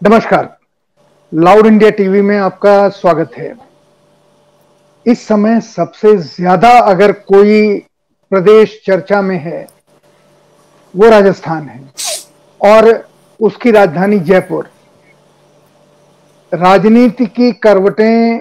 नमस्कार। 0.00 0.46
Loud 1.32 1.66
India 1.66 1.88
TV 1.90 2.20
में 2.22 2.36
आपका 2.38 2.88
स्वागत 2.88 3.32
है। 3.36 3.52
इस 5.06 5.26
समय 5.26 5.60
सबसे 5.60 6.16
ज़्यादा 6.16 6.70
अगर 6.82 7.12
कोई 7.12 7.76
प्रदेश 8.32 8.80
चर्चा 8.86 9.20
में 9.22 9.36
है, 9.38 9.66
वो 10.94 11.10
राजस्थान 11.10 11.68
है 11.68 11.80
और 12.60 12.88
उसकी 13.40 13.70
राजधानी 13.70 14.18
जयपुर। 14.20 14.70
राजनीति 16.52 17.26
की 17.28 17.52
करवटें 17.58 18.40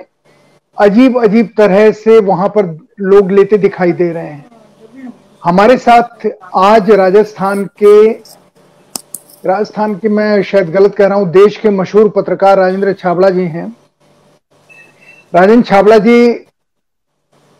अजीब 0.77 1.23
अजीब 1.23 1.49
तरह 1.57 1.91
से 1.93 2.19
वहाँ 2.21 2.49
पर 2.49 2.75
लोग 3.01 3.31
लेते 3.31 3.57
दिखाई 3.57 3.91
दे 3.93 4.11
रहे 4.11 4.25
हैं। 4.25 5.11
हमारे 5.43 5.77
साथ 5.79 6.27
आज 6.57 6.91
राजस्थान 6.91 7.65
के 7.83 8.11
राजस्थान 9.43 9.93
की 9.95 10.07
मैं 10.07 10.41
शायद 10.43 10.69
गलत 10.69 10.95
कह 10.95 11.07
रहा 11.07 11.17
हूँ, 11.17 11.29
देश 11.31 11.57
के 11.57 11.69
मशहूर 11.69 12.09
पत्रकार 12.09 12.57
राजेंद्र 12.57 12.93
छाबड़ा 12.93 13.29
जी 13.29 13.43
हैं। 13.43 13.67
राजेंद्र 15.33 15.67
छाबड़ा 15.69 15.97
जी 15.97 16.45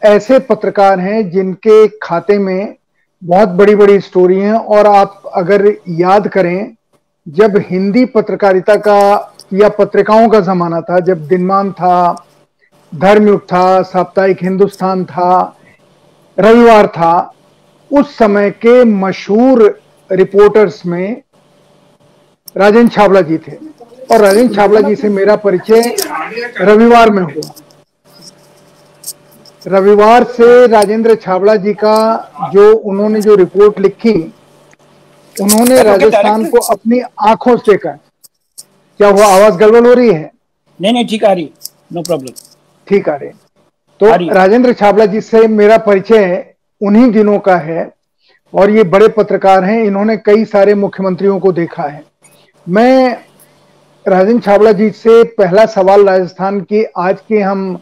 ऐसे 0.02 0.39
पत्रकार 0.39 0.99
हैं 0.99 1.29
जिनके 1.29 1.88
खाते 2.03 2.38
में 2.39 2.75
बहुत 3.21 3.49
बड़ी 3.49 3.75
बड़ी 3.75 3.99
स्टोरी 3.99 4.39
हैं 4.39 4.53
और 4.53 4.88
आप 4.88 5.31
अगर 5.35 5.65
याद 5.89 6.27
करें, 6.27 6.75
जब 7.27 7.57
हिंदी 7.69 8.05
पत्रकारिता 8.05 8.75
का 8.77 9.35
या 9.53 9.69
पत्रिकाओं 9.69 10.27
का 10.30 10.39
जमाना 10.41 10.81
था, 10.81 10.99
जब 10.99 11.27
दिनमान 11.27 11.71
था, 11.71 12.25
धर्मयुग 12.91 13.41
था, 13.43 13.81
साप्ताहिक 13.83 14.43
हिंदुस्तान 14.43 15.05
था, 15.05 15.55
रविवार 16.38 16.88
था, 16.88 17.33
उस 17.91 18.17
समय 18.17 18.49
के 18.52 18.83
मशहूर 18.86 19.80
रिपोर्टर्स 20.09 20.86
में 20.86 21.21
राजेंद्र 22.55 22.94
छावला 22.95 23.22
जी 23.22 23.38
थे। 23.38 23.52
और 24.11 24.22
राजेंद्र 24.22 24.55
छावला 24.55 24.81
जी 24.81 24.95
से 24.95 25.09
मेरा 25.09 25.36
परिचय 25.38 25.95
रविवार 26.61 27.09
में 27.09 27.22
हुआ। 27.23 27.52
रविवार 29.66 30.23
से 30.31 30.66
राजेंद्र 30.67 31.16
छावड़ा 31.17 31.55
जी 31.58 31.73
का 31.75 31.95
जो 32.53 32.72
उन्होंने 32.73 33.22
जो 33.22 33.36
रिपोर्ट 33.36 33.80
लिखी 33.80 34.14
उन्होंने 35.36 35.81
राजस्थान 35.83 36.45
को 36.45 36.59
अपनी 36.67 37.00
आँखों 37.27 37.55
से 37.58 37.75
कहा 37.77 37.94
क्या 39.00 39.09
वो 39.09 39.23
आवाज़ 39.23 39.58
गड़बड़ 39.58 39.86
हो 39.88 39.94
रही 39.94 40.09
है? 40.09 40.31
नहीं 40.80 40.94
नहीं 40.94 41.08
ठीक 41.08 41.23
आ 41.23 41.31
रही 41.31 41.50
नो 41.94 42.02
प्रॉब्लम 42.02 42.33
ठीक 42.88 43.09
आ 43.09 43.16
रही 43.16 43.30
तो 44.02 44.33
राजेंद्र 44.33 44.73
छावड़ा 44.73 45.05
जी 45.05 45.22
से 45.22 45.47
मेरा 45.50 45.77
परिचय 45.80 46.45
उन्हीं 46.81 47.09
दिनों 47.11 47.39
का 47.39 47.55
है। 47.58 47.92
और 48.53 48.70
ये 48.72 48.83
बड़े 48.86 49.08
पत्रकार 49.08 49.64
हैं। 49.64 49.83
इन्होंने 49.83 50.16
कई 50.17 50.45
सारे 50.45 50.73
मुख्यमंत्रियों 50.75 51.39
को 51.39 51.52
देखा 51.53 51.83
है। 51.83 52.03
मैं 52.67 53.17
राजेंद्र 54.05 54.41
छाबड़ा 54.41 54.71
जी 54.71 54.89
से 54.91 55.23
पहला 55.33 55.65
सवाल 55.65 56.05
राजस्थान 56.05 56.59
की 56.61 56.83
आज 56.97 57.17
के 57.29 57.39
हम 57.39 57.79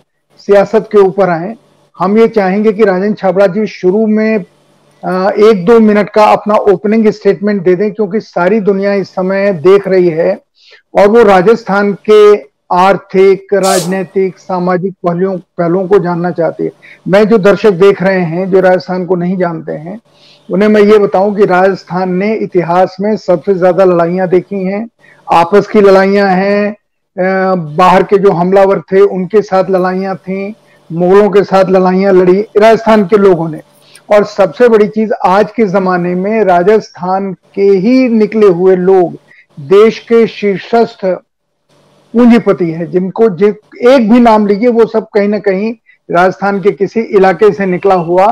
सियासत 0.47 0.87
के 0.91 0.97
ऊपर 0.97 1.29
आए। 1.29 1.55
हम 1.97 2.17
ये 2.17 2.27
चाहेंगे 2.27 2.73
कि 2.73 2.83
राजेंद्र 2.83 3.15
छाबड़ा 3.15 3.47
जी 3.47 3.65
शुरू 3.67 4.05
में 4.07 4.35
एक 4.35 5.65
दो 5.65 5.79
मिनट 5.79 6.09
का 6.09 6.25
अपना 6.25 6.55
ओपनिंग 6.71 7.07
स्टेटमेंट 7.09 7.63
दे 7.63 7.75
दें, 7.75 7.91
क्योंकि 7.93 8.19
सारी 8.21 8.59
दुनिया 8.61 8.93
इस 8.93 9.09
समय 9.09 9.51
देख 9.63 9.87
रही 9.87 10.09
है 10.09 10.39
और 10.97 11.07
वो 11.07 11.23
राजस्थान 11.23 11.93
के 12.09 12.35
आर्थिक, 12.75 13.53
राजनीतिक, 13.53 14.37
सामाजिक 14.39 14.93
पहलुओं 15.03 15.37
पहलुओं 15.57 15.87
को 15.87 15.99
जानना 15.99 16.31
चाहती 16.31 16.63
है। 16.63 16.71
मैं 17.07 17.23
जो 17.27 17.37
दर्शक 17.39 17.71
देख 17.75 18.01
रहे 18.03 18.21
हैं, 18.21 18.49
जो 18.51 18.59
राजस्थान 18.59 19.05
को 19.05 19.15
नहीं 19.15 19.37
जानते 19.37 19.71
हैं 19.73 19.99
उन्हें 20.49 20.67
मैं 20.69 20.81
ये 20.81 20.97
बताऊँ 20.97 21.35
कि 21.35 21.45
राजस्थान 21.45 22.11
ने 22.15 22.33
इतिहास 22.35 22.95
में 23.01 23.15
सबसे 23.17 23.53
ज़्यादा 23.53 23.85
लड़ाइयाँ 23.85 24.27
देखी 24.29 24.63
हैं। 24.63 24.87
आपस 25.27 25.67
की 25.67 25.81
लड़ाइयाँ 25.81 26.29
हैं 26.29 26.75
बाहर 27.77 28.03
के 28.03 28.17
जो 28.17 28.31
हमलावर 28.31 28.81
थे, 28.91 29.01
उनके 29.01 29.41
साथ 29.41 29.69
लड़ाइयाँ 29.69 30.15
थी, 30.17 30.55
मुगलों 30.89 31.29
के 31.29 31.43
साथ 31.43 31.69
लड़ाइयाँ 31.69 32.13
लड़ी 32.13 32.39
राजस्थान 32.57 33.05
के 33.07 33.17
लोगों 33.17 33.49
ने। 33.49 33.61
और 34.09 34.23
सबसे 34.25 34.69
बड़ी 34.69 34.87
चीज़ 34.87 35.11
आज 35.25 35.51
के 35.51 35.65
जमाने 35.67 36.15
में 36.15 36.43
राजस्थान 36.45 37.31
के 37.55 37.61
ही 37.61 38.07
निकले 38.09 38.47
हुए 38.49 38.75
लोग 38.75 39.17
देश 39.57 39.99
के 40.01 40.25
शीर्षस्थ 40.27 41.05
पूंजीपति 41.05 42.69
है, 42.71 42.85
जिनको 42.91 43.29
जिन, 43.29 43.55
एक 43.83 44.09
भी 44.11 44.19
नाम 44.19 44.47
लीजिए 44.47 44.69
वो 44.69 44.85
सब 44.87 45.07
कहीं 45.13 45.27
ना 45.27 45.39
कहीं 45.39 45.73
राजस्थान 46.09 46.61
के 46.61 46.71
किसी 46.71 46.99
इलाके 46.99 47.51
से 47.53 47.65
निकला 47.65 47.95
हुआ 47.95 48.27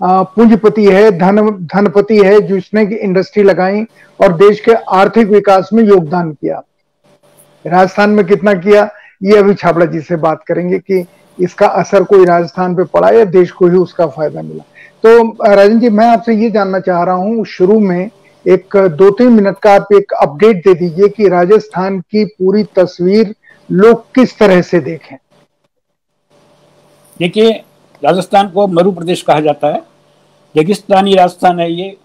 पूंजीपति 0.00 0.84
है, 0.84 1.10
धन, 1.10 1.48
धनपति 1.66 2.18
है, 2.18 2.40
जिसने 2.40 2.84
की 2.86 2.94
इंडस्ट्री 2.96 3.42
लगाई 3.42 3.84
और 4.20 4.32
देश 4.36 4.60
के 4.60 4.72
आर्थिक 4.92 5.28
विकास 5.28 5.68
में 5.72 5.82
योगदान 5.84 6.32
किया। 6.32 6.62
राजस्थान 7.64 8.10
में 8.10 8.24
कितना 8.26 8.54
किया, 8.54 8.88
ये 9.22 9.36
अभी 9.36 9.54
छाबड़ा 9.54 9.86
जी 9.86 10.00
से 10.00 10.16
बात 10.16 10.44
करेंगे 10.48 10.78
कि 10.78 11.04
इसका 11.38 11.66
असर 11.66 12.04
कोई 12.04 12.24
राजस्थान 12.24 12.74
पे 12.76 12.84
पड़ा 12.84 13.10
या 13.10 13.24
देश 13.26 13.50
को 13.50 13.66
ही 13.66 13.76
उसका 13.76 14.06
फ़ायदा 14.06 14.42
मिला। 14.42 14.64
तो 15.04 15.54
राजन 15.54 15.78
जी, 15.80 15.88
मैं 15.88 16.06
आपसे 16.06 16.34
ये 16.34 16.50
जानना 16.50 16.80
चाह 16.80 17.02
रहा 17.04 17.14
हूँ, 17.14 17.44
शुरू 17.46 17.78
में 17.80 18.10
एक 18.44 18.76
दो 18.90 19.10
तीन 19.10 19.32
मिनट 19.32 19.58
का 19.58 19.74
आप 19.74 19.88
एक 19.94 20.12
अपडेट 20.22 20.56
दे 20.66 20.74
दीजिए 20.74 21.08
कि 21.08 21.28
राजस्थान 21.28 21.98
की 22.00 22.24
पूरी 22.24 22.62
तस्वीर 22.76 23.34
लोग 23.68 24.04
किस 24.14 24.38
तरह 24.38 24.60
से 24.62 24.80
देखें। 24.80 25.16
देखिए, 27.16 27.50
राजस्थान 28.02 28.48
को 28.48 28.66
मरु 28.68 28.92
प्रदेश 28.92 29.22
कहा 29.22 29.40
जाता 29.40 29.68
है। 29.68 29.82
रेगिस्तानी 30.54 31.14
राजस्थान 31.14 31.60
है 31.60 31.70
ये। 31.72 31.96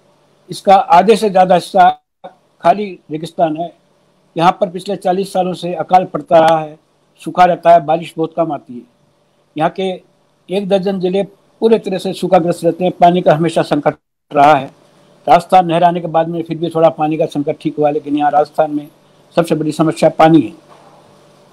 इसका 0.49 0.75
आधे 0.75 1.15
से 1.15 1.29
ज़्यादा 1.29 1.55
हिस्सा 1.55 1.89
खाली 2.63 2.85
रेगिस्तान 3.11 3.57
है। 3.57 3.71
यहाँ 4.35 4.51
पर 4.59 4.69
पिछले 4.69 4.95
चालीस 4.97 5.31
सालों 5.33 5.53
से 5.53 5.73
अकाल 5.75 6.05
पड़ता 6.05 6.39
रहा 6.39 6.59
है, 6.59 6.77
सूखा 7.21 7.45
रहता 7.45 7.71
है, 7.71 7.83
बारिश 7.85 8.13
बहुत 8.17 8.33
कम 8.37 8.51
आती 8.53 8.73
है। 8.73 8.81
यहाँ 9.55 9.69
के 9.71 9.83
एक 10.49 10.67
दर्जन 10.69 10.99
ज़िले 10.99 11.23
पूरे 11.61 11.79
तरह 11.79 11.97
से 11.97 12.13
सूखाग्रस्त 12.13 12.63
रहते 12.65 12.83
हैं, 12.83 12.91
पानी 12.93 13.21
का 13.21 13.33
हमेशा 13.33 13.61
संकट 13.63 13.95
रहा 14.31 14.53
है। 14.53 14.65
राजस्थान 15.27 15.65
नहर 15.67 15.83
आने 15.83 16.01
के 16.01 16.07
बाद 16.07 16.27
में 16.27 16.41
फिर 16.43 16.57
भी 16.57 16.69
थोड़ा 16.69 16.89
पानी 16.91 17.17
का 17.17 17.25
संकट 17.25 17.57
ठीक 17.61 17.77
हुआ, 17.77 17.89
लेकिन 17.89 18.17
यहाँ 18.17 18.31
राजस्थान 18.31 18.71
में 18.71 18.87
सबसे 19.35 19.55
बड़ी 19.55 19.71
समस्या 19.71 20.09
पानी 20.11 20.41
है। 20.41 20.53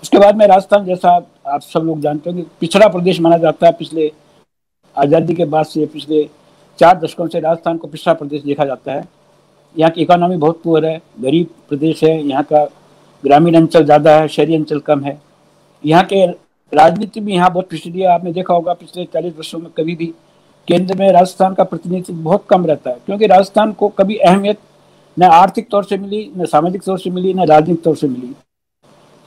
उसके 0.02 0.18
बाद 0.18 0.36
में 0.36 0.46
राजस्थान 0.46 0.84
जैसा 0.84 1.10
आप 1.46 1.60
सब 1.62 1.82
लोग 1.82 2.00
जानते 2.00 2.30
हैं 2.30 2.38
कि 2.38 2.50
पिछड़ा 2.60 2.88
प्रदेश 2.88 3.20
माना 3.20 3.36
जाता 3.38 3.66
है। 3.66 3.72
पिछले 3.72 4.10
आज़ादी 4.96 5.34
के 5.34 5.44
बाद 5.46 5.66
से, 5.66 5.86
पिछले 5.86 6.28
चार 6.78 6.98
दशकों 6.98 7.26
से 7.28 7.40
राजस्थान 7.40 7.76
को 7.78 7.88
पिछड़ा 7.88 8.14
प्रदेश 8.14 8.42
देखा 8.42 8.64
जाता 8.64 8.92
है। 8.92 9.04
यहाँ 9.74 9.90
की 9.90 10.02
इकोनॉमी 10.02 10.36
बहुत 10.36 10.60
पुअर 10.62 10.84
है, 10.86 11.00
गरीब 11.20 11.48
प्रदेश 11.68 12.02
है, 12.04 12.20
यहाँ 12.20 12.42
का 12.44 12.64
ग्रामीण 13.24 13.56
अंचल 13.56 13.84
ज़्यादा 13.84 14.16
है, 14.16 14.28
शहरी 14.28 14.54
अंचल 14.56 14.80
कम 14.80 15.04
है। 15.04 15.20
यहाँ 15.84 16.04
के 16.04 16.26
राजनीति 16.72 17.20
भी 17.20 17.32
यहाँ 17.34 17.52
बहुत 17.52 17.68
पिछड़ी 17.68 18.00
है, 18.00 18.06
आपने 18.06 18.32
देखा 18.32 18.54
होगा 18.54 18.72
पिछले 18.74 19.04
चालीस 19.04 19.36
वर्षों 19.36 19.58
में 19.58 19.70
कभी 19.78 19.94
भी 19.96 20.06
केंद्र 20.68 20.98
में 20.98 21.10
राजस्थान 21.12 21.54
का 21.54 21.64
प्रतिनिधित्व 21.64 22.14
बहुत 22.14 22.44
कम 22.50 22.66
रहता 22.66 22.90
है, 22.90 22.96
क्योंकि 23.06 23.26
राजस्थान 23.26 23.72
को 23.72 23.88
कभी 23.90 24.16
अहमियत 24.18 24.58
न 25.16 25.22
आर्थिक 25.24 25.68
तौर 25.70 25.84
से 25.84 25.96
मिली, 25.98 26.30
न 26.36 26.46
सामाजिक 26.46 26.82
तौर 26.82 26.98
से 26.98 27.10
मिली, 27.10 27.34
न 27.34 27.46
राजनीतिक 27.46 27.84
तौर 27.84 27.96
से 27.96 28.08
मिली। 28.08 28.34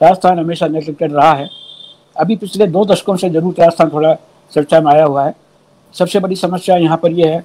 राजस्थान 0.00 0.38
हमेशा 0.38 0.66
नेगलेक्टेड 0.68 1.12
रहा 1.12 1.32
है। 1.32 1.48
अभी 2.16 2.36
पिछले 2.36 2.66
दो 2.66 2.84
दशकों 2.84 3.16
से 3.16 3.30
ज़रूर 3.30 3.54
राजस्थान 3.58 3.90
थोड़ा 3.90 4.14
चर्चा 4.52 4.80
में 4.80 4.90
आया 4.92 5.04
हुआ 5.04 5.24
है। 5.24 5.34
सबसे 5.96 6.20
बड़ी 6.20 6.36
समस्या 6.36 6.76
यहाँ 6.76 6.96
पर 6.96 7.12
यह 7.12 7.30
है 7.30 7.44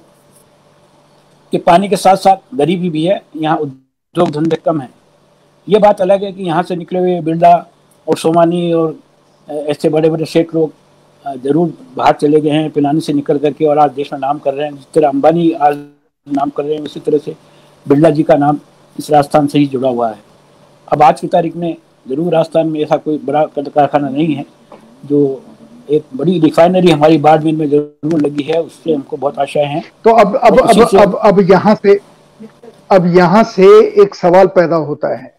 कि 1.52 1.58
पानी 1.60 1.88
के 1.88 1.96
साथ 1.96 2.16
साथ 2.16 2.54
गरीबी 2.56 2.90
भी 2.90 3.04
है, 3.04 3.20
यहाँ 3.36 3.56
उद्योग 3.56 4.30
धंधे 4.30 4.56
कम 4.56 4.80
है। 4.80 4.88
ये 5.68 5.78
बात 5.78 6.00
अलग 6.00 6.24
है 6.24 6.32
कि 6.32 6.42
यहाँ 6.42 6.62
से 6.62 6.76
निकले 6.76 6.98
हुए 6.98 7.20
बिरला 7.22 7.54
और 8.06 8.18
सोमानी 8.18 8.72
और 8.72 8.96
ऐसे 9.48 9.88
बड़े 9.88 10.10
बड़े 10.10 10.26
शेख 10.26 10.54
लोग 10.54 10.72
ज़रूर 11.24 11.72
बाहर 11.96 12.12
चले 12.14 12.40
गए 12.40 12.50
हैं, 12.50 12.70
पिलानी 12.70 13.00
से 13.00 13.12
निकल 13.12 13.38
करके 13.38 13.64
और 13.66 13.78
आज 13.78 13.90
देश 13.92 14.12
में 14.12 14.18
नाम 14.20 14.38
कर 14.38 14.54
रहे 14.54 14.66
हैं। 14.66 14.74
जिस 14.74 14.92
तरह 14.94 15.08
अंबानी 15.08 15.50
आज 15.52 15.76
नाम 16.26 16.50
कर 16.50 16.64
रहे 16.64 16.74
हैं 16.74 16.82
उसी 16.82 17.00
तरह 17.00 17.18
से 17.18 17.34
बिरला 17.86 18.10
जी 18.10 18.22
का 18.22 18.34
नाम 18.36 18.58
इस 18.96 19.10
राजस्थान 19.10 19.46
से 19.46 19.58
ही 19.58 19.66
जुड़ा 19.66 19.88
हुआ 19.88 20.10
है। 20.10 20.18
अब 20.88 21.02
आज 21.02 21.20
की 21.20 21.26
तारीख 21.28 21.56
में 21.56 21.76
ज़रूर 22.08 22.32
राजस्थान 22.32 22.68
में 22.68 22.80
ऐसा 22.80 22.96
कोई 22.96 23.18
बड़ा 23.20 23.44
कारखाना 23.48 24.08
नहीं 24.08 24.34
है, 24.34 24.44
जो 25.04 25.42
एक 25.88 26.02
बड़ी 26.16 26.38
रिफाइनरी 26.40 26.90
हमारी 26.90 27.18
बाड़मेर 27.18 27.54
में 27.54 27.68
ज़रूर 27.68 28.20
लगी 28.20 28.42
है 28.42 28.60
उससे 28.60 28.92
हमको 28.94 29.16
बहुत 29.16 29.38
आशाएँ 29.38 29.66
हैं। 29.66 29.82
तो 30.04 30.10
अब 30.12 30.36
अब 30.36 30.58
अब 30.60 30.96
अब 30.98 31.14
अब 31.24 31.40
यहाँ 31.50 31.74
से 31.74 31.98
अब 32.90 33.06
यहाँ 33.16 33.42
से 33.46 33.66
एक 34.02 34.14
सवाल 34.14 34.46
पैदा 34.56 34.76
होता 34.78 35.16
है। 35.16 35.34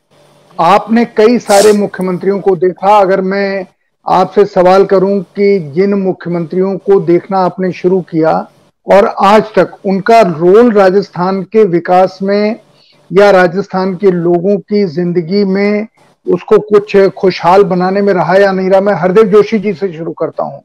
आपने 0.57 1.05
कई 1.17 1.37
सारे 1.39 1.71
मुख्यमंत्रियों 1.73 2.39
को 2.39 2.55
देखा 2.55 2.97
अगर 2.97 3.21
मैं 3.23 3.65
आपसे 4.05 4.45
सवाल 4.45 4.85
करूँ 4.85 5.21
कि 5.35 5.57
जिन 5.75 5.93
मुख्यमंत्रियों 5.93 6.77
को 6.77 6.99
देखना 7.01 7.39
आपने 7.39 7.71
शुरू 7.71 8.01
किया 8.01 8.33
और 8.87 9.05
आज 9.23 9.43
तक 9.55 9.77
उनका 9.85 10.21
रोल 10.21 10.71
राजस्थान 10.71 11.41
के 11.43 11.63
विकास 11.65 12.19
में 12.21 12.55
या 13.11 13.29
राजस्थान 13.31 13.95
के 13.95 14.11
लोगों 14.11 14.57
की 14.59 14.83
ज़िंदगी 14.87 15.43
में 15.45 15.87
उसको 16.25 16.57
कुछ 16.59 16.95
खुशहाल 17.17 17.63
बनाने 17.65 18.01
में 18.01 18.13
रहा 18.13 18.35
या 18.35 18.51
नहीं 18.51 18.69
रहा, 18.69 18.81
मैं 18.81 18.93
हरदेव 18.93 19.27
जोशी 19.27 19.59
जी 19.59 19.73
से 19.73 19.91
शुरू 19.93 20.11
करता 20.13 20.43
हूँ। 20.43 20.61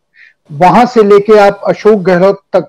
वहाँ 0.50 0.84
से 0.86 1.02
लेके 1.02 1.38
आप 1.38 1.60
अशोक 1.68 2.02
गहलोत 2.02 2.40
तक 2.56 2.68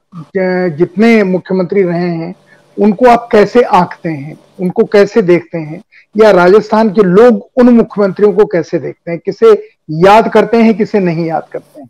जितने 0.77 1.24
मुख्यमंत्री 1.24 1.83
रहे 1.83 2.09
हैं, 2.09 2.33
उनको 2.77 3.09
आप 3.09 3.27
कैसे 3.31 3.62
आंकते 3.63 4.09
हैं, 4.09 4.38
उनको 4.59 4.83
कैसे 4.86 5.21
देखते 5.21 5.57
हैं, 5.57 5.81
या 6.15 6.31
राजस्थान 6.31 6.89
के 6.89 7.03
लोग 7.03 7.50
उन 7.57 7.69
मुख्यमंत्रियों 7.69 8.33
को 8.33 8.45
कैसे 8.47 8.80
देखते 8.80 9.12
हैं, 9.12 9.19
किसे 9.19 9.51
याद 10.00 10.31
करते 10.33 10.57
हैं, 10.57 10.74
किसे 10.77 11.00
नहीं 11.00 11.25
याद 11.25 11.47
करते 11.51 11.81
हैं? 11.81 11.89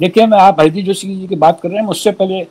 देखिए, 0.00 0.26
मैं 0.26 0.38
आप 0.38 0.60
हरदी 0.60 0.82
जोशी 0.82 1.08
जी 1.08 1.26
की 1.26 1.36
बात 1.36 1.60
कर 1.60 1.68
रहे 1.68 1.78
हैं 1.78 1.86
मुझसे 1.86 2.10
पहले 2.12 2.46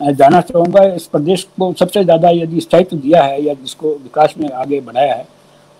जाना 0.00 0.40
चाहूँगा, 0.42 0.82
इस 0.86 1.06
प्रदेश 1.06 1.42
को 1.60 1.72
सबसे 1.74 2.04
ज़्यादा 2.04 2.30
यदि 2.32 2.60
स्थायित्व 2.60 2.96
दिया 2.96 3.22
है 3.22 3.42
या 3.42 3.54
जिसको 3.54 3.90
विकास 3.92 4.34
में 4.38 4.50
आगे 4.50 4.80
बढ़ाया 4.80 5.14
है 5.14 5.26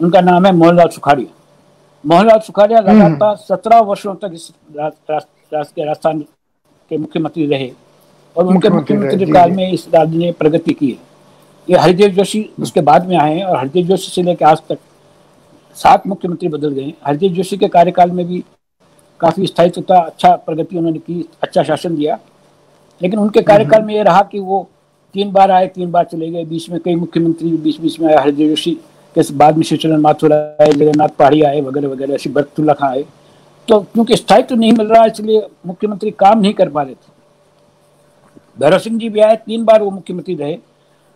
उनका 0.01 0.21
नाम 0.21 0.47
है 0.47 0.53
मोहनलाल 0.53 0.89
सुखाड़िया। 0.89 1.29
मोहनलाल 2.05 2.39
सुखाड़िया 2.41 2.79
हम्म। 2.79 2.91
लगातार 2.91 3.37
सत्रह 3.39 3.81
वर्षों 3.81 4.15
तक 4.15 4.31
इस 4.35 4.53
राजस्थान 4.77 6.21
के 6.91 6.97
मुख्यमंत्री 6.97 7.47
रहे 7.47 7.71
और 8.37 8.47
उनके 8.47 8.69
मुख्यमंत्री 8.71 9.31
काल 9.33 9.51
में 9.51 9.71
इस 9.73 9.87
राज्य 9.95 10.19
ने 10.19 10.31
प्रगति 10.33 10.73
की 10.73 10.91
है। 10.91 11.07
ये 11.69 11.77
हरिदेव 11.77 12.11
जोशी 12.11 12.49
उसके 12.61 12.81
बाद 12.81 13.07
में 13.09 13.17
आए 13.17 13.35
हैं 13.35 13.45
और 13.45 13.57
हरिदेव 13.59 13.87
जोशी 13.87 14.11
से 14.11 14.23
लेकर 14.23 14.47
आज 14.47 14.63
तक 14.69 14.79
सात 15.77 16.07
मुख्यमंत्री 16.07 16.49
बदल 16.49 16.73
गए 16.73 16.93
हरिदेव 17.07 17.33
जोशी 17.33 17.57
के 17.57 17.69
कार्यकाल 17.69 18.11
में 18.11 18.27
भी 18.27 18.43
काफ़ी 19.21 19.47
स्थायित्व 19.47 19.83
था 19.83 19.99
अच्छा 20.01 20.35
प्रगति 20.37 20.77
उन्होंने 20.77 20.99
की 20.99 21.25
अच्छा 21.43 21.63
शासन 21.63 21.97
दिया। 21.97 22.19
लेकिन 23.01 23.19
उनके 23.19 23.43
कार्यकाल 23.43 23.83
में 23.83 23.95
ये 23.95 24.03
रहा 24.03 24.23
कि 24.23 24.39
वो 24.41 24.67
तीन 25.15 25.31
बार 25.33 25.51
आए 25.51 25.67
तीन 25.67 25.91
बार 25.91 26.05
चले 26.05 26.31
गए। 26.31 26.45
बीच 26.45 26.69
में 26.71 26.79
कई 26.81 26.95
मुख्यमंत्री 26.95 27.51
बीच 27.57 27.81
बीच 27.81 27.99
में 28.01 28.09
आए 28.09 28.23
हरिदेव 28.23 28.49
जोशी। 28.49 28.79
के 29.15 29.33
बाद 29.35 29.57
में 29.57 29.63
श्रीचरण 29.65 30.01
माथुर 30.01 30.33
आए, 30.33 30.73
जगन्नाथ 30.73 31.09
पहाड़ी 31.19 31.43
आए, 31.43 31.61
वगैरह 31.61 31.89
वगैरह, 31.89 32.15
ऐसी 32.15 32.31
बरतुल्ला 32.31 32.75
आए। 32.83 33.05
तो 33.69 33.81
क्योंकि 33.83 34.17
स्थायित्व 34.17 34.49
तो 34.49 34.57
नहीं 34.57 34.73
मिल 34.73 34.87
रहा, 34.87 35.05
इसलिए 35.07 35.47
मुख्यमंत्री 35.67 36.11
काम 36.19 36.41
नहीं 36.41 36.53
कर 36.55 36.69
पा 36.69 36.83
रहे 36.83 36.95
थे। 36.95 37.17
भैरव 38.59 38.79
सिंह 38.79 38.99
जी 38.99 39.09
भी 39.09 39.21
आए, 39.21 39.37
तीन 39.37 39.65
बार 39.65 39.83
वो 39.83 39.91
मुख्यमंत्री 39.91 40.35
रहे, 40.35 40.57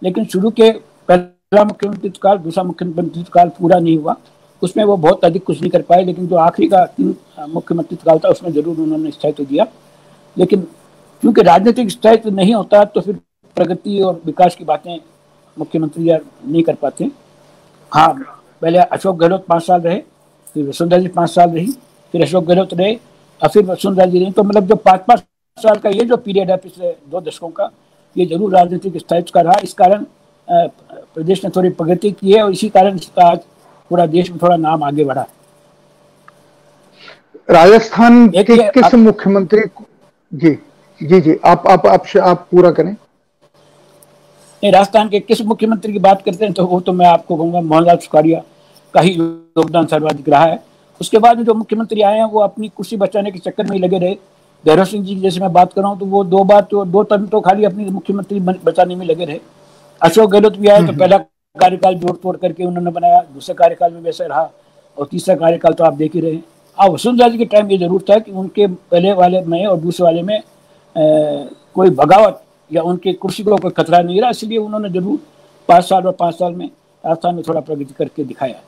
लेकिन 0.02 0.24
शुरू 0.24 0.50
के 0.50 0.70
पहला 1.08 1.64
मुख्यमंत्री 1.64 2.10
काल, 2.22 2.38
दूसरा 2.38 2.64
मुख्यमंत्री 2.64 3.24
काल 3.32 3.48
पूरा 3.58 3.78
नहीं 3.78 3.96
हुआ। 3.98 4.16
उसमें 4.62 4.84
वो 4.84 4.96
बहुत 4.98 5.24
अधिक 5.24 5.44
कुछ 5.44 5.60
नहीं 5.60 5.70
कर 5.70 5.82
पाए, 5.82 6.04
लेकिन 6.04 6.26
जो 6.26 6.36
आखिरी 6.38 6.68
का 6.68 7.46
मुख्यमंत्री 7.48 7.96
काल 8.04 8.18
था, 8.18 8.28
उसमें 8.28 8.52
ज़रूर 8.52 8.76
उन्होंने 8.76 9.10
स्थायित्व 9.10 9.42
तो 9.42 9.48
दिया। 9.50 9.66
लेकिन 10.36 10.60
क्योंकि 11.22 11.42
राजनीतिक 11.42 11.90
स्थायित्व 11.90 12.28
तो 12.28 12.36
नहीं 12.36 12.54
होता 12.54 12.84
तो 12.84 13.00
फिर 13.00 13.18
प्रगति 13.56 14.00
और 14.00 14.20
विकास 14.26 14.54
की 14.56 14.64
बातें 14.64 14.96
मुख्यमंत्री 15.56 16.08
यार 16.08 16.20
नहीं 16.46 16.62
कर 16.62 16.74
पाते। 16.74 17.10
हाँ 17.92 18.12
पहले 18.62 18.78
अशोक 18.78 19.16
गहलोत 19.16 19.44
पाँच 19.46 19.62
साल 19.62 19.80
रहे 19.80 19.96
फिर 20.54 20.68
वसुंधरा 20.68 20.98
जी 20.98 21.08
पाँच 21.08 21.30
साल 21.30 21.50
रही 21.50 21.72
फिर 22.14 22.22
अशोक 22.22 22.44
गहलोत 22.44 22.72
रहे 22.74 22.94
और 23.42 23.48
फिर 23.48 23.64
वसुंधरा 23.64 24.06
जी 24.06 24.18
रही। 24.18 24.30
तो 24.32 24.42
मतलब 24.42 24.66
जो 24.68 24.76
पाँच 24.76 25.00
पाँच 25.08 25.20
साल 25.58 25.78
का 25.78 25.90
ये 25.90 26.04
जो 26.04 26.16
पीरियड 26.18 26.50
है 26.50 26.56
पिछले 26.56 26.92
दो 27.10 27.20
दशकों 27.20 27.48
का 27.50 27.70
ये 28.16 28.26
ज़रूर 28.26 28.54
राजनीतिक 28.54 28.96
स्थायित्व 28.98 29.30
का 29.34 29.40
रहा। 29.40 29.58
इस 29.64 29.72
कारण 29.74 30.04
प्रदेश 30.48 31.44
ने 31.44 31.50
थोड़ी 31.56 31.70
प्रगति 31.72 32.10
की 32.12 32.32
है 32.32 32.42
और 32.42 32.52
इसी 32.52 32.68
कारण 32.70 32.96
इसका 32.96 33.28
आज 33.30 33.38
पूरा 33.90 34.06
देश 34.08 34.30
में 34.30 34.38
थोड़ा 34.42 34.56
नाम 34.56 34.82
आगे 34.82 35.04
बढ़ा। 35.04 35.26
राजस्थान 37.48 38.28
के 38.30 38.56
किस 38.70 38.94
मुख्यमंत्री 38.96 39.60
जी 40.32 40.58
जी 41.00 41.20
जी 41.20 41.38
आप 41.44 41.66
आप 41.68 41.86
आप, 41.86 42.04
आप 42.18 42.46
पूरा 42.50 42.70
करें। 42.70 42.94
राजस्थान 44.62 45.08
के 45.08 45.20
किस 45.20 45.40
मुख्यमंत्री 45.42 45.92
की 45.92 45.98
बात 46.00 46.22
करते 46.22 46.44
हैं 46.44 46.54
तो 46.54 46.64
वो 46.66 46.80
तो 46.80 46.92
मैं 46.92 47.06
आपको 47.06 47.36
कहूँगा 47.36 47.60
मोहनलाल 47.62 47.96
सुखाड़िया 47.98 48.42
का 48.94 49.00
ही 49.00 49.12
योगदान 49.12 49.86
सर्वाधिक 49.86 50.28
रहा 50.28 50.44
है। 50.44 50.62
उसके 51.00 51.18
बाद 51.18 51.36
में 51.36 51.44
जो 51.44 51.54
मुख्यमंत्री 51.54 52.02
आए 52.02 52.18
हैं 52.18 52.24
वो 52.24 52.40
अपनी 52.40 52.68
कुर्सी 52.68 52.96
बचाने 52.96 53.30
के 53.30 53.38
चक्कर 53.40 53.64
में 53.64 53.72
ही 53.72 53.78
लगे 53.78 53.98
रहे। 53.98 54.16
भैरव 54.64 54.84
सिंह 54.84 55.04
जी 55.04 55.14
की 55.14 55.20
जैसे 55.20 55.40
मैं 55.40 55.52
बात 55.52 55.72
कर 55.72 55.80
रहा 55.80 55.90
हूँ 55.90 55.98
तो 56.00 56.06
वो 56.06 56.22
दो 56.24 56.42
बार 56.44 56.62
तो 56.70 56.84
दो 56.86 57.02
टर्म 57.02 57.26
तो 57.26 57.40
खाली 57.40 57.64
अपनी 57.64 57.84
मुख्यमंत्री 57.90 58.40
बचाने 58.40 58.96
में 58.96 59.06
लगे 59.06 59.24
रहे। 59.24 59.40
अशोक 60.02 60.30
गहलोत 60.30 60.56
भी 60.56 60.68
आए 60.68 60.78
तो 60.78 60.84
हम्म। 60.84 60.98
पहला 60.98 61.18
कार्यकाल 61.56 61.94
जोड़ 61.96 62.16
तोड़ 62.16 62.36
करके 62.36 62.64
उन्होंने 62.64 62.90
बनाया 62.90 63.20
दूसरे 63.34 63.54
कार्यकाल 63.54 63.92
में 63.92 64.00
वैसे 64.02 64.26
रहा 64.26 64.50
और 64.96 65.06
तीसरा 65.10 65.34
कार्यकाल 65.36 65.72
तो 65.72 65.84
आप 65.84 65.94
देख 65.94 66.14
ही 66.14 66.20
रहे 66.20 66.32
हैं। 66.32 66.44
हाँ 66.78 66.88
वसुंधरा 66.88 67.28
जी 67.28 67.38
के 67.38 67.44
टाइम 67.46 67.70
ये 67.70 67.78
ज़रूर 67.78 68.04
था 68.10 68.18
कि 68.18 68.32
उनके 68.32 68.66
पहले 68.66 69.12
वाले 69.14 69.40
में 69.42 69.66
और 69.66 69.78
दूसरे 69.80 70.04
वाले 70.04 70.22
में 70.22 70.36
ए, 70.36 71.48
कोई 71.74 71.90
बगावत 71.90 72.42
या 72.72 72.82
उनके 72.82 73.12
कुर्सी 73.12 73.42
को 73.42 73.56
कोई 73.56 73.70
खतरा 73.76 74.00
नहीं 74.00 74.20
रहा 74.20 74.30
इसलिए 74.30 74.58
उन्होंने 74.58 74.88
ज़रूर 74.90 75.18
पाँच 75.68 75.84
साल 75.84 76.06
और 76.06 76.12
पाँच 76.18 76.34
साल 76.34 76.54
में 76.54 76.66
राजस्थान 77.04 77.34
में 77.34 77.42
थोड़ा 77.48 77.60
प्रगति 77.60 77.94
करके 77.98 78.24
दिखाया। 78.24 78.60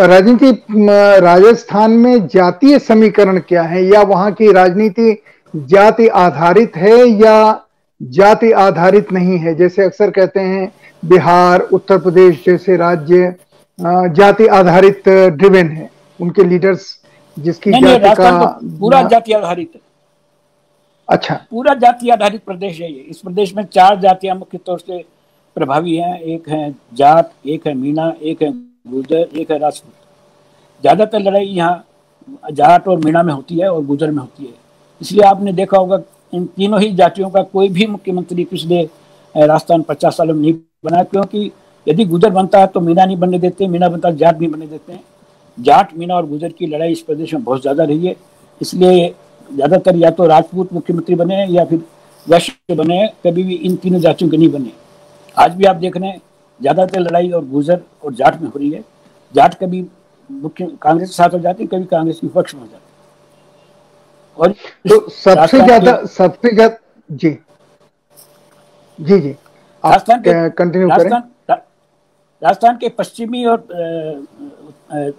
राजनीति 0.00 0.50
राजस्थान 1.20 1.90
में 1.92 2.26
जातीय 2.28 2.78
समीकरण 2.80 3.38
क्या 3.48 3.62
है? 3.62 3.84
या 3.84 4.02
वहाँ 4.04 4.32
की 4.32 4.52
राजनीति 4.52 5.16
जाति 5.54 6.06
आधारित 6.08 6.76
है 6.76 6.96
या 7.06 7.60
जाति 8.00 8.50
आधारित 8.58 9.12
नहीं 9.12 9.38
है? 9.38 9.54
जैसे 9.54 9.84
अक्सर 9.84 10.10
कहते 10.10 10.40
हैं 10.40 10.72
बिहार 11.02 11.60
उत्तर 11.72 11.98
प्रदेश 11.98 12.42
जैसे 12.46 12.76
राज्य 12.76 13.34
जाति 13.78 14.46
आधारित 14.48 15.08
ड्रिवेन 15.08 15.68
है। 15.68 15.90
उनके 16.20 16.44
लीडर्स 16.44 16.84
जिसकी 17.36 17.70
जाति 17.72 18.14
का 18.16 18.30
पूरा 18.80 19.02
जाति 19.04 19.32
आधारित 19.32 19.70
है। 19.74 19.80
अच्छा। 21.08 21.34
पूरा 21.50 21.74
जाति 21.76 22.10
आधारित 22.10 22.44
प्रदेश 22.44 22.80
है 22.80 22.92
ये। 22.92 23.00
इस 23.00 23.18
प्रदेश 23.18 23.54
में 23.54 23.64
चार 23.64 23.98
जातियाँ 24.00 24.36
मुख्य 24.36 24.58
तौर 24.58 24.78
से 24.80 25.04
प्रभावी 25.56 25.96
हैं। 25.96 26.18
एक 26.18 26.48
है 26.48 26.74
जाट 26.94 27.30
एक 27.46 27.66
है 27.66 27.74
मीना, 27.74 28.12
एक 28.22 28.42
है 28.42 28.50
गुजर 28.88 29.38
एक 29.38 29.50
है 29.50 29.58
राजपूत। 29.58 29.92
ज़्यादातर 30.82 31.20
लड़ाई 31.20 31.46
यहाँ 31.46 31.84
जाट 32.52 32.88
और 32.88 32.98
मीना 32.98 33.22
में 33.22 33.32
होती 33.32 33.58
है 33.58 33.70
और 33.70 33.84
गुजर 33.86 34.10
में 34.10 34.18
होती 34.18 34.44
है। 34.44 34.52
इसलिए 35.00 35.24
आपने 35.24 35.52
देखा 35.52 35.78
होगा, 35.78 36.00
इन 36.34 36.44
तीनों 36.46 36.80
ही 36.80 36.90
जातियों 36.94 37.30
का 37.30 37.42
कोई 37.44 37.68
भी 37.68 37.86
मुख्यमंत्री 37.88 38.44
पिछले 38.44 38.82
राजस्थान 39.34 39.82
पचास 39.82 40.16
सालों 40.16 40.34
में 40.34 40.40
नहीं 40.40 40.52
बना, 40.84 41.02
क्योंकि 41.04 41.50
यदि 41.86 42.04
गुजर 42.04 42.30
बनता 42.30 42.58
है 42.58 42.66
तो 42.66 42.80
मीना 42.80 43.04
नहीं 43.04 43.16
बनने 43.16 43.38
देते, 43.38 43.66
मीना 43.68 43.88
बनता 43.88 44.08
है 44.08 44.16
जाट 44.16 44.38
नहीं 44.38 44.50
बनने 44.50 44.66
देते 44.66 44.92
हैं। 44.92 45.02
जाट 45.58 45.96
मीना 45.96 46.14
और 46.14 46.26
गुजर 46.26 46.52
की 46.52 46.66
लड़ाई 46.66 46.92
इस 46.92 47.00
प्रदेश 47.02 47.34
में 47.34 47.44
बहुत 47.44 47.62
ज़्यादा 47.62 47.84
रही 47.84 48.06
है। 48.06 48.14
इसलिए 48.60 49.14
ज़्यादातर 49.52 49.96
या 49.96 50.10
तो 50.10 50.26
राजपूत 50.26 50.72
मुख्यमंत्री 50.72 51.14
बने 51.14 51.34
हैं 51.34 51.48
या 51.50 51.64
फिर 51.64 51.82
वैश्य 52.26 52.74
बने 52.74 52.96
हैं 52.96 53.08
कभी 53.24 53.42
भी 53.44 53.54
इन 53.56 53.76
तीनों 53.76 54.00
जातियों 54.00 54.30
के 54.30 54.36
नहीं 54.36 54.48
बने। 54.50 54.72
आज 55.36 55.54
भी 55.54 55.64
आप 55.64 55.76
देख 55.76 55.96
रहे 55.96 56.08
हैं 56.08 56.20
ज़्यादातर 56.60 57.00
लड़ाई 57.00 57.30
और 57.30 57.44
गुजर 57.48 57.80
और 58.04 58.14
जाट 58.14 58.40
में 58.40 58.48
हो 58.48 58.58
रही 58.58 58.70
है। 58.70 58.82
जाट 59.34 59.54
कभी 59.60 59.84
मुख्य 60.30 60.66
कांग्रेस 60.82 61.08
के 61.08 61.14
साथ 61.14 61.30
हो 61.30 61.38
जाती 61.40 61.62
है 61.62 61.68
कभी 61.68 61.84
कांग्रेस 61.86 62.18
के 62.20 62.28
पक्ष 62.30 62.54
में 62.54 62.60
हो 62.60 62.66
जाती। 62.66 62.76
है 62.76 62.90
और 64.38 64.52
तो 64.88 65.08
सबसे 65.12 65.60
ज़्यादा 65.60 65.96
सबसे 66.08 66.54
ज़्यादा 66.54 66.76
जी। 67.10 67.30
जी 68.98 69.18
जी। 69.20 69.30
राजस्थान 69.30 70.20
के 70.22 70.48
कंटिन्यू 70.52 70.88
करें। 70.90 71.10
राजस्थान 72.42 72.76
के 72.76 72.88
पश्चिमी 72.90 73.44
और 73.46 73.66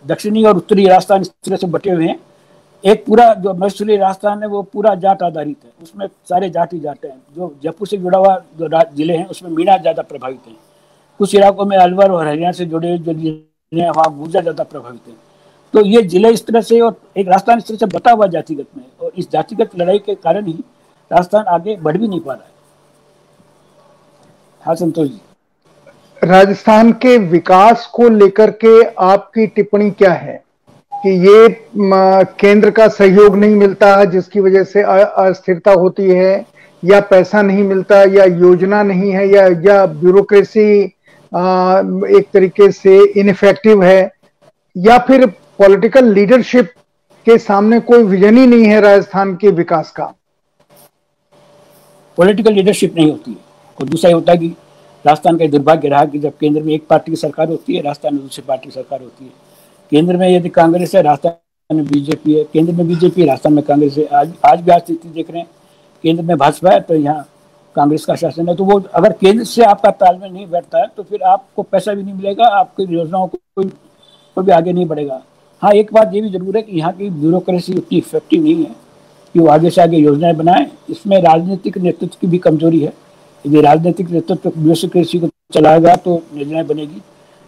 दक्षिणी 0.07 0.43
और 0.45 0.57
उत्तरी 0.57 0.85
राजस्थान 0.87 1.21
इस 1.21 1.31
तरह 1.45 1.55
से 1.57 1.67
बटे 1.67 1.91
हुए 1.91 2.07
हैं। 2.07 2.19
एक 2.83 3.05
पूरा 3.05 3.33
जो 3.35 3.53
मसूली 3.55 3.95
राजस्थान 3.97 4.41
है, 4.41 4.47
वो 4.47 4.61
पूरा 4.63 4.93
जाट 4.95 5.21
आधारित 5.23 5.57
है। 5.63 5.71
उसमें 5.83 6.07
सारे 6.29 6.49
जाट 6.49 6.73
ही 6.73 6.79
जाते 6.79 7.07
हैं। 7.07 7.21
जो 7.35 7.53
जयपुर 7.63 7.87
से 7.87 7.97
जुड़ा 7.97 8.17
हुआ 8.17 8.37
जो 8.57 8.67
ज़िले 8.95 9.17
हैं, 9.17 9.25
उसमें 9.27 9.49
मीना 9.51 9.77
ज़्यादा 9.77 10.01
प्रभावित 10.03 10.47
है। 10.47 10.53
कुछ 11.19 11.35
इलाकों 11.35 11.65
में 11.65 11.77
अलवर 11.77 12.11
और 12.11 12.27
हरियाणा 12.27 12.51
से 12.51 12.65
जुड़े 12.65 12.97
जो 12.97 13.13
ज़िले 13.13 13.81
हैं, 13.81 13.89
वहाँ 13.89 14.17
गुर्जर 14.17 14.41
ज़्यादा 14.41 14.63
प्रभावित 14.65 15.07
है। 15.07 15.13
तो 15.73 15.81
ये 15.81 16.01
ज़िले 16.03 16.31
इस 16.31 16.45
तरह 16.45 16.61
से 16.61 16.79
और 16.81 16.95
एक 17.17 17.27
राजस्थान 17.27 17.57
इस 17.57 17.67
तरह 17.67 17.77
से 17.77 17.85
बता 17.87 18.11
हुआ 18.11 18.27
जातिगत 18.27 18.67
में 18.77 18.83
और 19.01 19.11
इस 19.17 19.31
जातिगत 19.31 19.71
लड़ाई 19.77 19.99
के 19.99 20.15
कारण 20.17 20.45
ही 20.45 20.53
राजस्थान 21.11 21.45
आगे 21.49 21.75
बढ़ 21.77 21.97
भी 21.97 22.07
नहीं 22.07 22.19
पा 22.19 22.33
रहा 22.33 22.43
है। 22.43 22.51
हाँ 24.63 24.75
संतोष 24.75 25.07
जी। 25.07 25.21
राजस्थान 26.21 26.91
के 26.95 27.17
विकास 27.19 27.85
को 27.93 28.09
लेकर 28.09 28.51
के 28.63 28.81
आपकी 28.83 29.47
टिप्पणी 29.47 29.89
क्या 29.91 30.11
है? 30.13 30.42
कि 31.03 31.09
ये 31.27 31.47
केंद्र 32.39 32.69
का 32.71 32.87
सहयोग 32.87 33.35
नहीं 33.37 33.55
मिलता 33.55 34.03
जिसकी 34.05 34.39
वजह 34.39 34.63
से 34.63 34.81
अस्थिरता 34.81 35.71
होती 35.73 36.09
है, 36.09 36.45
या 36.83 36.99
पैसा 37.09 37.41
नहीं 37.41 37.63
मिलता, 37.63 38.01
या 38.03 38.25
योजना 38.25 38.81
नहीं 38.83 39.11
है, 39.11 39.27
या 39.29 39.45
या 39.65 39.85
ब्यूरोक्रेसी 39.85 40.69
एक 42.11 42.27
तरीके 42.33 42.71
से 42.71 42.97
इनफेक्टिव 43.19 43.83
है, 43.83 44.11
या 44.75 44.97
फिर 45.07 45.25
पॉलिटिकल 45.59 46.13
लीडरशिप 46.13 46.71
के 47.27 47.37
सामने 47.39 47.79
कोई 47.81 48.03
विजन 48.03 48.37
ही 48.37 48.45
नहीं 48.47 48.65
है 48.65 48.79
राजस्थान 48.81 49.35
के 49.35 49.49
विकास 49.51 49.91
का। 49.91 50.13
पॉलिटिकल 52.17 52.53
लीडरशिप 52.53 52.95
नहीं 52.95 53.11
होती 53.11 53.31
है। 53.31 53.37
और 53.77 53.87
दूसरा 53.89 54.09
ये 54.09 54.15
होता 54.15 54.31
है 54.31 54.37
कि 54.37 54.47
राजस्थान 55.05 55.37
का 55.37 55.47
दुर्भाग्य 55.47 55.89
रहा 55.89 56.05
कि 56.05 56.19
जब 56.19 56.37
केंद्र 56.39 56.61
में 56.61 56.73
एक 56.73 56.85
पार्टी 56.89 57.11
की 57.11 57.17
सरकार 57.17 57.49
होती 57.49 57.75
है, 57.75 57.81
राजस्थान 57.81 58.13
में 58.13 58.21
दूसरी 58.23 58.43
पार्टी 58.47 58.65
की 58.65 58.71
सरकार 58.71 59.01
होती 59.01 59.25
है। 59.25 59.31
केंद्र 59.93 60.17
में 60.17 60.27
यदि 60.27 60.49
कांग्रेस 60.49 60.93
है 60.95 61.01
राजस्थान 61.01 61.75
में 61.75 61.85
बीजेपी 61.85 62.33
है, 62.33 62.43
केंद्र 62.43 62.73
में 62.73 62.87
बीजेपी 62.87 63.25
राजस्थान 63.25 63.53
में 63.53 63.63
कांग्रेस 63.63 63.97
है। 63.97 64.05
आज 64.05 64.31
आज 64.45 64.61
भी 64.61 64.71
आज 64.71 64.81
स्थिति 64.81 65.09
देख 65.09 65.29
रहे 65.31 65.39
हैं। 65.39 65.49
केंद्र 66.03 66.23
में 66.23 66.37
भाजपा 66.37 66.71
है 66.71 66.79
तो 66.81 66.95
यहाँ 66.95 67.27
कांग्रेस 67.75 68.05
का 68.05 68.15
शासन 68.15 68.49
है। 68.49 68.55
तो 68.55 68.63
वो 68.65 68.79
अगर 68.95 69.13
केंद्र 69.13 69.43
से 69.43 69.63
आपका 69.63 69.91
तालमेल 69.91 70.31
नहीं 70.31 70.47
बैठता 70.49 70.79
है 70.79 70.87
तो 70.97 71.03
फिर 71.03 71.21
आपको 71.23 71.63
पैसा 71.63 71.93
भी 71.93 72.03
नहीं 72.03 72.13
मिलेगा, 72.13 72.45
आपकी 72.45 72.83
योजनाओं 72.85 73.27
को 73.27 73.37
कोई 73.55 73.69
कोई 74.37 74.43
भी 74.43 74.51
आगे 74.51 74.73
नहीं 74.73 74.85
बढ़ेगा। 74.85 75.21
हाँ 75.61 75.73
एक 75.73 75.93
बात 75.93 76.13
ये 76.13 76.21
भी 76.21 76.29
ज़रूर 76.29 76.57
है 76.57 76.61
कि 76.63 76.77
यहाँ 76.77 76.93
की 76.93 77.09
ब्यूरोक्रेसी 77.11 77.73
उतनी 77.75 77.97
इफ़ेक्टिव 77.97 78.43
नहीं 78.43 78.55
है 78.55 78.75
कि 79.35 79.39
वो 79.39 79.47
आगे 79.49 79.69
से 79.69 79.81
आगे 79.81 79.97
योजनाएँ 79.97 80.35
बनाएँ। 80.35 80.69
इसमें 80.89 81.19
राजनीतिक 81.21 81.77
नेतृत्व 81.77 82.17
की 82.21 82.27
भी 82.27 82.37
कमज़ोरी 82.39 82.79
है। 82.79 82.93
यदि 83.45 83.61
राजनीतिक 83.61 84.09
नेतृत्व 84.09 84.51
ब्यूरोक्रेसी 84.51 85.19
को 85.19 85.29
चलाएगा 85.53 85.95
तो 85.95 86.21
योजनाएँ 86.33 86.65
बनेगी। 86.65 87.01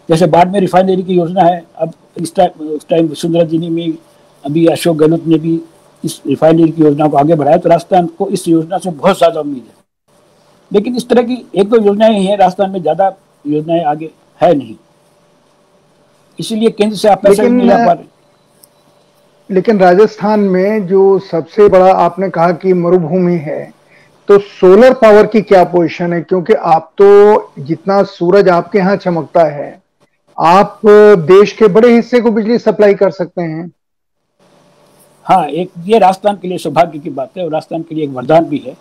जैसे 0.08 0.26
बाद 0.26 0.52
में 0.52 0.58
रिफाइनरी 0.60 1.02
की 1.02 1.14
योजना 1.14 1.42
है 1.42 1.64
अब 1.76 1.92
इस 2.16 2.34
टाइम 2.34 2.68
उस 2.68 2.86
टाइम 2.88 3.08
वसुंधरा 3.08 3.44
जी 3.44 3.58
ने 3.58 3.70
भी 3.70 3.98
अभी 4.44 4.66
अशोक 4.66 4.96
गहलोत 4.96 5.26
ने 5.26 5.38
भी 5.38 5.60
इस 6.04 6.20
रिफाइनरी 6.26 6.70
की 6.72 6.82
योजना 6.82 7.06
को 7.08 7.16
आगे 7.16 7.34
बढ़ाया 7.34 7.56
तो 7.56 7.68
राजस्थान 7.68 8.06
को 8.18 8.28
इस 8.28 8.46
योजना 8.48 8.78
से 8.78 8.90
बहुत 8.90 9.18
ज़्यादा 9.18 9.40
उम्मीद 9.40 9.62
है। 9.62 9.74
लेकिन 10.70 10.96
इस 10.96 11.08
तरह 11.08 11.22
की 11.22 11.44
एक 11.54 11.68
दो 11.68 11.76
योजनाएँ 11.76 12.18
ही 12.18 12.26
है 12.26 12.36
राजस्थान 12.36 12.70
में 12.70 12.80
ज़्यादा 12.82 13.14
योजनाएँ 13.44 13.82
आगे 13.84 14.10
है 14.40 14.54
नहीं। 14.54 14.74
इसीलिए 16.38 16.70
केंद्र 16.70 16.96
से 16.96 17.08
आप 17.08 17.22
पैसे 17.22 17.48
नहीं 17.48 17.68
ला 17.68 17.76
पा 17.86 17.92
रहे। 17.92 18.04
लेकिन 19.50 19.78
राजस्थान 19.78 20.40
में 20.40 20.86
जो 20.86 21.18
सबसे 21.30 21.68
बड़ा 21.68 21.92
आपने 21.94 22.28
कहा 22.30 22.52
कि 22.54 22.72
मरुभूमि 22.74 23.36
है 23.40 23.64
तो 24.28 24.38
सोलर 24.38 24.94
पावर 24.94 25.26
की 25.26 25.40
क्या 25.42 25.64
पोजीशन 25.64 26.12
है? 26.12 26.20
क्योंकि 26.20 26.52
आप 26.52 26.90
तो 26.98 27.52
जितना 27.58 28.02
सूरज 28.04 28.48
आपके 28.48 28.78
यहाँ 28.78 28.96
चमकता 28.98 29.44
है 29.46 29.70
आप 30.38 30.80
देश 31.26 31.52
के 31.52 31.68
बड़े 31.68 31.94
हिस्से 31.94 32.20
को 32.20 32.30
बिजली 32.30 32.58
सप्लाई 32.58 32.94
कर 32.94 33.10
सकते 33.10 33.42
हैं। 33.42 33.70
हाँ 35.26 35.44
एक 35.44 35.70
ये 35.84 35.98
राजस्थान 35.98 36.36
के 36.36 36.48
लिए 36.48 36.58
सौभाग्य 36.58 36.98
की 36.98 37.10
बात 37.10 37.30
है 37.38 37.44
और 37.44 37.50
राजस्थान 37.52 37.82
के 37.82 37.94
लिए 37.94 38.04
एक 38.04 38.10
वरदान 38.10 38.44
भी 38.44 38.58
है 38.66 38.76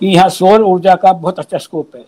कि 0.00 0.06
यहाँ 0.06 0.28
सौर 0.28 0.62
ऊर्जा 0.62 0.94
का 0.94 1.12
बहुत 1.12 1.38
अच्छा 1.38 1.58
स्कोप 1.58 1.96
है। 1.96 2.04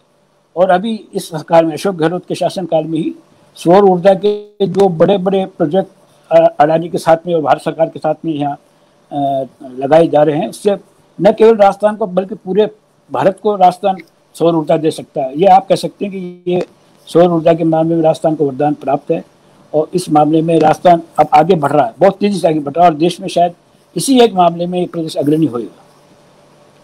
और 0.56 0.70
अभी 0.70 0.94
इस 1.14 1.28
सरकार 1.28 1.64
में, 1.64 1.72
अशोक 1.72 1.94
गहलोत 1.96 2.26
के 2.28 2.34
शासनकाल 2.34 2.84
में 2.84 2.98
ही 2.98 3.14
सौर 3.56 3.84
ऊर्जा 3.84 4.14
के 4.24 4.66
जो 4.66 4.88
बड़े 4.90 5.18
बड़े 5.18 5.44
प्रोजेक्ट 5.46 6.60
अडानी 6.60 6.88
के 6.88 6.98
साथ 6.98 7.26
में 7.26 7.34
और 7.34 7.40
भारत 7.42 7.62
सरकार 7.62 7.88
के 7.88 7.98
साथ 7.98 8.14
में 8.24 8.32
यहाँ 8.32 8.58
लगाए 9.78 10.06
जा 10.08 10.22
रहे 10.22 10.38
हैं, 10.38 10.48
उससे 10.48 10.76
न 11.18 11.32
केवल 11.32 11.56
राजस्थान 11.56 11.96
को, 11.96 12.06
बल्कि 12.06 12.34
पूरे 12.34 12.66
भारत 13.10 13.38
को 13.42 13.56
राजस्थान 13.56 13.96
सौर 14.36 14.54
ऊर्जा 14.56 14.76
दे 14.76 14.90
सकता 14.90 15.22
है। 15.22 15.40
ये 15.40 15.46
आप 15.46 15.66
कह 15.68 15.74
सकते 15.76 16.04
हैं 16.04 16.12
कि 16.14 16.52
ये 16.52 16.60
सौर 17.08 17.30
ऊर्जा 17.32 17.52
के 17.54 17.64
मामले 17.64 17.94
में 17.94 18.02
राजस्थान 18.02 18.34
को 18.34 18.46
वरदान 18.46 18.74
प्राप्त 18.74 19.10
है 19.10 19.22
और 19.72 19.88
इस 19.94 20.08
मामले 20.10 20.42
में 20.42 20.58
राजस्थान 20.60 21.02
अब 21.18 21.28
आगे 21.34 21.54
बढ़ 21.54 21.72
रहा 21.72 21.86
है। 21.86 21.92
बहुत 21.98 22.18
तेज़ी 22.18 22.38
से 22.38 22.48
आगे 22.48 22.60
बढ़ 22.60 22.72
रहा 22.72 22.84
है 22.84 22.90
और 22.90 22.96
देश 22.96 23.20
में 23.20 23.28
शायद 23.28 23.54
इसी 23.96 24.18
एक 24.20 24.34
मामले 24.34 24.66
में 24.66 24.86
प्रदेश 24.88 25.16
अग्रणी 25.16 25.46
होगा 25.46 25.80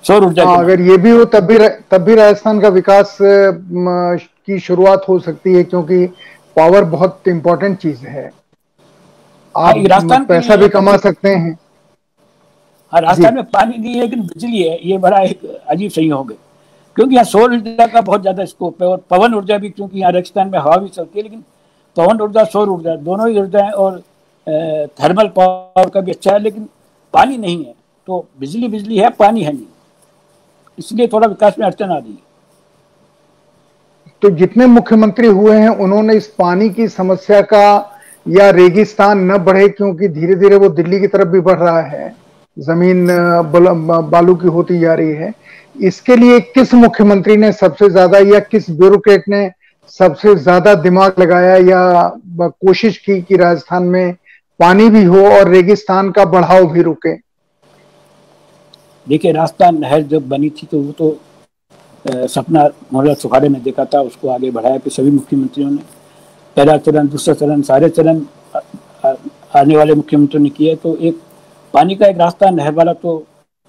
सौर 0.05 0.25
ऊर्जा 0.25 0.45
हाँ, 0.45 0.59
अगर 0.59 0.81
ये 0.81 0.97
भी 0.97 1.11
हो 1.11 1.25
तब 1.25 1.45
भी 1.45 1.59
तब 1.91 2.03
भी 2.05 2.15
राजस्थान 2.15 2.61
का 2.61 2.69
विकास 2.69 3.17
की 3.21 4.59
शुरुआत 4.59 5.05
हो 5.09 5.19
सकती 5.19 5.55
है 5.55 5.63
क्योंकि 5.65 6.07
पावर 6.57 6.85
बहुत 6.85 7.29
इंपॉर्टेंट 7.29 7.79
चीज़ 7.79 8.07
है। 8.07 8.25
आप 8.27 9.77
हाँ, 9.77 9.83
राजस्थान 9.85 10.25
पैसा 10.25 10.57
भी 10.57 10.69
कमा 10.69 10.97
सकते 10.97 11.29
हैं। 11.29 11.59
हाँ 12.93 13.01
राजस्थान 13.01 13.35
में 13.35 13.45
पानी 13.45 13.79
नहीं 13.79 13.95
है 13.95 14.01
लेकिन 14.01 14.21
बिजली 14.23 14.63
है 14.63 14.79
ये 14.89 14.99
बड़ा 14.99 15.19
एक 15.23 15.45
अजीब 15.69 15.91
संयोग 15.91 16.31
है। 16.31 16.37
क्योंकि 16.99 17.15
यहाँ 17.15 17.25
सौर 17.25 17.53
ऊर्जा 17.55 17.87
का 17.87 18.01
बहुत 18.01 18.21
ज़्यादा 18.21 18.45
स्कोप 18.45 18.83
है 18.83 18.89
और 18.89 19.03
पवन 19.11 19.35
ऊर्जा 19.35 19.57
भी 19.59 19.69
क्योंकि 19.71 19.99
यहाँ 20.01 20.13
राजस्थान 20.13 20.49
में 20.49 20.59
हवा 20.59 20.77
भी 20.77 20.89
चलती 20.89 21.19
है, 21.19 21.23
लेकिन 21.23 21.43
पवन 21.97 22.21
ऊर्जा, 22.21 22.45
सौर 22.45 22.69
ऊर्जा 22.69 22.95
दोनों 22.99 23.29
ही 23.29 23.39
ऊर्जा 23.41 23.65
है 23.65 23.73
और 23.73 23.99
थर्मल 25.01 25.29
पावर 25.37 25.89
का 25.91 26.01
भी 26.01 26.11
अच्छा 26.13 26.33
है, 26.33 26.39
लेकिन 26.39 26.69
पानी 27.15 27.37
नहीं 27.39 27.65
है 27.65 27.75
तो 28.09 28.25
बिजली 28.41 28.69
बिजली 28.69 28.99
है, 28.99 29.11
पानी 29.11 29.43
है 29.43 29.53
नहीं। 29.53 29.67
इसलिए 30.79 31.07
थोड़ा 31.13 31.29
विकास 31.29 31.59
में 31.59 31.67
अड़चन 31.67 31.91
आ 31.91 31.99
रही 31.99 32.19
तो 34.23 34.31
जितने 34.33 34.67
मुख्यमंत्री 34.69 35.27
हुए 35.29 35.57
हैं, 35.57 35.69
उन्होंने 35.71 36.15
इस 36.17 36.27
पानी 36.39 36.69
की 36.71 36.89
समस्या 36.91 37.41
का 37.45 37.67
या 38.27 38.51
रेगिस्तान 38.53 39.19
न 39.31 39.39
बढ़े, 39.41 39.69
क्योंकि 39.71 40.09
धीरे 40.11 40.35
धीरे 40.37 40.57
वो 40.57 40.69
दिल्ली 40.71 41.01
की 41.01 41.07
तरफ़ 41.09 41.29
भी 41.29 41.41
बढ़ 41.41 41.59
रहा 41.59 41.81
है। 41.83 42.15
ज़मीन 42.57 43.07
बालू 44.11 44.35
की 44.35 44.49
होती 44.49 44.79
जा 44.79 44.95
रही 44.95 45.13
है। 45.13 45.33
इसके 45.79 46.17
लिए 46.17 46.41
किस 46.41 46.75
मुख्यमंत्री 46.75 47.37
ने 47.37 47.53
सबसे 47.53 47.89
ज़्यादा 47.91 48.19
या 48.19 48.39
किस 48.41 48.71
ब्यूरोक्रेट 48.71 49.25
ने 49.29 49.51
सबसे 49.95 50.35
ज़्यादा 50.37 50.75
दिमाग 50.77 51.21
लगाया 51.21 51.57
या 51.59 52.09
कोशिश 52.39 52.97
की 52.99 53.21
कि 53.23 53.37
राजस्थान 53.37 53.83
में 53.85 54.15
पानी 54.61 54.89
भी 54.91 55.03
हो 55.05 55.25
और 55.29 55.49
रेगिस्तान 55.49 56.11
का 56.11 56.25
बढ़ाव 56.27 56.67
भी 56.73 56.83
रुके? 56.83 57.15
देखिए, 59.07 59.33
राजस्थान 59.33 59.79
नहर 59.79 60.03
जब 60.05 60.29
बनी 60.29 60.51
थी 60.53 60.67
तो 60.71 60.81
वो 60.81 60.93
तो 60.93 62.27
सपना 62.29 62.69
मोहल्ला 62.93 63.15
सुखाड़े 63.15 63.49
ने 63.49 63.61
देखा 63.61 63.85
था, 63.85 64.01
उसको 64.01 64.29
आगे 64.29 64.51
बढ़ाया 64.51 64.79
कि 64.79 64.91
सभी 64.91 65.11
मुख्यमंत्रियों 65.11 65.71
ने। 65.71 65.83
पहला 66.57 66.77
चरण, 66.79 67.09
दूसरा 67.09 67.35
चरण, 67.35 67.63
सारे 67.63 67.89
चरण 67.91 68.21
आने 69.57 69.77
वाले 69.77 69.95
मुख्यमंत्रियों 69.95 70.43
ने 70.43 70.51
किए 70.51 70.75
तो 70.77 70.97
एक 70.99 71.21
पानी 71.75 71.95
का 71.97 72.07
एक 72.07 72.19
रास्ता 72.19 72.51
नहर 72.51 72.73
वाला 72.75 72.93
तो 72.95 73.19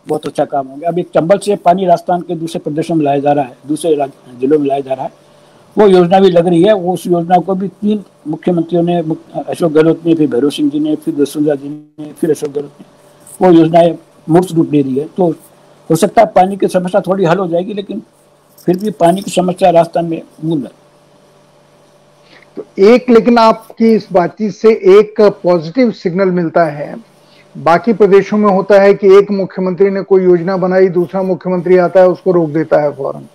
बहुत 0.10 0.26
अच्छा 0.26 0.46
काम 0.46 0.68
हो 0.68 0.76
गया। 0.76 0.92
एक 1.00 1.10
चंबल 1.14 1.38
से 1.38 1.56
पानी 1.56 1.86
राजस्थान 1.86 2.22
के 2.22 2.36
दूसरे 2.36 2.60
प्रदेशों 2.60 2.96
में 2.96 3.04
लाया 3.06 3.20
जा 3.20 3.32
रहा 3.32 3.46
है, 3.46 3.58
दूसरे 3.68 4.08
जिलों 4.40 4.60
में 4.60 4.68
लाया 4.68 4.80
जा 4.80 4.94
रहा 4.94 5.06
है। 5.06 5.28
वो 5.76 5.88
योजना 5.88 6.20
भी 6.20 6.30
लग 6.30 6.48
रही 6.48 6.62
है, 6.64 6.74
वो 6.74 6.94
उस 6.94 7.06
योजना 7.08 7.38
को 7.38 7.56
भी 7.56 7.68
तीन 7.68 8.04
मुख्यमंत्रियों 8.28 8.84
ने 8.84 8.98
अशोक 9.42 9.72
गहलोत 9.72 10.06
ने, 10.06 10.16
फिर 10.16 10.28
भैरव 10.28 10.50
सिंह 10.50 10.70
जी 10.70 10.80
ने, 10.80 10.96
फिर 10.96 11.16
वसुंधरा 11.16 11.56
जी 11.56 11.70
ने, 11.70 12.12
फिर 12.14 12.32
अशोक 12.32 12.52
गहलोत 12.52 12.72
ने, 12.80 12.86
वो 13.42 13.52
योजनाएँ 13.52 13.98
मूर्त 14.30 14.52
रूप 14.52 14.74
ले 14.74 14.82
रही 14.82 14.96
है। 14.96 15.06
तो 15.18 15.30
हो 15.90 15.96
सकता 15.96 16.22
है 16.22 16.28
पानी 16.36 16.58
की 16.58 16.68
समस्या 16.68 17.02
थोड़ी 17.02 17.26
हल 17.26 17.38
हो 17.38 17.48
जाएगी, 17.48 17.74
लेकिन 17.74 18.02
फिर 18.68 18.78
भी 18.78 18.92
पानी 18.92 19.22
की 19.22 19.32
समस्या 19.32 19.70
राजस्थान 19.70 20.06
में 20.06 20.22
मूल 20.44 20.60
है। 20.60 20.72
तो 22.58 22.64
एक, 22.80 23.10
लेकिन 23.10 23.38
आपकी 23.38 23.94
इस 23.96 24.08
बातचीत 24.12 24.54
से 24.54 24.70
एक 24.92 25.22
पॉजिटिव 25.44 25.92
सिग्नल 25.94 26.32
मिलता 26.32 26.64
है। 26.66 26.96
बाकी 27.58 27.94
प्रदेशों 27.94 28.38
में 28.38 28.50
होता 28.52 28.82
है 28.82 28.94
कि 28.94 29.08
एक 29.18 29.32
मुख्यमंत्री 29.32 29.90
ने 29.90 30.02
कोई 30.02 30.24
योजना 30.24 30.58
बनाई, 30.58 30.88
दूसरा 30.88 31.22
मुख्यमंत्री 31.24 31.78
आता 31.78 32.00
है, 32.00 32.08
उसको 32.08 32.32
रोक 32.32 32.50
देता 32.50 32.82
है 32.82 32.92
फ़ौरन। 32.92 33.28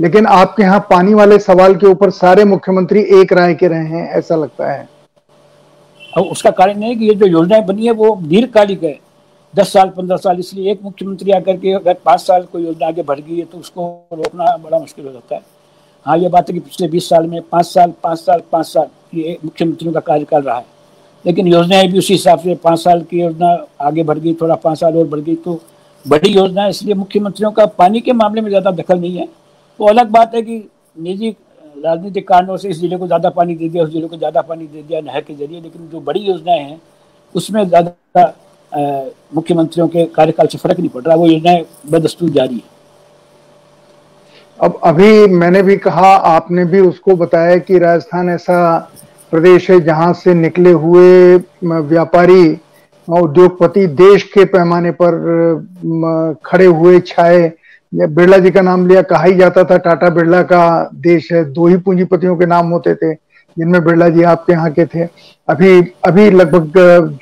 लेकिन 0.00 0.26
आपके 0.26 0.62
यहाँ 0.62 0.80
पानी 0.80 1.14
वाले 1.14 1.38
सवाल 1.38 1.74
के 1.74 1.86
ऊपर 1.86 2.10
सारे 2.10 2.44
मुख्यमंत्री 2.44 3.00
एक 3.20 3.32
राय 3.32 3.54
के 3.54 3.68
रहे 3.68 3.86
हैं, 3.86 4.08
ऐसा 4.08 4.36
लगता 4.36 4.72
है। 4.72 4.88
और 6.18 6.26
उसका 6.26 6.50
कारण 6.50 6.82
है 6.82 6.94
कि 6.94 7.04
ये 7.04 7.14
जो 7.14 7.26
योजनाएँ 7.26 7.64
बनी 7.64 7.86
है, 7.86 7.92
वो 7.92 8.16
दीर्घकालिक 8.22 8.82
है। 8.82 8.98
दस 9.54 9.72
साल, 9.72 9.88
पंद्रह 9.88 10.16
साल, 10.16 10.38
इसलिए 10.38 10.72
एक 10.72 10.82
मुख्यमंत्री 10.82 11.32
आकर 11.32 11.56
के 11.56 11.72
अगर 11.72 11.94
पाँच 12.04 12.20
साल 12.20 12.42
कोई 12.42 12.64
योजना 12.64 12.86
आगे 12.86 13.02
बढ़ 13.02 13.20
गई 13.20 13.38
है 13.38 13.44
तो 13.44 13.58
उसको 13.58 13.86
रोकना 14.12 14.56
बड़ा 14.56 14.78
मुश्किल 14.78 15.06
हो 15.06 15.12
जाता 15.12 15.34
है। 15.34 15.42
हाँ 16.06 16.18
ये 16.18 16.28
बात 16.28 16.48
है 16.48 16.54
कि 16.54 16.60
पिछले 16.60 16.88
बीस 16.88 17.08
साल 17.08 17.26
में 17.26 17.40
पाँच 17.42 17.66
साल 17.66 17.92
पाँच 18.02 18.18
साल 18.18 18.42
पाँच 18.52 18.66
साल, 18.66 18.86
ये 19.14 19.38
मुख्यमंत्रियों 19.44 19.94
का 19.94 20.00
कार्यकाल 20.00 20.42
रहा 20.42 20.56
है। 20.56 20.64
लेकिन 21.24 21.46
योजनाएँ 21.46 21.88
भी 21.88 21.98
उसी 21.98 22.14
हिसाब 22.14 22.38
से 22.38 22.54
पाँच 22.56 22.78
साल 22.80 23.02
की 23.02 23.20
योजना, 23.20 23.66
आगे 23.80 24.02
बढ़ 24.02 24.18
गई, 24.18 24.34
थोड़ा 24.40 24.54
पाँच 24.56 24.78
साल 24.80 24.96
और 24.96 25.06
बढ़ 25.06 25.20
गई 25.20 25.34
तो 25.36 25.60
बड़ी 26.04 26.30
योजना 26.30 26.62
है। 26.62 26.70
इसलिए 26.70 26.94
मुख्यमंत्रियों 26.94 27.50
का 27.52 27.66
पानी 27.78 28.00
के 28.00 28.12
मामले 28.14 28.40
में 28.40 28.48
ज़्यादा 28.48 28.70
दखल 28.72 28.98
नहीं 29.00 29.16
है। 29.16 29.24
वो 29.24 29.86
तो 29.86 29.88
अलग 29.88 30.10
बात 30.10 30.34
है 30.34 30.42
कि 30.42 30.56
निजी 30.96 31.30
राजनीतिक 31.76 32.26
कारणों 32.28 32.56
से 32.56 32.68
इस 32.68 32.78
ज़िले 32.80 32.96
को 32.96 33.06
ज़्यादा 33.06 33.30
पानी 33.30 33.54
दे 33.54 33.68
दिया, 33.68 33.84
उस 33.84 33.90
ज़िले 33.90 34.06
को 34.08 34.16
ज़्यादा 34.16 34.40
पानी 34.42 34.66
दे 34.66 34.82
दिया 34.82 35.00
नहर 35.00 35.20
के 35.20 35.34
ज़रिए, 35.34 35.60
लेकिन 35.60 35.88
जो 35.88 36.00
बड़ी 36.00 36.20
योजनाएँ 36.20 36.60
हैं, 36.60 36.80
उसमें 37.34 37.66
ज़्यादा 37.68 38.34
मुख्यमंत्रियों 39.34 39.86
के 39.88 40.04
कार्यकाल 40.08 40.46
से 40.46 40.58
फ़र्क 40.58 40.78
नहीं 40.78 40.88
पड़ 40.88 41.02
रहा, 41.02 41.14
वो 41.16 41.26
योजनाएँ 41.26 41.64
बदस्तूर 41.90 42.30
जारी 42.30 42.54
है। 42.54 42.78
अब 44.58 44.80
अभी 44.84 45.26
मैंने 45.28 45.62
भी 45.62 45.76
कहा, 45.78 46.14
आपने 46.14 46.64
भी 46.64 46.80
उसको 46.80 47.16
बताया 47.16 47.56
कि 47.58 47.78
राजस्थान 47.78 48.28
ऐसा 48.30 48.90
प्रदेश 49.32 49.70
है 49.70 49.80
जहाँ 49.80 50.12
से 50.14 50.34
निकले 50.34 50.70
हुए 50.72 51.36
व्यापारी 51.64 52.44
उद्योगपति 53.08 53.86
देश 53.86 54.22
के 54.32 54.44
पैमाने 54.46 54.90
पर 55.00 56.36
खड़े 56.46 56.66
हुए 56.66 57.00
छाए। 57.00 57.50
बिरला 57.92 58.38
जी 58.38 58.50
का 58.50 58.60
नाम 58.60 58.86
लिया, 58.88 59.02
कहा 59.02 59.22
ही 59.22 59.34
जाता 59.34 59.64
था, 59.64 59.76
टाटा 59.76 60.08
बिरला 60.10 60.42
का 60.42 60.90
देश 60.96 61.32
है। 61.32 61.44
दो 61.52 61.66
ही 61.66 61.76
पूंजीपतियों 61.76 62.36
के 62.36 62.46
नाम 62.46 62.70
होते 62.70 62.94
थे, 62.94 63.12
जिनमें 63.56 63.82
बिरला 63.84 64.08
जी 64.08 64.22
आपके 64.24 64.52
यहाँ 64.52 64.70
के 64.70 64.84
थे। 64.86 65.04
अभी 65.48 65.80
अभी 66.06 66.30
लगभग, 66.30 66.72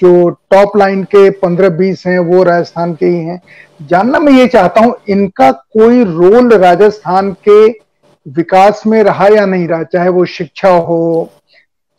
जो 0.01 0.29
टॉप 0.51 0.77
लाइन 0.77 1.03
के 1.05 1.29
पंद्रह 1.39 1.69
बीस 1.71 2.03
हैं, 2.07 2.19
वो 2.19 2.43
राजस्थान 2.43 2.93
के 2.95 3.07
ही 3.07 3.19
हैं। 3.19 3.41
जानना 3.83 4.19
मैं 4.19 4.33
ये 4.33 4.47
चाहता 4.47 4.81
हूँ, 4.81 4.95
इनका 5.09 5.51
कोई 5.51 6.05
रोल 6.05 6.53
राजस्थान 6.55 7.33
के 7.49 7.67
विकास 8.27 8.83
में 8.87 9.03
रहा 9.03 9.27
या 9.29 9.47
नहीं 9.47 9.69
रहा, 9.69 9.83
चाहे 9.85 10.09
वो 10.09 10.25
शिक्षा 10.27 10.71
हो 10.71 11.31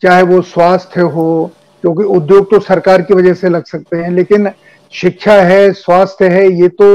चाहे 0.02 0.22
वो 0.22 0.40
स्वास्थ्य 0.42 1.00
हो 1.00 1.50
क्योंकि 1.82 2.04
उद्योग 2.14 2.50
तो 2.50 2.58
सरकार 2.60 3.02
की 3.02 3.14
वजह 3.14 3.34
से 3.34 3.48
लग 3.48 3.64
सकते 3.64 3.96
हैं 3.96 4.10
लेकिन 4.10 4.50
शिक्षा 4.92 5.32
है 5.42 5.72
स्वास्थ्य 5.72 6.28
है 6.28 6.50
ये 6.60 6.68
तो 6.70 6.86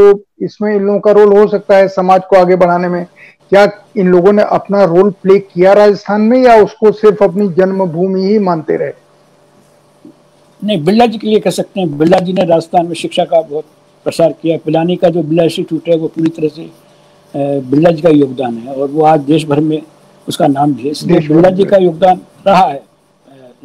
इसमें 0.42 0.74
इन 0.76 0.82
लोगों 0.82 1.00
का 1.00 1.12
रोल 1.12 1.38
हो 1.38 1.48
सकता 1.48 1.76
है 1.78 1.88
समाज 1.88 2.22
को 2.30 2.36
आगे 2.36 2.56
बढ़ाने 2.56 2.88
में। 2.88 3.06
क्या 3.50 3.68
इन 3.98 4.08
लोगों 4.08 4.32
ने 4.34 4.44
अपना 4.44 4.84
रोल 4.84 5.10
प्ले 5.24 5.38
किया 5.40 5.74
राजस्थान 5.74 6.22
में 6.22 6.38
या 6.40 6.56
उसको 6.64 6.92
सिर्फ़ 6.92 7.24
अपनी 7.24 7.48
जन्मभूमि 7.50 8.22
ही 8.22 8.40
मानते 8.40 8.76
रहे? 8.78 8.92
नहीं 10.62 10.84
बिरला 10.86 11.06
जी 11.06 11.18
के 11.18 11.28
लिए 11.28 11.40
कह 11.40 11.50
सकते 11.52 11.80
हैं। 11.80 11.98
बिरला 11.98 12.20
जी 12.20 12.34
ने 12.34 12.46
राजस्थान 12.46 12.88
में 12.88 12.94
शिक्षा 12.96 13.26
का 13.26 13.42
बहुत 13.42 13.66
प्रसार 14.06 14.32
किया। 14.32 14.58
पिलानी 14.66 14.96
का 14.96 15.10
जो 15.10 15.24
बिरला 15.24 15.44
इंस्टीट्यूट 15.44 15.90
है 15.90 15.98
वो 15.98 16.08
पूरी 16.08 16.30
तरह 16.30 16.48
से 16.48 16.70
बिरला 17.62 17.92
जी 17.92 18.02
का 18.02 18.10
योगदान 18.10 18.58
है 18.58 18.74
और 18.74 18.90
वो 18.90 19.04
आज 19.06 19.20
देश 19.22 19.46
भर 19.48 19.60
में 19.60 19.82
उसका 20.28 20.48
नाम 20.48 20.74
भी 20.74 20.84
है। 20.84 20.90
इसलिए 20.90 21.20
बिरला 21.20 21.50
जी 21.50 21.66
का 21.66 21.78
योगदान 21.78 22.20
रहा 22.48 22.66
है। 22.66 22.84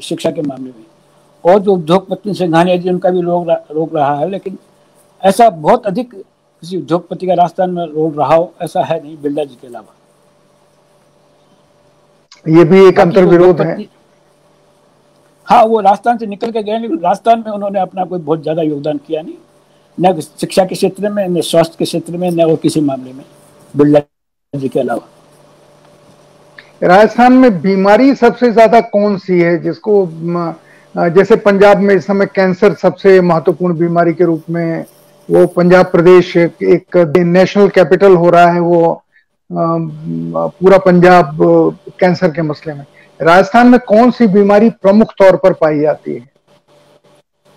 शिक्षा 0.03 0.31
के 0.31 0.43
मामले 0.43 0.71
में। 0.71 0.85
और 1.45 1.61
जो 1.61 1.75
उद्योगपति 1.75 2.35
सिंघानिया 2.35 2.77
जी 2.77 2.89
उनका 2.91 3.11
भी 3.11 3.21
रोक 3.23 3.49
रोक 3.71 3.95
रहा 3.95 4.15
है 4.19 4.29
लेकिन 4.31 4.59
ऐसा 5.23 5.49
बहुत 5.51 5.87
अधिक 5.87 6.15
किसी 6.15 6.77
उद्योगपति 6.77 7.27
का 7.27 7.35
राजस्थान 7.35 7.71
में 7.71 7.85
रोल 7.87 8.13
रहा 8.13 8.35
हो 8.35 8.53
ऐसा 8.63 8.83
है 8.85 9.03
नहीं 9.03 9.17
बिल्डा 9.23 9.45
जी 9.45 9.55
के 9.61 9.67
अलावा। 9.67 9.95
ये 12.47 12.65
भी 12.65 12.85
एक 12.89 13.01
अंतर 13.01 13.25
विरोध 13.27 13.61
है। 13.61 13.89
हाँ 15.49 15.63
वो 15.65 15.81
राजस्थान 15.81 16.19
से 16.19 16.27
निकल 16.27 16.51
के 16.51 16.63
गए 16.63 16.79
लेकिन 16.79 16.99
राजस्थान 16.99 17.43
में 17.47 17.53
उन्होंने 17.53 17.81
अपना 17.81 18.05
कोई 18.05 18.19
बहुत 18.21 18.43
ज़्यादा 18.43 18.63
योगदान 18.63 18.99
किया 18.99 19.23
नहीं। 19.23 19.35
न 19.99 20.21
शिक्षा 20.21 20.65
के 20.65 20.75
क्षेत्र 20.75 21.09
में 21.09 21.27
न 21.29 21.41
स्वास्थ्य 21.43 21.77
के 21.79 21.85
क्षेत्र 21.85 22.17
में 22.17 22.31
न 22.31 22.43
और 22.43 22.57
किसी 22.57 22.81
मामले 22.81 23.13
में 23.13 23.25
बिरला 23.75 24.01
जी 24.53 24.69
के 24.69 24.81
अलावा। 24.81 25.09
राजस्थान 26.83 27.33
में 27.33 27.61
बीमारी 27.63 28.15
सबसे 28.15 28.51
ज़्यादा 28.53 28.81
कौन 28.93 29.17
सी 29.19 29.41
है 29.41 29.57
जिसको 29.63 29.95
जैसे 30.95 31.37
पंजाब 31.39 31.79
में 31.79 31.95
इस 31.95 32.07
समय 32.07 32.27
कैंसर 32.27 32.75
सबसे 32.75 33.21
महत्वपूर्ण 33.21 33.75
बीमारी 33.79 34.13
के 34.15 34.25
रूप 34.25 34.45
में 34.51 34.85
वो 35.29 35.47
पंजाब 35.47 35.87
प्रदेश 35.87 36.37
एक 36.37 36.97
नेशनल 37.19 37.69
कैपिटल 37.69 38.15
हो 38.17 38.31
रहा 38.31 38.53
है 38.53 38.61
वो 38.61 39.03
पूरा 39.51 40.79
पंजाब 40.79 41.39
कैंसर 42.01 42.31
के 42.31 42.43
मसले 42.43 42.75
में। 42.75 42.85
राजस्थान 43.21 43.69
में 43.69 43.79
कौन 43.89 44.11
सी 44.11 44.27
बीमारी 44.29 44.71
प्रमुख 44.73 45.13
तौर 45.19 45.37
पर 45.37 45.53
पाई 45.53 45.79
जाती 45.81 46.15
है? 46.15 46.29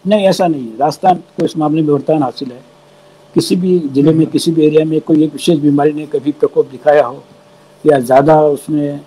नहीं, 0.06 0.27
ऐसा 0.27 0.48
नहीं 0.48 0.62
है। 0.62 0.77
राजस्थान 0.77 1.15
को 1.15 1.46
इस 1.46 1.58
मामले 1.58 1.82
में 1.82 1.89
वरदान 1.89 2.24
हासिल 2.24 2.51
है। 2.51 2.60
किसी 3.36 3.56
भी 3.56 3.77
ज़िले 3.80 4.13
में, 4.13 4.25
किसी 4.27 4.51
भी 4.51 4.65
एरिया 4.65 4.86
में 4.86 5.00
कोई 5.01 5.24
एक 5.24 5.34
विशेष 5.34 5.60
बीमारी 5.60 5.94
ने 5.94 6.06
कभी 6.08 6.32
प्रकोप 6.34 6.70
दिखाया 6.72 7.06
हो 7.06 7.24
या 7.84 8.00
ज़्यादा 8.01 8.39
उसने 8.42 9.00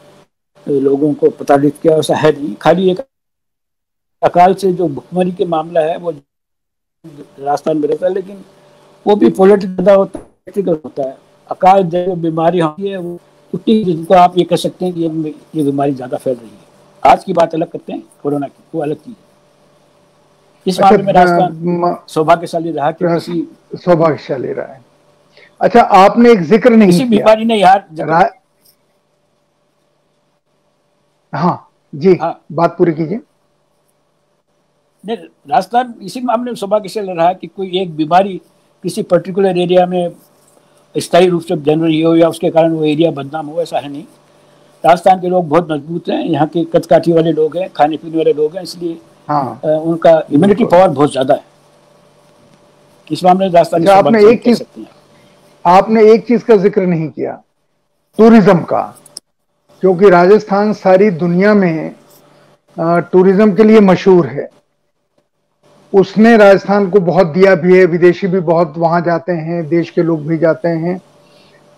लोगों 0.66 1.12
को 1.14 1.30
प्रताड़ित 1.30 1.75
किया 1.82 1.96
ऐसा 1.96 2.16
है 2.16 2.32
नहीं 2.32 2.54
खाली 2.61 2.90
एक 2.90 3.00
अकाल 4.23 4.54
से 4.54 4.73
जो 4.73 4.88
भुखमरी 4.88 5.32
के 5.32 5.44
मामला 5.46 5.80
है 5.80 5.96
वो 5.99 6.11
राजस्थान 6.11 7.78
में 7.78 7.88
रहता 7.88 8.06
है 8.06 8.12
लेकिन 8.14 8.44
वो 9.06 9.16
भी 9.16 9.30
पॉलिटिकल 9.32 9.94
होता 9.94 10.18
है 10.18 10.62
होता 10.64 11.02
है। 11.02 11.16
अकाल 11.50 11.82
जो 11.85 12.14
बीमारी 12.16 12.58
होती 12.58 12.88
है 12.88 12.96
वो 12.96 13.18
उतनी 13.52 13.82
जिनको 13.85 14.14
आप 14.14 14.38
ये 14.38 14.44
कह 14.44 14.56
सकते 14.56 14.85
हैं 14.85 14.94
कि 14.94 15.00
ये 15.02 15.35
ये 15.54 15.62
बीमारी 15.64 15.92
ज़्यादा 15.94 16.16
फैल 16.16 16.35
रही 16.35 16.49
है। 16.49 16.64
आज 17.02 17.25
की 17.25 17.32
बात 17.32 17.54
अलग 17.54 17.70
करते 17.70 17.92
हैं 17.92 18.02
कोरोना 18.23 18.46
की 18.49 18.62
वो 18.75 18.82
अलग 18.82 18.96
चीज़ 18.96 19.14
इस 20.66 20.78
अच्छा, 20.78 20.90
मामले 20.90 21.02
में 21.02 21.12
राजस्थान 21.12 21.96
सौभाग्यशाली 22.08 22.70
रहा 22.73 22.90
कि 22.92 23.04
किसी 23.04 23.78
सौभाग्यशाली 23.85 24.52
रहा 24.52 24.73
है। 24.73 24.85
अच्छा 25.61 25.80
आपने 25.80 26.32
एक 26.32 26.40
ज़िक्र 26.44 26.70
नहीं 26.73 26.90
किसी 26.90 27.04
बीमारी 27.06 27.44
ने 27.44 27.56
यार 27.56 27.87
हाँ 31.33 31.71
जी 31.92 32.14
हाँ। 32.16 32.40
बात 32.52 32.76
पूरी 32.78 32.92
कीजिए। 32.95 33.21
राजस्थान 35.04 35.95
इसी 36.02 36.21
मामले 36.21 36.50
में 36.50 36.56
सौभाग्यशाली 36.56 37.12
रहा 37.12 37.33
कि 37.33 37.47
कोई 37.47 37.78
एक 37.80 37.95
बीमारी 37.97 38.40
किसी 38.85 39.02
पर्टिकुलर 39.04 39.59
एरिया 39.59 39.87
में 39.87 40.12
स्थायी 40.95 41.28
रूप 41.28 41.42
से 41.42 41.56
जनरल 41.56 42.02
हो 42.04 42.14
या 42.16 42.28
उसके 42.28 42.50
कारण 42.50 42.73
वो 42.73 42.85
एरिया 42.85 43.11
बदनाम 43.12 43.47
हो 43.47 43.61
ऐसा 43.62 43.78
है 43.78 43.88
नहीं। 43.88 44.04
राजस्थान 44.85 45.21
के 45.21 45.28
लोग 45.28 45.49
बहुत 45.49 45.71
मज़बूत 45.71 46.09
हैं 46.09 46.25
यहाँ 46.25 46.47
के 46.49 46.64
कचकाठी 46.73 47.12
वाले 47.12 47.33
लोग 47.33 47.56
हैं 47.56 47.68
खाने 47.73 47.97
पीने 47.97 48.16
वाले 48.16 48.33
लोग 48.33 48.56
हैं 48.56 48.62
इसलिए 48.62 48.99
हाँ। 49.28 49.61
उनका 49.64 50.11
इम्यूनिटी 50.33 50.64
पावर 50.64 50.88
बहुत 50.88 51.12
ज़्यादा 51.12 51.35
है। 51.35 51.45
इस 53.11 53.25
मामले 53.25 53.47
में 53.47 53.52
राजस्थान 53.52 53.80
अच्छा, 53.80 53.97
आपने 53.97 54.25
एक 54.30 54.45
चीज़ 54.45 54.62
आपने 55.64 56.02
एक 56.12 56.26
चीज़ 56.26 56.45
का 56.45 56.56
ज़िक्र 56.56 56.87
नहीं 56.87 57.09
किया 57.09 57.42
टूरिज़्म 58.18 58.62
का। 58.64 58.83
क्योंकि 59.86 60.08
राजस्थान 60.10 60.72
सारी 60.72 61.10
दुनिया 61.12 61.52
में 61.54 61.94
टूरिज़्म 63.12 63.54
के 63.54 63.64
लिए 63.64 63.80
मशहूर 63.80 64.26
है। 64.26 64.48
उसने 65.92 66.36
राजस्थान 66.36 66.88
को 66.90 67.00
बहुत 67.00 67.26
दिया 67.26 67.54
भी 67.54 67.76
है, 67.76 67.84
विदेशी 67.86 68.26
भी 68.26 68.40
बहुत 68.40 68.72
वहाँ 68.76 69.00
जाते 69.00 69.32
हैं, 69.32 69.68
देश 69.68 69.90
के 69.90 70.02
लोग 70.02 70.26
भी 70.26 70.38
जाते 70.38 70.68
हैं। 70.68 70.96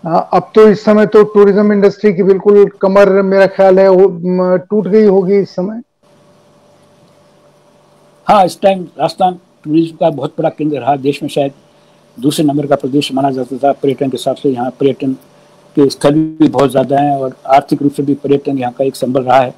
अब 0.03 0.49
तो 0.55 0.67
इस 0.69 0.83
समय 0.85 1.05
तो 1.05 1.23
टूरिज़्म 1.35 1.73
इंडस्ट्री 1.73 2.13
की 2.13 2.23
बिल्कुल 2.23 2.65
कमर, 2.81 3.21
मेरा 3.21 3.47
ख्याल 3.47 3.79
है 3.79 3.87
टूट 4.59 4.87
गई 4.87 5.05
होगी 5.05 5.37
इस 5.37 5.55
समय। 5.55 5.81
हाँ 8.27 8.43
इस 8.45 8.59
टाइम 8.61 8.83
राजस्थान 8.99 9.39
टूरिज़्म 9.63 9.97
का 9.97 10.09
बहुत 10.11 10.33
बड़ा 10.37 10.49
केंद्र 10.49 10.79
रहा, 10.79 10.95
देश 10.97 11.23
में 11.23 11.29
शायद 11.29 11.53
दूसरे 12.17 12.45
नंबर 12.45 12.67
का 12.67 12.75
प्रदेश 12.77 13.13
माना 13.13 13.31
जाता 13.31 13.57
था, 13.57 13.71
पर्यटन 13.73 14.09
के 14.09 14.17
हिसाब 14.17 14.35
से 14.35 14.49
यहाँ 14.49 14.69
पर्यटन 14.79 15.15
के 15.75 15.89
स्थल 15.89 16.13
भी 16.39 16.47
बहुत 16.47 16.71
ज़्यादा 16.71 16.99
हैं 16.99 17.15
और 17.17 17.35
आर्थिक 17.47 17.81
रूप 17.81 17.93
से 17.93 18.03
भी 18.03 18.13
पर्यटन 18.15 18.57
यहाँ 18.57 18.73
का 18.73 18.83
एक 18.85 18.95
संबल 18.95 19.23
रहा 19.23 19.39
है। 19.39 19.53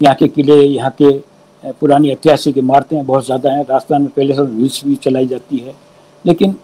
यहाँ 0.00 0.14
के 0.16 0.28
किले, 0.28 0.54
यहाँ 0.54 0.94
के 1.00 1.10
पुरानी 1.72 2.10
ऐतिहासिक 2.10 2.58
इमारतें 2.58 3.04
बहुत 3.06 3.24
ज़्यादा 3.26 3.50
हैं। 3.50 3.64
राजस्थान 3.64 4.02
में 4.02 4.10
पहले 4.10 4.34
से 4.34 4.42
व्हील्स 4.42 4.84
भी 4.84 4.96
चलाई 4.96 5.26
जाती 5.26 5.58
है। 5.58 5.74
लेकिन 6.24 6.54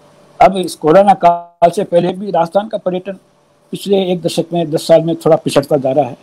अब 0.41 0.57
इस 0.57 0.75
कोरोना 0.77 1.15
काल 1.17 1.71
से 1.71 1.85
पहले 1.85 2.13
भी 2.13 2.31
राजस्थान 2.31 2.69
का 2.69 2.79
पर्यटन 2.79 3.19
पिछले 3.73 4.03
एक 4.13 4.23
दशक 4.23 4.53
में, 4.53 4.71
दस 4.71 4.87
साल 4.87 5.03
में 5.03 5.15
थोड़ा 5.17 5.37
पिछड़ता 5.37 5.77
जा 5.77 5.93
रहा 5.93 6.05
है। 6.05 6.17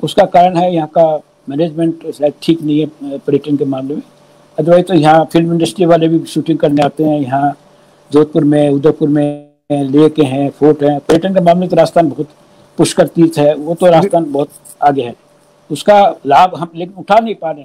उसका 0.00 0.24
कारण 0.26 0.56
है 0.56 0.74
यहाँ 0.74 0.88
का 0.98 1.14
मैनेजमेंट 1.48 2.10
शायद 2.10 2.34
ठीक 2.42 2.62
नहीं 2.62 2.80
है 2.80 3.18
पर्यटन 3.18 3.56
के 3.56 3.64
मामले 3.66 3.94
में। 3.94 4.02
अदरवाइज़ 4.58 4.86
तो 4.86 4.94
यहाँ 4.94 5.24
फ़िल्म 5.32 5.52
इंडस्ट्री 5.52 5.86
वाले 5.86 6.08
भी 6.08 6.24
शूटिंग 6.26 6.58
करने 6.58 6.82
आते 6.82 7.04
हैं। 7.04 7.20
यहाँ 7.20 7.56
जोधपुर 8.10 8.44
में, 8.44 8.68
उदयपुर 8.70 9.08
में 9.08 9.53
लेक 9.70 10.18
हैं, 10.20 10.48
फोर्ट 10.50 10.82
हैं। 10.82 10.98
पर्यटन 11.00 11.34
के 11.34 11.40
मामले 11.40 11.66
तो 11.68 11.76
राजस्थान 11.76 12.08
बहुत 12.08 12.28
पुष्कर 12.78 13.06
तीर्थ 13.08 13.38
है, 13.38 13.54
वो 13.54 13.74
तो 13.74 13.86
राजस्थान 13.86 14.24
बहुत 14.32 14.50
आगे 14.82 15.02
है। 15.02 15.14
उसका 15.70 15.94
लाभ 16.26 16.54
हम 16.54 16.70
लेकिन 16.74 16.94
उठा 16.98 17.18
नहीं 17.18 17.34
पा 17.34 17.50
रहे 17.50 17.64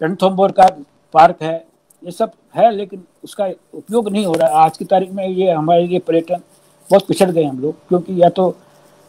रणथम्बोर 0.00 0.52
का 0.52 0.66
पार्क 1.14 1.42
है, 1.42 1.54
ये 2.02 2.10
सब 2.10 2.32
है, 2.56 2.70
लेकिन 2.72 3.04
उसका 3.24 3.46
उपयोग 3.74 4.08
नहीं 4.08 4.26
हो 4.26 4.32
रहा 4.34 4.48
है। 4.48 4.64
आज 4.64 4.76
की 4.76 4.84
तारीख 4.84 5.12
में 5.12 5.26
ये 5.26 5.50
हमारे 5.50 5.86
लिए 5.86 5.98
पर्यटन 6.00 6.42
बहुत 6.90 7.06
पिछड़ 7.08 7.30
गए 7.30 7.44
हम 7.44 7.58
लोग, 7.60 7.74
क्योंकि 7.88 8.22
या 8.22 8.28
तो 8.30 8.54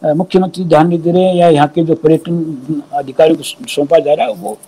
मुख्यमंत्री 0.02 0.64
ध्यान 0.64 0.88
नहीं 0.88 0.98
दे 0.98 1.12
रहे 1.12 1.22
हैं, 1.22 1.34
या 1.34 1.48
यहाँ 1.48 1.68
के 1.68 1.82
जो 1.82 1.94
पर्यटन 1.96 2.82
अधिकारी 2.94 3.34
को 3.34 3.42
सौंपा 3.42 3.98
जा 3.98 4.14
रहा 4.14 4.26
है, 4.26 4.34
वो 4.34 4.58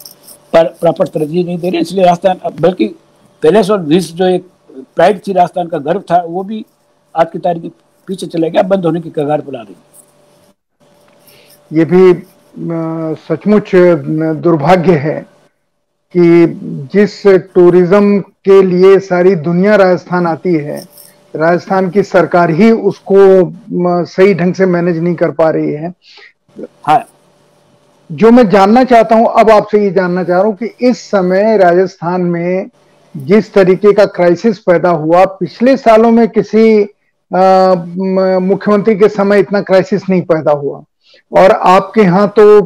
प्रॉपर 0.52 1.06
तरजीह 1.08 1.44
नहीं 1.44 1.58
दे 1.58 1.70
रहे 1.70 1.80
इसलिए 1.80 2.04
राजस्थान 2.04 2.60
बल्कि 2.60 2.94
पैलेस 3.42 3.70
और 3.70 3.80
विश्व 3.82 4.16
जो 4.16 4.26
एक 4.26 4.46
प्राइड 4.96 5.20
थी, 5.26 5.32
राजस्थान 5.32 5.68
का 5.68 5.78
गर्व 5.80 6.00
था, 6.02 6.22
वो 6.22 6.42
भी 6.42 6.64
आज 7.16 7.30
की 7.32 7.38
तारीख 7.38 7.72
पीछे 8.08 8.26
चले 8.26 8.50
गया 8.50 8.62
बंद 8.64 8.86
होने 8.86 9.00
की 9.00 9.10
कगार 9.10 9.40
पर 9.40 9.56
आ 9.56 9.62
रही 9.62 9.74
ये 11.70 11.84
भी 11.84 12.12
सचमुच 13.20 13.70
दुर्भाग्य 14.42 14.92
है 14.98 15.18
कि 16.14 16.46
जिस 16.92 17.22
टूरिज़्म 17.54 18.18
के 18.44 18.60
लिए 18.62 18.98
सारी 19.00 19.34
दुनिया 19.48 19.74
राजस्थान 19.76 20.26
आती 20.26 20.54
है 20.54 20.78
राजस्थान 21.34 21.90
की 21.90 22.02
सरकार 22.02 22.50
ही 22.50 22.70
उसको 22.90 23.24
सही 24.06 24.34
ढंग 24.34 24.54
से 24.54 24.66
मैनेज 24.66 24.98
नहीं 24.98 25.14
कर 25.14 25.30
पा 25.30 25.48
रही 25.50 25.72
है। 25.72 25.92
हाँ। 26.86 27.04
जो 28.10 28.30
मैं 28.30 28.48
जानना 28.48 28.82
चाहता 28.84 29.16
हूँ 29.16 29.26
अब 29.40 29.50
आपसे 29.50 29.82
ये 29.82 29.90
जानना 29.90 30.24
चाह 30.24 30.38
रहा 30.38 30.46
हूँ 30.46 30.56
कि 30.56 30.88
इस 30.88 31.00
समय 31.10 31.56
राजस्थान 31.58 32.20
में 32.22 32.70
जिस 33.14 33.52
तरीके 33.54 33.92
का 33.92 34.04
क्राइसिस 34.16 34.58
पैदा 34.58 34.90
हुआ 34.90 35.24
पिछले 35.40 35.76
सालों 35.76 36.10
में 36.10 36.26
किसी 36.28 36.64
मुख्यमंत्री 37.30 38.94
के 38.96 39.08
समय 39.08 39.40
इतना 39.40 39.60
क्राइसिस 39.62 40.08
नहीं 40.10 40.22
पैदा 40.22 40.52
हुआ। 40.52 40.82
और 41.32 41.50
आपके 41.50 42.00
यहाँ 42.00 42.28
तो 42.38 42.60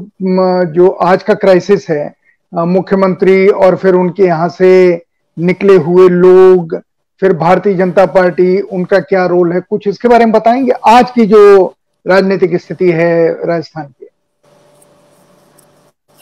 जो 0.74 0.88
आज 0.88 1.22
का 1.22 1.34
क्राइसिस 1.34 1.88
है 1.90 2.12
मुख्यमंत्री 2.52 3.46
और 3.48 3.76
फिर 3.76 3.94
उनके 3.94 4.22
यहाँ 4.22 4.48
से 4.48 4.70
निकले 5.36 5.76
हुए 5.78 6.08
लोग, 6.08 6.76
फिर 7.22 7.32
भारतीय 7.32 7.74
जनता 7.74 8.06
पार्टी, 8.06 8.60
उनका 8.60 8.98
क्या 9.00 9.24
रोल 9.26 9.52
है, 9.52 9.60
कुछ 9.60 9.86
इसके 9.88 10.08
बारे 10.08 10.24
में 10.24 10.32
बताएँगे? 10.32 10.72
आज 10.88 11.10
की 11.10 11.26
जो 11.26 11.74
राजनीतिक 12.06 12.56
स्थिति 12.56 12.90
है 12.90 13.46
राजस्थान 13.46 13.86
की। 13.86 14.06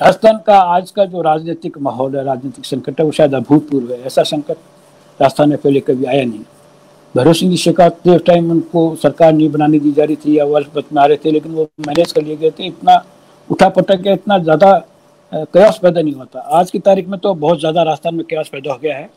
राजस्थान 0.01 0.39
का 0.47 0.59
आज 0.75 0.91
का 0.91 1.05
जो 1.05 1.23
राजनीतिक 1.23 1.79
माहौल 1.79 2.17
है, 2.17 2.25
राजनीतिक 2.25 2.65
संकट 2.65 3.01
है, 3.01 3.05
वो 3.07 3.13
शायद 3.13 3.35
अभूतपूर्व 3.35 3.93
है। 3.93 4.03
ऐसा 4.03 4.23
संकट 4.25 4.57
राजस्थान 5.21 5.49
में 5.49 5.59
पहले 5.59 5.81
कभी 5.81 6.05
आया 6.05 6.25
नहीं। 6.25 6.45
भैरव 7.15 7.33
सिंह 7.33 7.51
जी 7.51 7.57
शेखावत 7.57 8.09
उस 8.09 8.25
टाइम 8.25 8.51
उनको 8.51 8.95
सरकार 9.03 9.33
नहीं 9.33 9.49
बनाने 9.51 9.79
दी 9.79 9.93
जा 9.93 10.05
रही 10.05 10.17
थी, 10.17 10.39
या 10.39 10.45
वर्ष 10.47 10.67
बना 10.75 11.05
रहे 11.07 11.17
थे, 11.17 11.31
लेकिन 11.31 11.53
वो 11.53 11.69
मैनेज 11.87 12.13
कर 12.13 12.23
लिए 12.23 12.37
गए 12.37 12.51
थे। 12.51 12.67
इतना 12.67 13.05
उठा 13.49 13.69
पटक 13.71 14.03
के 14.03 14.13
इतना 14.13 14.39
ज़्यादा 14.39 14.73
कयास 15.33 15.79
पैदा 15.83 16.01
नहीं 16.01 16.15
होता। 16.15 16.41
आज 16.59 16.71
की 16.71 16.79
तारीख 16.81 17.09
में 17.09 17.19
तो 17.21 17.35
बहुत 17.37 17.59
ज़्यादा 17.61 17.83
राजस्थान 17.83 18.15
में 18.15 18.25
कयास 18.27 18.49
पैदा 18.53 18.73
हो 18.73 18.79
गया 18.83 18.97
है। 18.97 19.09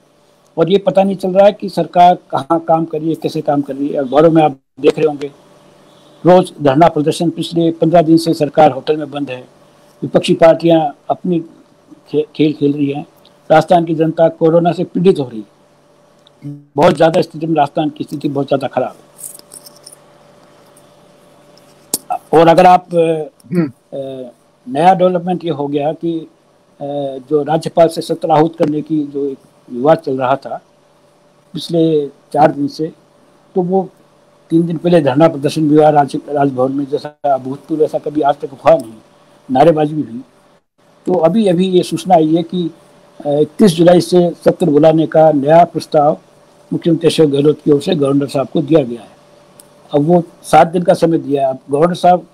और 0.57 0.71
ये 0.71 0.77
पता 0.79 1.03
नहीं 1.03 1.15
चल 1.15 1.31
रहा 1.31 1.45
है 1.45 1.51
कि 1.53 1.69
सरकार 1.69 2.15
कहाँ 2.31 2.59
काम 2.67 2.85
कर 2.85 2.99
रही 2.99 3.09
है, 3.09 3.15
कैसे 3.15 3.41
काम 3.41 3.61
कर 3.61 3.75
रही 3.75 3.87
है। 3.87 3.97
अखबारों 3.97 4.31
में 4.31 4.41
आप 4.43 4.57
देख 4.81 4.97
रहे 4.97 5.07
होंगे, 5.07 5.31
रोज 6.23 6.51
धरना 6.61 6.87
प्रदर्शन 6.89 7.29
पिछले 7.31 7.69
पंद्रह 7.73 8.01
दिन 8.01 8.17
से 8.17 8.33
सरकार 8.33 8.71
होटल 8.71 8.97
में 8.97 9.09
बंद 9.11 9.29
है। 9.29 9.43
विपक्षी 10.01 10.33
पार्टियाँ 10.35 10.81
अपनी 11.09 11.39
खेल 12.09 12.53
खेल 12.53 12.73
रही 12.73 12.91
हैं। 12.91 13.05
राजस्थान 13.49 13.85
की 13.85 13.95
जनता 13.95 14.27
कोरोना 14.31 14.71
से 14.71 14.83
पीड़ित 14.85 15.19
हो 15.19 15.27
रही 15.29 15.39
है। 15.39 15.50
बहुत 16.43 16.95
ज़्यादा 16.95 17.21
स्थिति 17.21 17.47
में 17.47 17.55
राजस्थान 17.55 17.89
की 17.89 18.03
स्थिति 18.03 18.29
बहुत 18.29 18.47
ज़्यादा 18.47 18.67
खराब 18.67 18.95
है 18.95 19.09
और 22.33 22.47
अगर 22.47 22.65
आप 22.65 22.93
हम्म। 22.93 23.71
नया 24.67 24.93
डेवलपमेंट 24.93 25.43
ये 25.45 25.51
हो 25.51 25.67
गया 25.67 25.91
कि 25.95 26.27
जो 27.29 27.41
राज्यपाल 27.43 27.87
से 27.87 28.01
सत्र 28.01 28.31
आहूत 28.31 28.55
करने 28.57 28.81
की 28.81 29.03
जो 29.05 29.25
एक 29.27 29.37
विवाद 29.69 29.97
चल 29.97 30.17
रहा 30.17 30.35
था 30.37 30.61
पिछले 31.53 32.07
चार 32.33 32.51
दिन 32.51 32.67
से 32.69 32.91
तो 33.55 33.61
वो 33.63 33.89
तीन 34.51 34.65
दिन 34.67 34.77
पहले 34.77 35.01
धरना 35.01 35.27
प्रदर्शन 35.27 35.69
भी 35.69 35.75
हुआ 35.75 35.89
राजभवन 35.91 36.71
में 36.71 36.85
जैसा 36.87 37.09
अभूतपूर्व 37.25 37.83
ऐसा 37.83 37.99
कभी 37.99 38.21
आज 38.21 38.35
तक 38.37 38.49
हुआ 38.55 38.75
नहीं 38.75 38.93
नारेबाजी 39.49 39.93
भी 39.93 40.01
हुई 40.01 40.21
तो 41.07 41.13
अभी 41.21 41.47
अभी 41.47 41.67
ये 41.67 41.83
सूचना 41.83 42.15
आई 42.15 42.35
है 42.35 42.43
कि 42.45 42.63
इकतीस 43.19 43.71
जुलाई 43.73 44.01
से 44.01 44.29
सत्र 44.45 44.69
बुलाने 44.69 45.07
का 45.07 45.31
नया 45.33 45.63
प्रस्ताव 45.65 46.17
मुख्यमंत्री 46.71 47.07
अशोक 47.07 47.29
गहलोत 47.29 47.59
की 47.65 47.71
ओर 47.71 47.81
से 47.81 47.95
गवर्नर 47.95 48.27
साहब 48.27 48.47
को 48.53 48.61
दिया 48.61 48.83
गया 48.83 49.01
है। 49.01 49.07
अब 49.91 50.05
वो 50.07 50.23
सात 50.43 50.67
दिन 50.67 50.83
का 50.83 50.93
समय 50.95 51.17
दिया 51.19 51.47
है। 51.47 51.53
गवर्नर 51.71 51.95
साहब 51.95 52.25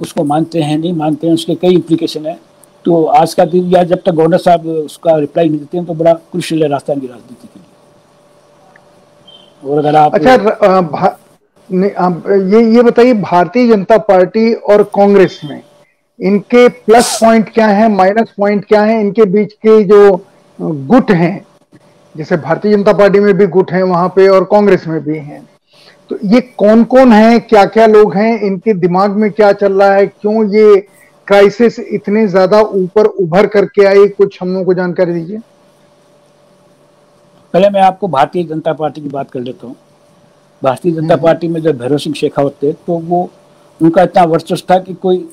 उसको 0.00 0.24
मानते 0.24 0.60
हैं, 0.60 0.78
नहीं 0.78 0.92
मानते 0.94 1.26
हैं, 1.26 1.34
उसके 1.34 1.54
कई 1.54 1.74
इम्प्लीकेशन 1.74 2.26
है। 2.26 2.38
तो 2.84 3.04
आज 3.04 3.34
का 3.34 3.44
दिन, 3.44 3.64
या 3.66 3.82
जब 3.84 4.02
तक 4.06 4.12
गवर्नर 4.12 4.38
साहब 4.38 4.66
उसका 4.66 5.16
रिप्लाई 5.18 5.48
नहीं 5.48 5.58
देते 5.58 5.76
हैं 5.78 5.86
तो 5.86 5.94
बड़ा 5.94 6.12
क्रुशल 6.12 6.62
है 6.62 6.68
राजस्थान 6.68 7.00
की 7.00 7.06
राजनीति 7.06 7.48
के 7.48 7.60
लिए। 7.60 7.66
और 9.62 9.78
अगर 9.78 9.96
आप 9.96 10.14
अच्छा 10.14 10.32
ये 11.70 12.60
ये 12.74 12.82
बताइए, 12.82 13.12
भारतीय 13.14 13.68
जनता 13.68 13.96
पार्टी 14.00 14.52
और 14.54 14.82
कांग्रेस 14.94 15.40
में 15.44 15.62
इनके 16.20 16.68
प्लस 16.68 17.18
पॉइंट 17.20 17.48
क्या 17.54 17.66
है 17.68 17.88
माइनस 17.88 18.32
पॉइंट 18.38 18.64
क्या 18.64 18.82
है? 18.82 19.00
इनके 19.00 19.24
बीच 19.26 19.52
के 19.52 19.82
जो 19.84 20.00
गुट 20.58 21.10
हैं 21.12 21.44
जैसे 22.18 22.36
भारतीय 22.38 22.72
जनता 22.72 22.92
पार्टी 22.94 23.20
में 23.20 23.32
भी 23.36 23.46
गुट 23.48 23.72
हैं 23.72 23.82
वहाँ 23.84 24.08
पे 24.16 24.26
और 24.28 24.44
कांग्रेस 24.44 24.86
में 24.86 25.00
भी 25.04 25.16
हैं। 25.18 25.42
तो 26.10 26.16
ये 26.24 26.40
कौन 26.58 26.82
कौन 26.86 27.12
है 27.12 27.38
क्या 27.40 27.64
क्या 27.66 27.86
लोग 27.86 28.14
हैं 28.14 28.40
इनके 28.42 28.72
दिमाग 28.76 29.16
में 29.16 29.30
क्या 29.32 29.52
चल 29.54 29.72
रहा 29.72 29.92
है 29.94 30.06
क्यों 30.06 30.44
ये 30.50 30.76
क्राइसिस 31.28 31.78
इतने 31.80 32.26
ज़्यादा 32.28 32.60
ऊपर 32.60 33.06
उभर 33.22 33.46
करके 33.46 33.84
आई 33.86 34.08
कुछ 34.08 34.38
हम 34.42 34.48
लोगों 34.48 34.64
को 34.64 34.74
जानकारी 34.74 35.12
दीजिए। 35.12 35.38
पहले 37.54 37.68
मैं 37.70 37.82
आपको 37.82 38.08
भारतीय 38.08 38.44
जनता 38.44 38.72
पार्टी 38.74 39.00
की 39.00 39.08
बात 39.08 39.30
कर 39.30 39.40
लेता 39.40 39.66
हूँ। 39.66 39.76
भारतीय 40.62 40.92
जनता 40.92 41.14
हम्म। 41.14 41.24
पार्टी 41.24 41.48
में 41.48 41.60
जब 41.62 41.78
भैरव 41.78 41.98
सिंह 41.98 42.14
शेखावत 42.14 42.56
थे 42.62 42.72
तो 42.72 42.98
वो 43.00 43.28
उनका 43.80 44.02
इतना 44.02 44.24
वर्चस्व 44.24 44.66
था 44.70 44.78
कि 44.78 44.94
कोई 44.96 45.28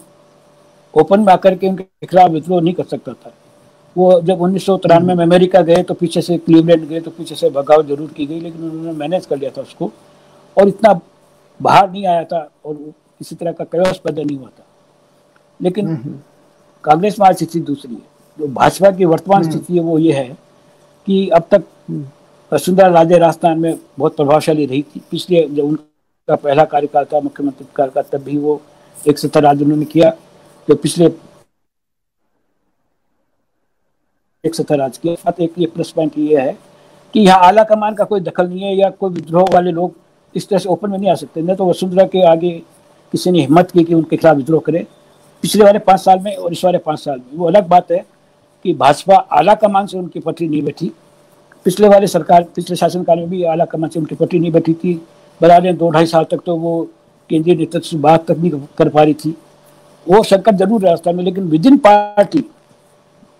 ओपन 0.94 1.20
में 1.20 1.34
आकर 1.34 1.56
के 1.56 1.68
उनके 1.68 2.06
खिलाफ 2.08 2.30
विद्रोह 2.32 2.62
नहीं 2.62 2.74
कर 2.74 2.84
सकता 2.86 3.14
था। 3.14 3.34
वो 3.96 4.20
जब 4.22 4.42
उन्नीस 4.42 4.66
सौ 4.66 4.78
तिरानवे 4.78 5.14
में 5.16 5.24
अमेरिका 5.26 5.62
गए 5.62 5.84
तो 5.84 5.94
पीछे 5.94 6.22
से 6.22 6.38
क्लीवलैंड 6.38 6.88
गए 6.88 7.00
तो 7.00 7.12
पीछे 7.12 7.36
से 7.36 7.50
बगावत 7.50 7.86
ज़रूर 7.88 8.10
की 8.18 8.26
गई 8.26 8.40
लेकिन 8.40 8.70
उन्होंने 8.70 8.92
मैनेज 8.92 9.26
कर 9.26 9.38
लिया 9.38 9.52
था 9.58 9.62
उसको। 9.62 9.92
और 10.58 10.68
इतना 10.68 10.94
बाहर 11.60 11.90
नहीं 11.92 12.06
आया 12.08 12.24
था 12.24 12.50
और 12.66 12.74
किसी 12.74 13.36
तरह 13.36 13.52
का 13.52 13.64
कयोस 13.72 13.98
पैदा 13.98 14.24
नहीं 14.24 14.38
हुआ 14.38 14.48
था। 14.50 14.66
लेकिन 15.60 15.88
हम्म, 15.88 15.98
हम्म। 15.98 16.20
कांग्रेस 16.84 17.20
में 17.20 17.28
आज 17.28 17.36
स्थिति 17.36 17.60
दूसरी 17.60 17.94
है। 17.94 18.02
जो 18.40 18.48
भाजपा 18.54 18.92
की 18.92 19.06
वर्तमान 19.06 19.44
हम्म। 19.44 19.52
स्थिति 19.52 19.74
है 19.74 19.80
वो 19.80 19.98
ये 20.00 20.14
है 20.14 20.28
कि 21.08 21.28
अब 21.30 21.44
तक 21.52 21.64
वसुंधरा 22.52 22.88
राजे 22.88 23.18
राजस्थान 23.18 23.60
में 23.60 23.78
बहुत 24.00 24.16
प्रभावशाली 24.16 24.66
रही 24.66 24.82
थी। 24.82 25.02
पिछले 25.12 25.48
जब 25.50 25.64
उनका 25.64 26.36
पहला 26.36 26.66
कार्यकाल 26.66 27.06
था 27.14 27.20
मुख्यमंत्री 27.20 27.68
कार्यकाल 27.76 28.04
तब 28.12 28.24
भी 28.24 28.38
वो 28.38 28.62
एक 28.98 29.20
सत्तर 29.20 29.44
राज्य 29.44 29.64
उन्होंने 29.64 29.86
किया। 29.86 30.10
जो 30.68 30.76
पिछले 30.76 31.08
एक 34.46 34.56
सत्तर 34.56 34.78
राज्य 34.78 35.00
के 35.04 35.16
साथ 35.16 35.40
एक 35.42 35.54
ये 35.58 35.66
प्लस 35.66 35.92
पॉइंट 35.92 36.18
ये 36.18 36.40
है 36.40 36.58
कि 37.14 37.20
यहाँ 37.20 37.40
आला 37.44 37.64
कमान 37.64 37.94
का 37.96 38.04
कोई 38.04 38.20
दखल 38.22 38.48
नहीं 38.48 38.64
है 38.64 38.76
या 38.76 38.90
कोई 38.90 39.10
विद्रोह 39.12 39.46
वाले 39.54 39.72
लोग 39.72 39.94
इस 40.36 40.48
तरह 40.50 40.60
से 40.60 40.70
ओपन 40.70 40.90
में 40.90 40.98
नहीं 40.98 41.10
आ 41.10 41.16
सकते। 41.16 41.42
नहीं 41.42 41.56
तो 41.56 41.70
वसुंधरा 41.70 42.04
के 42.06 42.26
आगे 42.28 42.52
किसी 43.14 43.32
ने 43.32 43.42
हिम्मत 43.42 43.72
की 43.72 43.84
कि 43.84 43.94
उनके 43.94 44.18
खिलाफ 44.18 44.38
विद्रोह 44.38 44.62
करे। 44.66 44.86
पिछले 45.44 45.64
वाले 45.64 45.80
पाँच 45.80 46.00
साल 46.00 46.20
में 46.20 46.36
और 46.36 46.52
इस 46.52 46.64
वाले 46.66 46.78
पाँच 46.78 47.00
साल 47.00 47.18
में। 47.18 47.38
वो 47.38 47.48
अलग 47.48 47.68
बात 47.68 47.92
है 47.92 48.06
कि 48.66 48.74
भाजपा 48.74 49.16
आला 49.16 49.54
कमान 49.56 49.88
से 49.88 49.98
उनकी 49.98 50.20
पटरी 50.20 50.48
नहीं 50.48 50.62
बैठी। 50.64 50.92
पिछले 51.66 51.88
वाले 51.90 52.08
सरकार, 52.08 52.44
पिछले 52.56 52.76
शासनकाल 52.76 53.20
में 53.20 53.30
भी 53.30 53.44
आला 53.44 53.66
कमान 53.66 53.90
से 53.90 54.00
उनकी 54.00 54.16
पटरी 54.16 54.40
नहीं 54.40 54.52
बैठी 54.52 54.74
थी। 54.74 54.94
बराबर 55.42 55.74
दो 55.74 55.90
ढाई 55.92 56.06
साल 56.06 56.24
तक 56.32 56.42
तो 56.46 56.56
वो 56.58 56.82
केंद्रीय 57.30 57.56
नेतृत्व 57.56 57.88
से 57.88 57.98
बात 58.00 58.28
तक 58.28 58.38
नहीं 58.38 58.52
कर 58.78 58.90
पा 58.90 59.04
रही 59.04 59.14
थी। 59.16 59.36
वो 60.06 60.22
संकट 60.24 60.56
ज़रूर 60.56 60.82
रास्ता 60.82 61.12
में, 61.12 61.24
लेकिन 61.24 61.48
with 61.50 61.66
in 61.66 61.78
party 61.80 62.44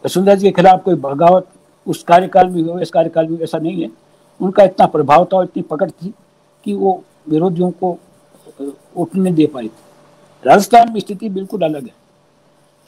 Vasundhara 0.06 0.36
ji 0.36 0.46
के 0.48 0.52
खिलाफ 0.52 0.84
कोई 0.84 0.96
बगावत 0.96 1.48
उस 1.88 2.04
कार्यकाल 2.04 2.50
में 2.50 2.62
हुआ 2.62 2.82
इस 2.82 2.90
कार्यकाल 2.90 3.28
में 3.28 3.40
ऐसा 3.40 3.58
नहीं 3.58 3.82
है। 3.84 3.90
उनका 4.40 4.64
इतना 4.64 4.86
प्रभाव 4.86 5.26
था 5.26 5.38
और 5.38 5.44
इतनी 5.44 5.64
पकड़ 5.64 5.90
थी 5.90 6.14
कि 6.66 6.74
वो 6.74 7.02
विरोधियों 7.30 7.70
को 7.72 7.98
उठने 8.96 9.32
दे 9.32 9.46
पाई 9.46 9.68
थी। 9.68 10.48
राजस्थान 10.48 10.92
में 10.94 11.00
स्थिति 11.00 11.30
बिल्कुल 11.30 11.62
अलग 11.62 11.84
है। 11.84 11.94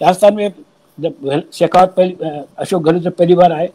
राजस्थान 0.01 0.35
में 0.35 0.51
जब 0.97 1.43
शेखावत 1.53 1.93
पहली 1.97 2.17
अशोक 2.57 2.83
गहलोत 2.83 3.01
जब 3.01 3.15
पहली 3.15 3.35
बार 3.35 3.51
आए, 3.51 3.69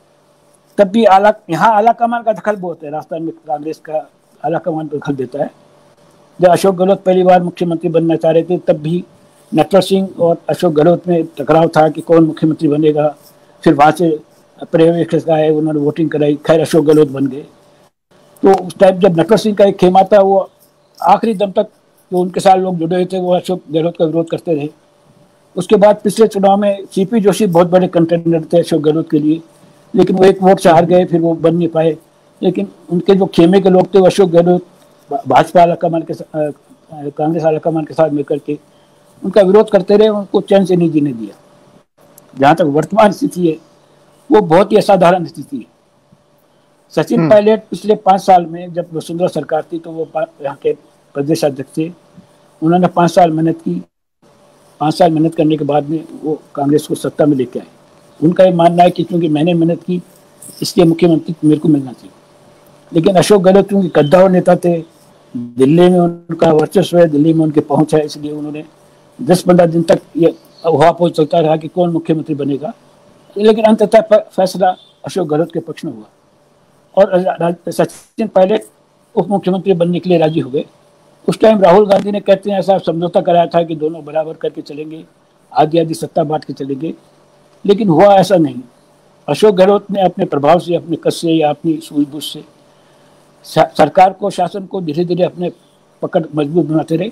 तब 0.79 0.89
भी 0.89 1.05
आला, 1.05 1.33
यहाँ 1.51 1.73
आला 1.77 1.93
कमान 1.93 2.23
का 2.23 2.33
दखल 2.33 2.57
बहुत 2.57 2.83
है। 2.85 2.91
राजस्थान 2.91 3.23
में 3.23 3.33
कांग्रेस 3.47 3.79
का 3.79 4.07
आला 4.43 4.59
कमान 4.59 4.87
दखल 4.89 5.15
देता 5.15 5.43
है। 5.43 5.51
जब 6.41 6.49
अशोक 6.49 6.75
गहलोत 6.75 7.03
पहली 7.05 7.23
बार 7.23 7.43
मुख्यमंत्री 7.43 7.91
बनना 7.91 8.17
चाह 8.17 8.33
रहे 8.33 8.43
थे, 8.43 8.59
तब 8.59 8.77
भी 8.77 9.05
नटवर 9.53 9.81
सिंह 9.81 10.09
और 10.21 10.37
अशोक 10.49 10.73
गहलोत 10.73 11.09
में 11.09 11.25
टकराव 11.39 11.69
था 11.69 11.89
कि 11.89 12.01
कौन 12.01 12.25
मुख्यमंत्री 12.25 12.69
बनेगा। 12.69 13.15
फिर 13.65 13.75
वहाँ 13.75 13.93
से 13.93 14.19
पर्यवेक्षक 14.73 15.29
आए, 15.31 15.49
उन्होंने 15.51 15.81
वोटिंग 15.81 16.11
कराई, 16.11 16.35
खैर 16.47 16.61
अशोक 16.61 16.85
गहलोत 16.85 17.09
बन 17.09 17.27
गए। 17.27 17.45
तो 18.43 18.55
उस 18.67 18.77
टाइम 18.79 18.99
जब 18.99 19.19
नटवर 19.21 19.37
सिंह 19.37 19.57
का 19.57 19.65
एक 19.65 19.77
खेमा 19.77 20.03
था, 20.03 20.21
वो 20.21 20.51
आखिरी 21.01 21.35
दम 21.35 21.51
तक 21.51 21.69
जो 22.13 22.19
उनके 22.19 22.41
साथ 22.41 22.57
लोग 22.57 22.77
जुड़े 22.79 22.97
हुए 22.97 23.05
थे, 23.05 23.19
वो 23.19 23.35
अशोक 23.35 23.61
गहलोत 23.71 23.97
का 23.97 24.05
विरोध 24.05 24.29
करते 24.31 24.55
रहे। 24.55 24.69
उसके 25.57 25.77
बाद 25.77 26.01
पिछले 26.05 26.27
चुनाव 26.27 26.57
में 26.57 26.85
सीपी 26.87 27.21
जोशी 27.21 27.47
बहुत 27.47 27.67
बड़े 27.67 27.89
कंटेंडर 27.89 28.45
थे 28.53 28.59
अशोक 28.59 28.81
गहलोत 28.83 29.11
के 29.11 29.19
लिए, 29.19 29.41
लेकिन 29.95 30.17
वो 30.17 30.25
एक 30.25 30.43
वोट 30.43 30.61
से 30.61 30.71
हार 30.71 30.87
गए, 30.87 31.05
फिर 31.05 31.21
वो 31.21 31.35
बन 31.35 31.57
नहीं 31.57 31.69
पाए। 31.69 31.97
लेकिन 32.43 32.69
उनके 32.91 33.15
जो 33.15 33.27
खेमे 33.27 33.61
के 33.61 33.71
लोग 33.71 33.95
थे, 33.95 33.99
वो 33.99 34.07
अशोक 34.07 34.31
गहलोत 34.31 34.67
भाजपा 35.29 35.63
आला 35.63 35.75
कमान 35.75 36.03
के 36.03 36.15
साथ 36.15 36.53
कांग्रेस 37.19 37.45
आला 37.45 37.59
कमान 37.59 37.85
के 37.85 37.95
साथ 37.95 38.11
मिलकर 38.11 38.39
के 38.39 38.59
उनका 39.23 39.43
विरोध 39.43 39.71
करते 39.71 39.97
रहे, 39.97 40.09
उनको 40.09 40.41
चैन 40.41 40.65
से 40.65 40.77
नहीं 40.77 40.91
जीने 40.91 41.13
दिया। 41.13 41.37
जहाँ 42.37 42.55
तक 42.55 42.65
वर्तमान 42.75 43.13
स्थिति 43.13 43.47
है 43.47 43.57
वो 44.31 44.41
बहुत 44.41 44.73
ही 44.73 44.77
असाधारण 44.77 45.25
स्थिति 45.25 45.57
है। 45.57 45.65
सचिन 46.95 47.19
हम्म। 47.19 47.31
पायलट 47.31 47.63
पिछले 47.71 47.95
पाँच 47.97 48.21
साल 48.21 48.47
में 48.47 48.73
जब 48.75 48.89
वसुंधरा 48.93 49.29
सरकार 49.29 49.65
थी 49.73 49.79
तो 49.79 49.91
वो 49.91 50.09
यहाँ 50.17 50.57
के 50.63 50.73
प्रदेश 51.15 51.45
अध्यक्ष 51.45 51.77
थे। 51.77 51.91
उन्होंने 52.63 52.87
पाँच 52.89 53.11
साल 53.11 53.31
मेहनत 53.31 53.61
की। 53.61 53.83
पाँच 54.81 54.95
साल 54.95 55.11
मेहनत 55.11 55.35
करने 55.35 55.57
के 55.57 55.65
बाद 55.65 55.89
में 55.89 56.05
वो 56.23 56.41
कांग्रेस 56.55 56.87
को 56.87 56.95
सत्ता 56.95 57.27
में 57.27 57.37
लेके 57.37 57.59
आए। 57.59 57.67
उनका 58.21 58.45
ये 58.45 58.53
मानना 58.53 58.83
है 58.83 58.91
कि 58.91 59.03
क्योंकि 59.03 59.29
मैंने 59.29 59.55
मेहनत 59.55 59.83
की 59.83 60.01
इसलिए 60.63 60.87
मुख्यमंत्री 60.87 61.35
मेरे 61.45 61.61
को 61.61 61.69
मिलना 61.69 61.93
चाहिए। 61.93 62.11
लेकिन 62.93 63.17
अशोक 63.17 63.43
गहलोत 63.43 63.69
क्योंकि 63.69 63.89
कद्दावर 63.97 64.31
नेता 64.31 64.57
थे 64.57 64.79
दिल्ली 65.35 65.89
में 65.91 65.99
उनका 65.99 66.53
वर्चस्व 66.53 66.99
है 66.99 67.07
दिल्ली 67.09 67.33
में 67.33 67.45
उनकी 67.45 67.61
पहुँच 67.63 67.95
है 67.95 68.05
इसलिए 68.05 68.33
उन्होंने 68.33 68.65
दस 69.19 69.43
पंद्रह 69.43 69.67
दिन 69.67 69.83
तक 69.83 70.01
ये 70.17 70.35
हवा 70.67 70.91
पोज 70.93 71.13
चलता 71.13 71.41
रहा 71.41 71.57
कि 71.57 71.69
कौन 71.69 71.91
मुख्यमंत्री 71.91 72.35
बनेगा। 72.35 72.73
लेकिन 73.37 73.65
अंततः 73.65 74.01
फैसला 74.19 74.69
अशोक 75.05 75.29
गहलोत 75.29 75.53
के 75.53 75.61
पक्ष 75.61 75.85
में 75.85 75.93
हुआ। 75.93 76.05
और 76.97 77.57
सचिन 77.69 78.29
पायलट 78.29 78.65
उप 79.15 79.29
मुख्यमंत्री 79.29 79.73
बनने 79.73 80.01
के 80.01 80.09
लिए 80.11 80.19
राज़ी 80.19 80.41
हो 80.41 80.51
गए। 80.51 80.65
उस 81.29 81.39
टाइम 81.39 81.61
राहुल 81.61 81.87
गांधी 81.87 82.11
ने 82.11 82.21
कहते 82.21 82.51
हैं, 82.51 82.59
ऐसा 82.59 82.79
समझौता 82.79 83.21
कराया 83.21 83.47
था 83.47 83.63
कि 83.63 83.77
दोनों 83.77 84.05
बराबर 84.05 84.35
करके 84.35 84.63
चलेंगे 84.63 85.05
आदि 85.53 85.79
आधी 85.79 85.95
सत्ता 85.95 86.25
बांट 86.25 86.45
के 86.45 86.53
चलेंगे। 86.53 86.95
लेकिन 87.67 87.89
हुआ 87.89 88.15
ऐसा 88.15 88.37
नहीं। 88.37 88.61
अशोक 89.29 89.55
गहलोत 89.55 89.91
ने 89.91 90.03
अपने 90.03 90.25
प्रभाव 90.25 90.59
से, 90.59 90.75
अपने 90.75 90.97
कस 90.97 91.17
से 91.17 91.31
या 91.31 91.51
अपनी 91.51 91.77
सूझबूझ 91.77 92.23
से 92.23 92.45
सरकार 93.49 94.13
को, 94.13 94.31
शासन 94.31 94.67
को 94.67 94.81
धीरे 94.81 95.05
धीरे 95.05 95.25
अपने 95.25 95.53
पकड़ 96.03 96.25
मज़बूत 96.37 96.67
बनाते 96.67 96.97
रहे। 96.97 97.11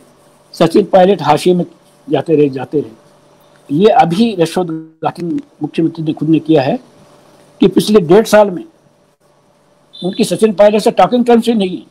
सचिन 0.53 0.85
पायलट 0.85 1.23
हाशिए 1.23 1.55
में 1.55 1.65
जाते 2.11 2.37
रहे 2.37 2.49
जाते 2.49 2.81
रहे। 2.81 3.10
ये 3.71 3.89
अभी 3.95 4.35
यशोद 4.39 4.71
मुख्यमंत्री 5.63 6.05
ने 6.05 6.13
खुद 6.13 6.29
ने 6.29 6.39
किया 6.41 6.63
है 6.63 6.79
कि 7.61 7.69
पिछले 7.69 8.01
डेढ़ 8.03 8.27
साल 8.27 8.51
में 8.51 8.65
उनकी 9.95 10.25
सचिन 10.25 10.53
पायलट 10.55 10.83
से 10.83 10.91
टॉकिंग 10.93 11.25
टर्म्स 11.25 11.49
ही 11.49 11.55
नहीं 11.55 11.77
है। 11.77 11.85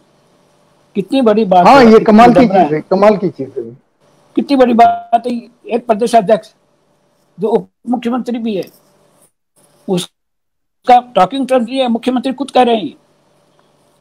कितनी 0.96 1.22
बड़ी 1.22 1.46
बात 1.46 1.68
हाँ 1.68 1.84
ये 1.84 2.00
कमाल 2.02 2.34
की 2.34 2.48
चीज़ 2.48 2.74
है 2.74 2.82
कमाल 2.92 3.18
की 3.18 3.30
चीज़ 3.30 3.60
है। 3.60 3.64
कितनी 4.36 4.58
बड़ी 4.58 4.74
बात 4.74 5.28
है 5.28 5.34
एक 5.68 5.86
प्रदेश 5.88 6.16
अध्यक्ष 6.16 6.54
जो 7.38 7.48
उप 7.50 7.70
मुख्यमंत्री 7.90 8.40
भी 8.40 8.56
है 8.56 8.64
उसका 9.88 11.00
टॉकिंग 11.16 11.48
टर्म्स 11.48 11.68
नहीं 11.70 11.80
है 11.80 11.88
मुख्यमंत्री 11.90 12.34
खुद 12.34 12.52
कह 12.52 12.64
रहे 12.64 12.76
हैं। 12.78 12.96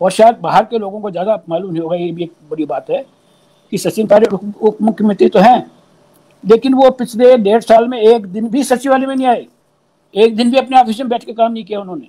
और 0.00 0.10
शायद 0.10 0.36
बाहर 0.42 0.64
के 0.64 0.78
लोगों 0.78 1.00
को 1.00 1.10
ज़्यादा 1.10 1.42
मालूम 1.48 1.70
नहीं 1.72 1.82
होगा 1.82 1.96
ये 1.96 2.10
भी 2.12 2.22
एक 2.24 2.32
बड़ी 2.50 2.64
बात 2.66 2.90
है 2.90 3.04
कि 3.72 3.78
सचिन 3.78 4.06
पायलट 4.06 4.32
उप 4.32 4.76
मुख्यमंत्री 4.82 5.28
तो 5.28 5.38
हैं। 5.40 5.58
लेकिन 6.44 6.74
वो 6.74 6.90
पिछले 6.90 7.36
डेढ़ 7.36 7.60
साल 7.60 7.88
में 7.88 7.98
एक 7.98 8.26
दिन 8.26 8.48
भी 8.48 8.64
सचिवालय 8.64 9.06
में 9.06 9.14
नहीं 9.16 9.26
आए। 9.26 9.46
एक 10.14 10.36
दिन 10.36 10.50
भी 10.50 10.58
अपने 10.58 10.80
ऑफ़िस 10.80 10.98
में 11.00 11.08
बैठ 11.08 11.24
के 11.24 11.32
काम 11.32 11.52
नहीं 11.52 11.64
किया 11.64 11.80
उन्होंने। 11.80 12.08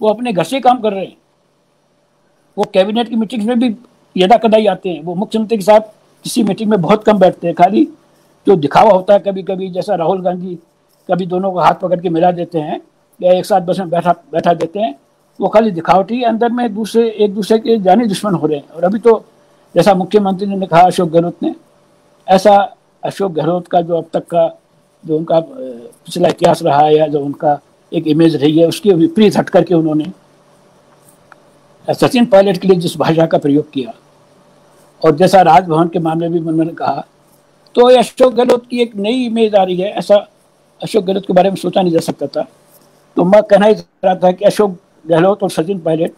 वो 0.00 0.08
अपने 0.08 0.32
घर 0.32 0.44
से 0.44 0.60
काम 0.60 0.80
कर 0.80 0.92
रहे 0.92 1.04
हैं। 1.04 1.16
वो 2.56 2.64
कैबिनेट 2.64 3.08
की 3.08 3.16
मीटिंग्स 3.16 3.46
में 3.46 3.58
भी 3.58 3.74
यदा 4.16 4.36
कदाई 4.36 4.66
आते 4.66 4.88
हैं। 4.88 5.02
वो 5.02 5.14
मुख्यमंत्री 5.14 5.58
के 5.58 5.64
साथ 5.64 5.80
किसी 6.24 6.42
मीटिंग 6.42 6.70
में 6.70 6.80
बहुत 6.82 7.04
कम 7.04 7.18
बैठते 7.18 7.46
हैं। 7.46 7.54
खाली 7.56 7.84
जो 8.46 8.56
दिखावा 8.56 8.90
होता 8.90 9.14
है 9.14 9.18
कभी 9.18 9.42
कभी 9.42 9.68
जैसा 9.70 9.94
राहुल 9.94 10.22
गांधी 10.22 10.58
कभी 11.08 11.26
दोनों 11.26 11.52
को 11.52 11.58
हाथ 11.58 11.74
पकड़ 11.74 12.00
के 12.00 12.08
मिला 12.08 12.30
देते 12.32 12.58
हैं 12.58 12.80
या 13.20 13.32
एक 13.32 13.46
साथ 13.46 13.60
बस 13.60 13.78
में 13.78 13.90
बैठा 13.90 14.12
बैठा 14.32 14.52
देते 14.54 14.80
हैं, 14.80 14.94
वो 15.40 15.48
खाली 15.48 15.70
दिखावटी 15.70 16.22
अंदर 16.22 16.50
में 16.50 16.74
दूसरे, 16.74 17.08
एक 17.10 17.34
दूसरे 17.34 17.58
के 17.58 17.76
जानी 17.78 18.06
दुश्मन 18.06 18.34
हो 18.34 18.46
रहे 18.46 18.58
हैं। 18.58 18.68
और 18.68 18.84
अभी 18.84 18.98
तो 18.98 19.24
जैसा 19.74 19.94
मुख्यमंत्री 19.94 20.46
ने 20.46 20.66
कहा, 20.66 20.80
अशोक 20.80 21.10
गहलोत 21.10 21.42
ने, 21.42 21.54
ऐसा 22.28 22.74
अशोक 23.02 23.32
गहलोत 23.32 23.68
का 23.68 23.80
जो 23.80 23.96
अब 23.96 24.06
तक 24.12 24.26
का 24.26 24.48
जो 25.04 25.16
उनका 25.16 25.40
पिछला 25.40 26.28
इतिहास 26.28 26.62
रहा 26.62 26.80
है 26.80 26.96
या 26.96 27.06
जो 27.06 27.20
उनका 27.20 27.58
एक 27.92 28.06
इमेज 28.06 28.36
रही 28.36 28.58
है, 28.58 28.66
उसके 28.68 28.92
विपरीत 28.94 29.36
हट 29.36 29.50
करके 29.50 29.74
उन्होंने 29.74 30.04
सचिन 31.88 32.26
पायलट 32.26 32.56
के 32.58 32.68
लिए 32.68 32.78
जिस 32.78 32.96
भाषा 32.98 33.26
का 33.26 33.38
प्रयोग 33.38 33.70
किया 33.72 33.92
और 35.02 35.14
जैसा 35.16 35.42
राजभवन 35.42 35.88
के 35.88 35.98
मामले 35.98 36.28
में 36.28 36.38
उन्होंने 36.40 36.72
कहा 36.74 37.04
तो 37.74 37.86
अशोक 37.98 38.34
गहलोत 38.34 38.66
की 38.66 38.80
एक 38.82 38.96
नई 38.96 39.24
इमेज 39.26 39.54
आ 39.54 39.62
रही 39.62 39.76
है। 39.76 39.90
ऐसा 39.92 40.16
अशोक 40.80 41.04
गहलोत 41.04 41.26
के 41.26 41.32
बारे 41.32 41.50
में 41.50 41.56
सोचा 41.56 41.82
नहीं 41.82 41.92
जा 41.92 42.00
सकता 42.00 42.26
था। 42.26 42.46
तो 43.16 43.24
मैं 43.24 43.42
कहना 43.42 43.66
ही 43.66 43.74
चाह 43.74 44.06
रहा 44.06 44.14
था 44.22 44.32
कि 44.32 44.44
अशोक 44.44 44.76
गहलोत 45.06 45.42
और 45.42 45.50
सचिन 45.50 45.78
पायलट 45.80 46.12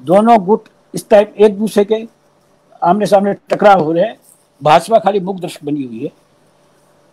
दोनों 0.00 0.38
गुट 0.46 0.68
इस 0.94 1.08
टाइप 1.10 1.34
एक 1.38 1.58
दूसरे 1.58 1.84
के 1.84 2.06
आमने 2.82 3.06
सामने 3.06 3.32
टकराव 3.50 3.82
हो 3.84 3.92
रहे 3.92 4.04
हैं। 4.04 4.16
भाजपा 4.62 4.98
खाली 4.98 5.20
मुख 5.20 5.40
दर्शक 5.40 5.64
बनी 5.64 5.82
हुई 5.82 6.02
है। 6.02 6.10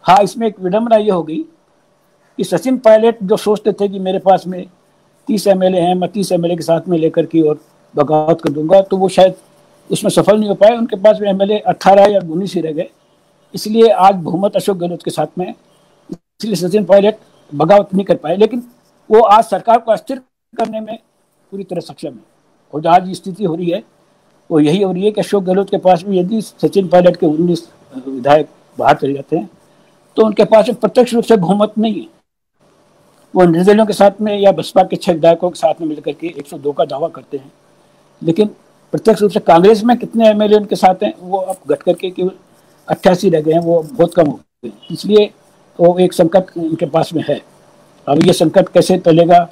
हाँ 0.06 0.22
इसमें 0.24 0.48
एक 0.48 0.60
विडम्बना 0.60 0.98
ये 0.98 1.12
हो 1.12 1.24
गई 1.24 1.38
कि 2.40 2.44
सचिन 2.44 2.78
पायलट 2.78 3.18
जो 3.24 3.38
सोचते 3.38 3.72
थे 3.72 3.88
कि 3.88 4.00
मेरे 4.00 4.20
पास 4.20 4.48
में 4.48 4.66
तीस 5.28 5.48
एम 5.48 5.64
हैं, 5.64 5.94
मैं 5.96 6.10
तीस 6.12 6.32
एम 6.32 6.48
के 6.48 6.64
साथ 6.64 6.88
में 6.88 6.98
लेकर 6.98 7.26
के 7.26 7.42
और 7.42 7.60
बगावत 7.96 8.42
कर 8.42 8.50
दूँगा 8.50 8.82
तो 8.82 8.98
वो 8.98 9.10
शायद 9.10 9.36
उसमें 9.90 10.10
सफल 10.12 10.40
नहीं 10.40 10.50
हो 10.50 10.56
पाए। 10.56 10.78
उनके 10.78 10.96
पास 10.96 11.20
में 11.22 11.30
एम 11.30 11.42
एल 11.42 11.52
या 11.52 12.20
उन्नीस 12.22 12.54
ही 12.56 12.62
रह 12.62 12.72
गए। 12.72 12.90
इसलिए 13.54 13.90
आज 13.90 14.16
बहुमत 14.16 14.56
अशोक 14.56 14.78
गहलोत 14.78 15.04
के 15.04 15.12
साथ 15.12 15.38
में 15.38 15.54
इसलिए 16.10 16.56
सचिन 16.58 16.86
पायलट 16.86 17.18
बगावत 17.52 17.94
नहीं 17.94 18.06
कर 18.06 18.16
पाए। 18.16 18.36
लेकिन 18.36 18.64
वो 19.10 19.22
आज 19.22 19.44
सरकार 19.46 19.78
को 19.78 19.92
अस्थिर 19.92 20.22
करने 20.54 20.80
में 20.82 20.98
पूरी 21.52 21.64
तरह 21.64 21.82
सक्षम 21.82 22.10
है। 22.10 22.24
और 22.74 22.82
जो 22.82 22.90
आज 22.90 23.12
स्थिति 23.14 23.44
हो 23.44 23.56
रही 23.56 23.70
है 23.70 23.84
वो 24.50 24.60
यही 24.60 24.82
हो 24.82 24.92
रही 24.92 25.06
है 25.06 25.12
कि 25.12 25.22
अशोक 25.22 25.44
गहलोत 25.44 25.70
के 25.70 25.78
पास 25.78 26.04
में 26.08 26.18
यदि 26.18 26.42
सचिन 26.42 26.88
पायलट 26.88 27.16
के 27.18 27.26
उन्नीस 27.26 27.68
विधायक 28.08 28.48
बाहर 28.78 28.96
चले 28.96 29.14
जाते 29.14 29.38
हैं 29.38 29.50
तो 30.18 30.26
उनके 30.26 30.46
पास 30.46 30.70
प्रत्यक्ष 30.72 31.14
रूप 31.14 31.24
से 31.24 31.36
बहुमत 31.38 31.74
नहीं 31.78 31.94
है। 31.94 32.08
वो 33.34 33.44
निर्दलियों 33.46 33.86
के 33.86 33.94
साथ 33.94 34.22
में 34.22 34.38
या 34.40 34.52
बसपा 34.52 34.84
के 34.84 34.96
छह 34.96 35.14
विधायकों 35.14 35.50
के 35.50 35.60
साथ 35.60 35.82
में 35.82 35.88
मिलकर 35.88 36.12
के 36.12 36.28
102 36.30 36.72
का 36.72 36.86
दावा 36.86 37.08
करते 37.08 37.38
हैं। 37.38 37.52
लेकिन 38.22 38.48
प्रत्यक्ष 38.94 39.22
रूप 39.22 39.32
से 39.32 39.40
कांग्रेस 39.40 39.84
में 39.84 39.96
कितने 39.98 40.28
एमएलए 40.30 40.58
उनके 40.58 40.76
साथ 40.76 41.04
हैं, 41.04 41.14
वो 41.20 41.38
अब 41.38 41.58
घट 41.70 41.84
करके 41.84 42.10
केवल 42.10 42.32
अट्ठासी 42.88 43.30
रह 43.30 43.42
गए 43.42 43.52
हैं, 43.52 43.60
वो 43.60 43.82
बहुत 43.84 44.14
कम 44.14 44.28
हो 44.28 44.40
गए 44.66 44.72
इसलिए 44.92 45.30
वो 45.80 45.98
एक 46.00 46.14
संकट 46.14 46.58
उनके 46.58 46.86
पास 46.86 47.14
में 47.14 47.24
है। 47.30 47.42
अब 48.08 48.26
ये 48.26 48.34
संकट 48.34 48.70
कैसे 48.70 48.98
टलेगा 48.98 49.48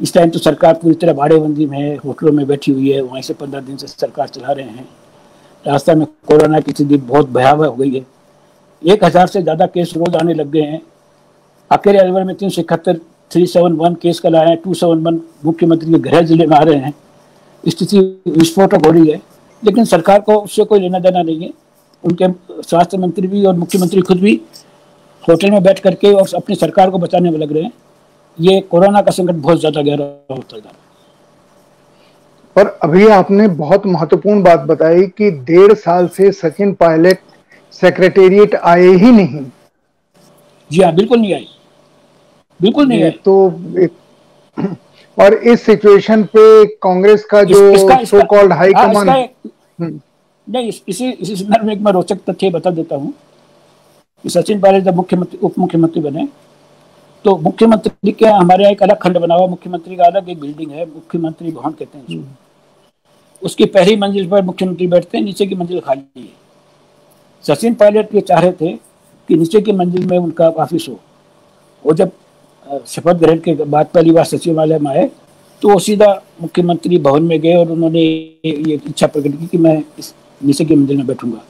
इस 0.00 0.12
टाइम 0.14 0.30
तो 0.30 0.38
सरकार 0.38 0.74
पूरी 0.74 0.94
तरह 0.94 1.12
भाड़ेबंदी 1.12 1.66
में 1.66 1.78
है, 1.78 1.94
होटलों 1.96 2.32
में 2.32 2.46
बैठी 2.46 2.72
हुई 2.72 2.90
है, 2.90 3.00
वहीं 3.02 3.22
से 3.22 3.34
पंद्रह 3.34 3.60
दिन 3.60 3.76
से 3.76 3.86
सरकार 3.86 4.28
चला 4.28 4.52
रहे 4.52 4.66
हैं। 4.66 4.88
रास्ता 5.66 5.94
में 5.94 6.06
कोरोना 6.28 6.60
की 6.60 6.72
स्थिति 6.72 6.96
बहुत 6.96 7.30
भयावह 7.30 7.66
हो 7.66 7.74
गई 7.74 7.90
है। 7.90 8.04
एक 8.82 9.04
हज़ार 9.04 9.26
से 9.26 9.42
ज़्यादा 9.42 9.66
केस 9.68 9.92
रोज 9.96 10.16
आने 10.16 10.34
लग 10.34 10.50
गए 10.50 10.62
हैं। 10.62 10.80
अकेले 11.70 11.98
अलवर 11.98 12.24
में 12.24 12.34
तीन 12.36 12.50
सौ 12.50 12.60
इकहत्तर 12.62 13.00
थ्री 13.30 13.46
सेवन 13.46 13.72
वन 13.74 13.94
केस 14.02 14.20
कल 14.20 14.36
आए 14.36 14.48
हैं 14.48 14.56
टू 14.56 14.74
सेवन 14.74 15.02
वन 15.04 15.20
मुख्यमंत्री 15.44 15.92
के 15.92 15.98
गृह 16.00 16.20
ज़िले 16.22 16.46
में 16.46 16.56
आ 16.56 16.60
रहे 16.60 16.76
हैं। 16.76 16.92
स्थिति 17.64 17.98
विस्फोटक 18.28 18.86
हो 18.86 18.92
रही 18.92 19.10
है, 19.10 19.20
लेकिन 19.62 19.84
सरकार 19.86 20.20
को 20.20 20.34
उससे 20.34 20.64
कोई 20.64 20.80
लेना 20.80 20.98
देना 20.98 21.22
नहीं 21.22 21.40
है। 21.40 21.50
उनके 22.04 22.28
स्वास्थ्य 22.62 22.98
मंत्री 22.98 23.28
भी 23.28 23.44
और 23.44 23.54
मुख्यमंत्री 23.56 24.00
खुद 24.02 24.20
भी 24.20 24.40
होटल 25.24 25.50
में 25.50 25.62
बैठ 25.62 25.78
करके 25.78 26.12
और 26.12 26.34
अपनी 26.36 26.56
सरकार 26.56 26.90
को 26.90 26.98
बचाने 26.98 27.30
में 27.30 27.38
लग 27.38 27.52
रहे 27.52 27.62
हैं। 27.62 27.72
ये 28.38 28.60
कोरोना 28.70 29.00
का 29.02 29.10
संकट 29.10 29.34
बहुत 29.36 29.58
ज़्यादा 29.60 29.82
गहरा 29.82 30.04
होता 30.30 30.58
जा 30.58 30.60
रहा 30.60 30.70
है। 30.70 30.84
पर 32.56 32.66
अभी 32.84 33.06
आपने 33.10 33.46
बहुत 33.56 33.86
महत्वपूर्ण 33.86 34.42
बात 34.42 34.60
बताई 34.66 35.06
कि 35.18 35.30
डेढ़ 35.46 35.72
साल 35.76 36.08
से 36.08 36.30
सचिन 36.34 36.72
पायलट 36.74 37.18
सेक्रेटेरिएट 37.72 38.54
आए 38.54 38.88
ही 38.94 39.10
नहीं। 39.12 39.44
जी 40.70 40.82
हाँ 40.82 40.94
बिल्कुल 40.94 41.20
नहीं 41.20 41.34
आए। 41.34 41.46
बिल्कुल 42.60 42.86
नहीं 42.86 43.02
आए। 43.02 43.10
तो 43.24 43.34
एक, 43.78 43.92
और 45.18 45.34
इस 45.34 45.62
सिचुएशन 45.66 46.22
पे 46.34 46.64
कांग्रेस 46.82 47.24
का 47.30 47.42
जो 47.44 48.04
सो 48.06 48.24
कॉल्ड 48.26 48.52
हाई 48.52 48.72
कमान 48.74 49.08
नहीं 50.48 50.68
इसी 50.68 51.10
इसी 51.10 51.36
संदर्भ 51.36 51.64
में 51.66 51.72
एक 51.74 51.80
मैं 51.80 51.92
रोचक 51.92 52.18
तथ्य 52.28 52.50
बता 52.50 52.70
देता 52.70 52.96
हूँ 52.96 53.12
सचिन 54.24 54.60
पायलट 54.60 54.84
जब 54.84 54.94
मुख्यमंत्री 54.96 55.38
उप 55.42 55.58
मुख्यमंत्री 55.58 56.02
बने 56.02 56.26
तो 57.26 57.36
मुख्यमंत्री 57.36 58.12
के 58.12 58.26
हमारे 58.26 58.62
यहाँ 58.62 58.72
एक 58.72 58.82
अलग 58.82 58.98
खंड 58.98 59.18
बना 59.18 59.34
हुआ, 59.34 59.46
मुख्यमंत्री 59.48 59.96
का 59.96 60.04
अलग 60.04 60.28
एक 60.30 60.40
बिल्डिंग 60.40 60.70
है, 60.70 60.84
मुख्यमंत्री 60.86 61.50
भवन 61.52 61.70
कहते 61.72 61.98
हैं 61.98 62.36
उसकी। 63.42 63.64
पहली 63.66 63.96
मंजिल 63.96 64.28
पर 64.30 64.42
मुख्यमंत्री 64.42 64.86
बैठते 64.86 65.18
हैं, 65.18 65.24
नीचे 65.24 65.46
की 65.46 65.54
मंजिल 65.54 65.80
खाली 65.80 66.02
है। 66.18 66.28
सचिन 67.44 67.74
पायलट 67.74 68.14
ये 68.14 68.20
चाह 68.20 68.40
रहे 68.40 68.52
थे 68.52 68.72
कि 68.72 69.34
नीचे 69.34 69.60
की 69.60 69.72
मंजिल 69.72 70.06
में 70.06 70.16
उनका 70.18 70.48
ऑफ़िस 70.48 70.86
हो। 70.88 70.98
वो 71.84 71.94
जब 71.94 72.10
शपथ 72.86 73.14
ग्रहण 73.14 73.38
के 73.38 73.54
बाद 73.56 73.86
पहली 73.94 74.10
बार 74.10 74.24
सचिवालय 74.24 74.78
में 74.78 74.90
आए 74.90 75.10
तो 75.62 75.68
वो 75.68 75.78
सीधा 75.80 76.12
मुख्यमंत्री 76.42 76.98
भवन 76.98 77.22
में 77.24 77.40
गए 77.40 77.54
और 77.54 77.70
उन्होंने 77.72 78.00
ये 78.00 78.74
इच्छा 78.76 79.06
प्रकट 79.06 79.38
की 79.38 79.46
कि 79.46 79.58
मैं 79.58 79.82
इस 79.98 80.14
नीचे 80.40 80.64
की 80.64 80.74
मंजिल 80.74 80.96
में 80.96 81.06
बैठूँगा। 81.06 81.42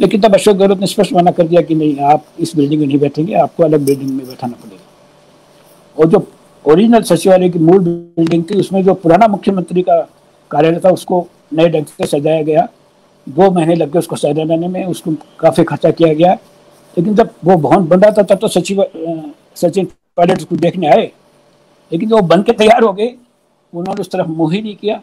लेकिन 0.00 0.20
तब 0.20 0.34
अशोक 0.34 0.56
गहलोत 0.56 0.78
ने 0.80 0.86
स्पष्ट 0.86 1.12
मना 1.12 1.30
कर 1.30 1.46
दिया 1.46 1.62
कि 1.62 1.74
नहीं, 1.74 1.96
आप 1.98 2.24
इस 2.40 2.56
बिल्डिंग 2.56 2.80
में 2.80 2.86
नहीं 2.86 2.98
बैठेंगे, 2.98 3.34
आपको 3.36 3.64
अलग 3.64 3.84
बिल्डिंग 3.86 4.10
में 4.10 4.26
बैठाना 4.26 4.54
पड़ेगा। 4.54 4.79
और 6.00 6.06
जो 6.06 6.28
ओरिजिनल 6.68 7.02
सचिवालय 7.02 7.48
की 7.48 7.58
मूल 7.58 7.78
बिल्डिंग 7.78 8.44
थी, 8.50 8.54
उसमें 8.54 8.84
जो 8.84 8.94
पुराना 8.94 9.28
मुख्यमंत्री 9.28 9.82
का 9.82 10.08
कार्यालय 10.50 10.80
था, 10.84 10.90
उसको 10.90 11.28
नए 11.52 11.68
ढंग 11.68 11.84
से 11.84 12.06
सजाया 12.06 12.42
गया। 12.42 12.68
दो 13.28 13.50
महीने 13.50 13.74
लग 13.74 13.92
गए 13.92 13.98
उसको 13.98 14.16
सजाने 14.16 14.68
में, 14.68 14.84
उसको 14.84 15.14
काफ़ी 15.40 15.64
खर्चा 15.64 15.90
किया 15.90 16.14
गया। 16.14 16.32
लेकिन 16.98 17.14
जब 17.14 17.30
वो 17.44 17.56
भवन 17.56 17.86
बन 17.86 18.00
रहा 18.00 18.10
था, 18.10 18.22
तब 18.22 18.34
तो 18.34 18.48
सचिव 18.48 18.86
सचिन 19.54 19.84
पायलट 20.16 20.38
उसको 20.38 20.56
देखने 20.56 20.86
आए। 20.86 21.12
लेकिन 21.92 22.10
वो 22.10 22.20
बन 22.20 22.42
के 22.42 22.52
तैयार 22.52 22.82
हो 22.82 22.92
गए, 22.92 23.14
उन्होंने 23.74 24.00
उस 24.00 24.10
तरफ़ 24.10 24.26
मुँह 24.26 24.54
ही 24.54 24.62
नहीं 24.62 24.76
किया। 24.76 25.02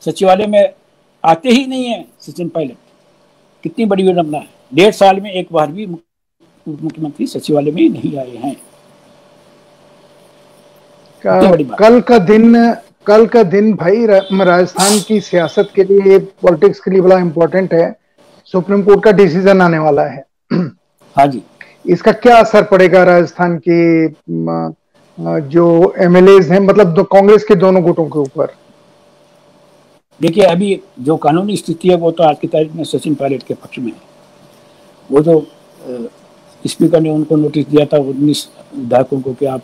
सचिवालय 0.00 0.46
में 0.46 0.70
आते 1.24 1.48
ही 1.48 1.66
नहीं 1.66 1.84
है 1.84 2.04
सचिन 2.20 2.48
पायलट। 2.48 2.74
कितनी 3.62 3.84
बड़ी 3.84 4.02
विडम्बना 4.02 4.38
है। 4.38 4.46
डेढ़ 4.74 4.94
साल 4.94 5.20
में 5.20 5.30
एक 5.30 5.48
बार 5.52 5.72
भी 5.72 5.86
मुख्यमंत्री 6.68 7.26
सचिवालय 7.26 7.70
में 7.70 7.88
नहीं 7.88 8.18
आए 8.18 8.36
हैं। 8.36 8.56
का, 11.22 11.76
कल 11.76 12.00
का 12.00 12.18
दिन 12.20 12.74
कल 13.06 13.26
का 13.26 13.42
दिन 13.44 13.72
भाई 13.76 14.06
राजस्थान 14.06 14.98
की 15.00 15.20
सियासत 15.20 15.68
के 15.74 15.84
लिए 15.84 16.18
पॉलिटिक्स 16.18 16.80
के 16.80 16.90
लिए 16.90 17.00
बड़ा 17.00 17.18
इम्पोर्टेंट 17.18 17.72
है। 17.74 17.94
सुप्रीम 18.46 18.82
कोर्ट 18.82 19.02
का 19.04 19.12
डिसीज़न 19.12 19.60
आने 19.62 19.78
वाला 19.78 20.02
है। 20.04 20.24
हाँ 20.50 21.26
जी। 21.26 21.42
इसका 21.86 22.12
क्या 22.14 22.36
असर 22.38 22.62
पड़ेगा 22.64 23.02
राजस्थान 23.04 23.56
के 23.68 24.08
जो 25.48 25.94
एमएलए 25.98 26.38
हैं 26.44 26.60
मतलब 26.60 27.00
कांग्रेस 27.12 27.44
के 27.44 27.54
दोनों 27.56 27.82
गुटों 27.82 28.04
के 28.06 28.18
ऊपर? 28.18 28.54
देखिए 30.20 30.44
अभी 30.44 30.80
जो 31.00 31.16
कानूनी 31.16 31.56
स्थिति 31.56 31.88
है 31.88 31.96
वो 31.96 32.10
तो 32.10 32.22
आज 32.24 32.36
की 32.40 32.46
तारीख 32.48 32.74
में 32.74 32.84
सचिन 32.84 33.14
पायलट 33.14 33.42
के 33.42 33.54
पक्ष 33.54 33.78
में 33.78 33.86
है। 33.86 33.98
वो 35.10 35.20
जो 35.20 35.40
स्पीकर 36.64 37.00
ने 37.00 37.10
उनको 37.10 37.36
नोटिस 37.36 37.66
दिया 37.68 37.86
था 37.86 37.98
उन्नीस 37.98 38.48
विधायकों 38.76 39.20
को 39.20 39.32
कि 39.32 39.46
आप 39.46 39.62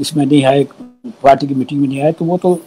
इसमें 0.00 0.24
नहीं 0.26 0.44
आए, 0.44 0.64
पार्टी 1.22 1.46
की 1.46 1.54
मीटिंग 1.54 1.80
में 1.80 1.88
नहीं 1.88 2.00
आए 2.02 2.12
तो 2.12 2.24
वो 2.24 2.38
तो 2.38 2.58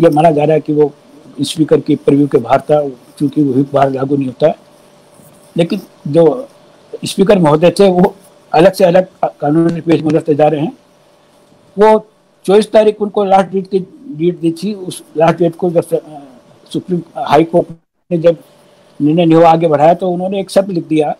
ये 0.00 0.10
माना 0.10 0.30
जा 0.30 0.44
रहा 0.44 0.54
है 0.54 0.60
कि 0.60 0.72
वो 0.72 0.92
स्पीकर 1.40 1.80
की 1.80 1.96
प्रव्यू 1.96 2.26
के 2.26 2.38
बाहर 2.38 2.60
था, 2.60 2.80
क्योंकि 3.18 3.42
वो 3.42 3.64
बाहर 3.72 3.90
लागू 3.90 4.16
नहीं 4.16 4.26
होता। 4.26 4.46
है 4.46 4.54
लेकिन 5.56 5.80
जो 6.08 6.48
स्पीकर 7.04 7.38
महोदय 7.38 7.70
थे, 7.70 7.88
वो 7.90 8.14
अलग 8.52 8.72
से 8.72 8.84
अलग 8.84 9.06
कानूनी 9.40 9.80
पेश 9.80 10.02
में 10.02 10.34
जा 10.34 10.46
रहे 10.48 10.60
हैं। 10.60 10.72
वो 11.76 11.98
चौबीस 12.46 12.70
तारीख 12.72 13.00
उनको 13.02 13.24
लास्ट 13.24 13.50
डेट 13.50 13.66
की 13.66 13.78
डेट 13.78 14.38
दी 14.40 14.50
थी, 14.52 14.72
उस 14.74 15.02
लास्ट 15.16 15.38
डेट 15.38 15.56
को 15.56 15.70
जब 15.70 15.84
सुप्रीम, 16.70 17.02
हाई 17.18 17.44
कोर्ट 17.44 17.68
ने 18.10 18.18
जब 18.18 18.36
निर्णय 19.00 19.24
नहीं 19.24 19.42
आगे 19.44 19.68
बढ़ाया 19.68 19.94
तो 19.94 20.10
उन्होंने 20.10 20.40
एक 20.40 20.50
शब्द 20.50 20.70
लिख 20.70 20.86
दिया। 20.88 21.10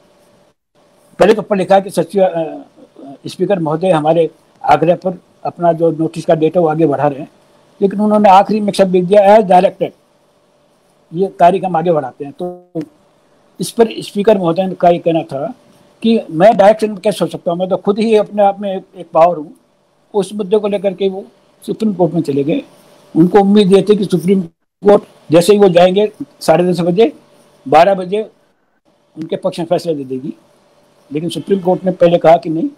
पहले 1.19 1.35
तो 1.35 1.43
पर 1.43 1.57
लिखा 1.57 1.79
कि 1.81 1.91
सचिव 1.91 2.65
स्पीकर 3.27 3.59
महोदय 3.59 3.91
हमारे 3.91 4.29
आग्रह 4.63 4.95
पर 4.97 5.19
अपना 5.45 5.73
जो 5.73 5.91
नोटिस 5.91 6.25
का 6.25 6.35
डेट 6.35 6.57
है 6.57 6.63
वो 6.63 6.69
आगे 6.69 6.87
बढ़ा 6.87 7.09
रहे 7.09 7.21
हैं। 7.21 7.29
लेकिन 7.81 8.01
उन्होंने 8.01 8.29
आखिरी 8.31 8.61
में 8.61 8.73
शब्द 8.73 8.93
लिख 8.93 9.05
दिया 9.05 9.37
एज 9.37 9.45
डायरेक्टेड 9.45 9.93
ये 11.13 11.27
तारीख 11.29 11.65
हम 11.65 11.77
आगे 11.77 11.93
बढ़ाते 11.93 12.25
हैं। 12.25 12.33
तो 12.33 12.83
इस 13.61 13.71
पर 13.71 13.89
स्पीकर 13.99 14.39
महोदय 14.39 14.77
का 14.81 14.89
ये 14.89 14.99
कहना 14.99 15.23
था 15.23 15.55
कि 16.03 16.21
मैं 16.31 16.57
डायरेक्शन 16.57 16.97
कैसे 16.97 17.19
सोच 17.19 17.33
सकता 17.33 17.51
हूँ? 17.51 17.59
मैं 17.59 17.69
तो 17.69 17.77
खुद 17.77 17.99
ही 17.99 18.15
अपने 18.17 18.43
आप 18.43 18.61
में 18.61 18.83
एक 18.97 19.07
पावर 19.13 19.37
हूँ। 19.37 19.55
उस 20.15 20.33
मुद्दे 20.35 20.59
को 20.59 20.69
लेकर 20.69 20.95
के 20.95 21.09
वो 21.09 21.25
सुप्रीम 21.67 21.95
कोर्ट 21.95 22.15
में 22.15 22.23
चले 22.23 22.45
गए। 22.45 22.63
उनको 23.17 23.41
उम्मीद 23.41 23.73
ये 23.73 23.83
थी 23.83 23.97
कि 23.97 24.05
सुप्रीम 24.05 24.43
कोर्ट 24.43 25.03
जैसे 25.31 25.53
ही 25.53 25.59
वो 25.59 25.69
जाएँगे, 25.69 26.13
साढ़े 26.41 26.65
दस 26.65 26.81
बजे, 26.81 27.13
बारह 27.69 27.95
बजे 27.95 28.23
उनके 29.17 29.37
पक्ष 29.37 29.59
में 29.59 29.67
फैसला 29.67 29.93
दे 29.93 30.05
देगी। 30.05 30.33
लेकिन 31.13 31.29
सुप्रीम 31.29 31.61
कोर्ट 31.61 31.85
ने 31.85 31.91
पहले 31.91 32.19
कहा 32.19 32.37
कि 32.37 32.51
नहीं, 32.51 32.69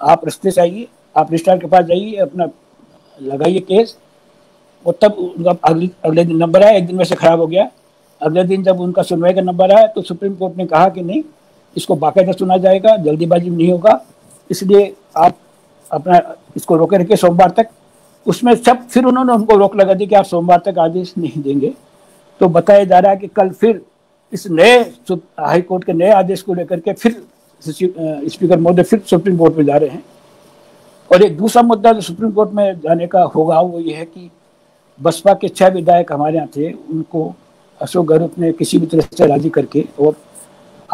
आप 0.00 0.26
रस्ते 0.26 0.50
से 0.50 0.60
आइए। 0.60 0.86
आप 1.16 1.28
रजिस्ट्रार 1.28 1.58
के 1.58 1.66
पास 1.66 1.84
जाइए, 1.84 2.16
अपना 2.16 2.48
लगाइए 3.18 3.60
केस 3.60 3.96
और 4.84 4.98
तब 5.02 5.12
उनका 5.14 5.56
अगले 5.64 5.88
अगले 6.04 6.24
दिन 6.24 6.36
नंबर 6.36 6.62
आया, 6.62 6.76
एक 6.76 6.86
दिन 6.86 6.98
वैसे 6.98 7.14
खराब 7.14 7.40
हो 7.40 7.46
गया। 7.46 7.70
अगले 8.20 8.44
दिन 8.44 8.62
जब 8.62 8.80
उनका 8.80 9.02
सुनवाई 9.02 9.32
का 9.34 9.40
नंबर 9.42 9.72
आया 9.72 9.86
तो 9.86 10.02
सुप्रीम 10.02 10.34
कोर्ट 10.34 10.56
ने 10.56 10.66
कहा 10.66 10.88
कि 10.88 11.02
नहीं, 11.02 11.22
इसको 11.76 11.94
बाकायदा 11.96 12.32
सुना 12.32 12.56
जाएगा, 12.58 12.96
जल्दीबाजी 12.98 13.50
नहीं 13.50 13.70
होगा। 13.70 14.00
इसलिए 14.50 14.94
आप 15.16 15.36
अपना, 15.90 16.20
इसको 16.56 16.76
रोके 16.76 16.96
रखे 16.96 17.16
सोमवार 17.16 17.50
तक। 17.56 17.68
उसमें 18.26 18.54
सब, 18.54 18.86
फिर 18.88 19.04
उन्होंने 19.04 19.32
उनको 19.32 19.56
रोक 19.56 19.76
लगा 19.76 19.94
दी 19.94 20.06
कि 20.06 20.14
आप 20.14 20.24
सोमवार 20.24 20.62
तक 20.66 20.78
आदेश 20.78 21.12
नहीं 21.18 21.42
देंगे। 21.42 21.72
तो 22.40 22.48
बताया 22.48 22.84
जा 22.84 22.98
रहा 22.98 23.12
है 23.12 23.16
कि 23.16 23.26
कल 23.28 23.50
फिर 23.50 23.80
इस 24.32 24.46
नए 24.50 24.78
हाई 25.40 25.60
कोर्ट 25.62 25.84
के 25.84 25.92
नए 25.92 26.10
आदेश 26.12 26.42
को 26.42 26.54
लेकर 26.54 26.80
के 26.80 26.92
फिर 26.92 27.22
स्पीकर 27.62 28.58
महोदय 28.58 28.82
फिर 28.82 29.02
सुप्रीम 29.06 29.36
कोर्ट 29.36 29.56
में 29.56 29.64
जा 29.64 29.76
रहे 29.76 29.88
हैं। 29.88 30.02
और 31.12 31.22
एक 31.22 31.36
दूसरा 31.36 31.62
मुद्दा 31.62 31.92
जो 31.92 32.00
सुप्रीम 32.00 32.30
कोर्ट 32.30 32.50
में 32.50 32.80
जाने 32.80 33.06
का 33.06 33.22
होगा, 33.22 33.60
वो 33.60 33.80
ये 33.80 33.94
है 33.94 34.04
कि 34.04 34.30
बसपा 35.00 35.34
के 35.34 35.48
छह 35.48 35.68
विधायक 35.68 36.12
हमारे 36.12 36.36
यहाँ 36.36 36.48
थे, 36.56 36.72
उनको 36.72 37.34
अशोक 37.80 38.06
गहलोत 38.06 38.38
ने 38.38 38.52
किसी 38.52 38.78
भी 38.78 38.86
तरह 38.86 39.08
से 39.16 39.26
राज़ी 39.26 39.50
करके 39.50 39.84
और 40.00 40.16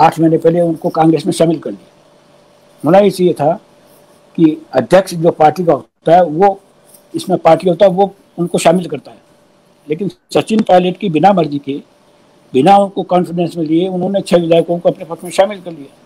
आठ 0.00 0.20
महीने 0.20 0.38
पहले 0.38 0.60
उनको 0.60 0.88
कांग्रेस 0.88 1.26
में 1.26 1.32
शामिल 1.32 1.58
कर 1.58 1.70
लिया। 1.70 1.88
होना 2.84 3.08
चाहिए 3.08 3.32
था 3.32 3.52
कि 4.38 4.62
अध्यक्ष 4.72 5.14
जो 5.14 5.30
पार्टी 5.30 5.64
का 5.64 5.72
होता 5.72 6.16
है, 6.16 6.24
वो 6.24 6.60
इसमें 7.14 7.38
पार्टी 7.38 7.68
होता 7.68 7.86
है, 7.86 7.92
वो 7.92 8.14
उनको 8.38 8.58
शामिल 8.58 8.86
करता 8.86 9.10
है। 9.10 9.18
लेकिन 9.88 10.10
सचिन 10.34 10.60
पायलट 10.60 10.96
की 10.96 11.08
बिना 11.08 11.32
मर्ज़ी 11.32 11.58
के, 11.58 11.82
बिना 12.52 12.76
उनको 12.76 13.02
कॉन्फिडेंस 13.02 13.56
में 13.56 13.64
लिए, 13.64 13.88
उन्होंने 13.88 14.20
छह 14.20 14.36
विधायकों 14.36 14.78
को 14.78 14.88
अपने 14.88 15.04
पक्ष 15.04 15.24
में 15.24 15.30
शामिल 15.30 15.60
कर 15.60 15.70
लिया। 15.70 16.01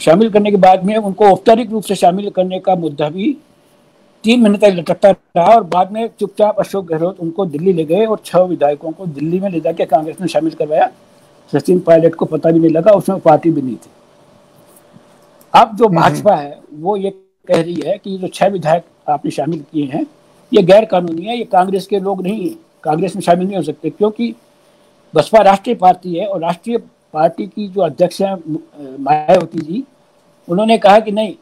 शामिल 0.00 0.30
करने 0.30 0.50
के 0.50 0.56
बाद 0.56 0.84
में 0.84 0.96
उनको 0.96 1.24
औपचारिक 1.24 1.70
रूप 1.70 1.82
से 1.82 1.94
शामिल 1.94 2.30
करने 2.30 2.58
का 2.58 2.74
मुद्दा 2.74 3.08
भी 3.08 3.36
तीन 4.24 4.40
महीने 4.40 4.58
तक 4.58 4.74
लटकता 4.74 5.10
रहा 5.10 5.54
और 5.54 5.62
बाद 5.64 5.92
में 5.92 6.08
चुपचाप 6.20 6.58
अशोक 6.58 6.84
गहलोत 6.86 7.20
उनको 7.20 7.46
दिल्ली 7.46 7.72
ले 7.72 7.84
गए 7.84 8.04
और 8.06 8.20
छह 8.24 8.42
विधायकों 8.42 8.92
को 8.92 9.06
दिल्ली 9.06 9.40
में 9.40 9.48
ले 9.50 9.60
जाके 9.60 9.84
कांग्रेस 9.84 10.16
में 10.20 10.28
शामिल 10.28 10.54
करवाया 10.54 10.90
सचिन 11.52 11.78
पायलट 11.78 12.14
को 12.14 12.24
पता 12.24 12.50
भी 12.50 12.58
नहीं 12.58 12.70
लगा 12.70 12.92
उसमें 12.92 13.20
पार्टी 13.20 13.50
भी 13.50 13.62
नहीं 13.62 13.76
थी 13.76 13.90
अब 15.54 15.76
जो। 15.76 15.88
भाजपा 15.88 16.34
है 16.36 16.58
वो 16.72 16.96
ये 16.96 17.10
कह 17.48 17.60
रही 17.60 17.82
है 17.86 17.96
कि 17.98 18.16
जो 18.18 18.28
छह 18.28 18.46
विधायक 18.46 18.84
आपने 19.08 19.30
शामिल 19.30 19.58
किए 19.72 19.84
हैं 19.84 20.06
ये 20.52 20.62
गैर 20.62 20.84
कानूनी 20.84 21.22
है 21.22 21.38
ये 21.38 21.44
कांग्रेस 21.44 21.86
के 21.86 22.00
लोग 22.00 22.22
नहीं 22.22 22.48
है 22.48 22.54
कांग्रेस 22.82 23.16
में 23.16 23.22
शामिल 23.22 23.46
नहीं 23.46 23.56
हो 23.56 23.62
सकते 23.62 23.90
क्योंकि 23.90 24.34
बसपा 25.14 25.42
राष्ट्रीय 25.42 25.76
पार्टी 25.76 26.14
है 26.14 26.26
और 26.26 26.40
राष्ट्रीय 26.40 26.78
पार्टी 27.16 27.46
की 27.46 27.66
जो 27.68 27.80
अध्यक्ष 27.82 28.20
हैं 28.22 28.34
मायावती 29.00 29.58
जी, 29.60 29.82
उन्होंने 30.48 30.78
कहा 30.78 30.98
कि 31.00 31.12
नहीं, 31.12 31.34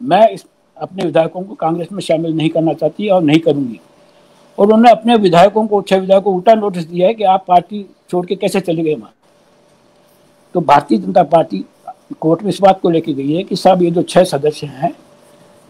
मैं 0.00 0.28
इस 0.30 0.44
अपने 0.76 1.04
विधायकों 1.04 1.42
को 1.42 1.54
कांग्रेस 1.56 1.88
में 1.92 2.00
शामिल 2.02 2.32
नहीं 2.32 2.48
करना 2.50 2.72
चाहती 2.74 3.08
और 3.08 3.22
नहीं 3.22 3.38
करूँगी। 3.40 3.80
और 4.58 4.66
उन्होंने 4.66 4.90
अपने 4.90 5.16
विधायकों 5.16 5.66
को 5.66 5.80
छह 5.82 5.96
विधायकों 5.96 6.22
को 6.22 6.32
उल्टा 6.32 6.54
नोटिस 6.54 6.84
दिया 6.86 7.06
है 7.08 7.14
कि 7.14 7.24
आप 7.26 7.44
पार्टी 7.48 7.84
छोड़ 8.10 8.24
के 8.26 8.36
कैसे 8.36 8.60
चले 8.60 8.82
गए 8.82 8.94
वहाँ। 8.94 9.12
तो 10.54 10.60
भारतीय 10.62 10.98
जनता 10.98 11.22
पार्टी 11.24 11.64
कोर्ट 12.20 12.42
में 12.42 12.48
इस 12.50 12.60
बात 12.62 12.80
को 12.80 12.90
लेके 12.90 13.12
गई 13.14 13.32
है 13.32 13.42
कि 13.42 13.56
साहब, 13.56 13.82
ये 13.82 13.90
जो 13.90 14.02
छह 14.02 14.24
सदस्य 14.24 14.66
हैं, 14.66 14.92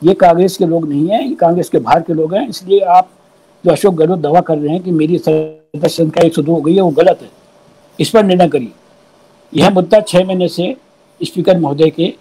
ये 0.03 0.14
कांग्रेस 0.14 0.57
के 0.57 0.66
लोग 0.66 0.88
नहीं 0.88 1.09
हैं, 1.09 1.22
ये 1.22 1.35
कांग्रेस 1.37 1.68
के 1.68 1.79
बाहर 1.79 2.03
के 2.03 2.14
लोग 2.14 2.35
हैं, 2.35 2.48
इसलिए 2.48 2.81
आप 2.81 3.09
जो 3.64 3.72
अशोक 3.72 3.94
गहलोत 3.94 4.18
दवा 4.18 4.40
कर 4.40 4.59
रहे 4.59 4.72
हैं 4.72 4.83
कि 4.83 4.90
मेरी 4.90 5.18
सदस्य 5.18 5.88
संख्या 5.88 6.27
एक 6.27 6.35
सौ 6.35 6.42
दो 6.42 6.55
हो 6.55 6.61
गई 6.61 6.74
है, 6.74 6.81
वो 6.81 6.90
गलत 6.92 7.22
है। 7.22 7.31
इस 7.98 8.11
पर 8.11 8.24
निर्णय 8.24 8.48
करिए। 8.48 8.72
यह 9.53 9.71
मुद्दा 9.71 10.01
छह 10.01 10.25
महीने 10.25 10.49
से 10.49 10.75
स्पीकर 11.21 11.59
महोदय 11.59 11.91
के 11.91 12.13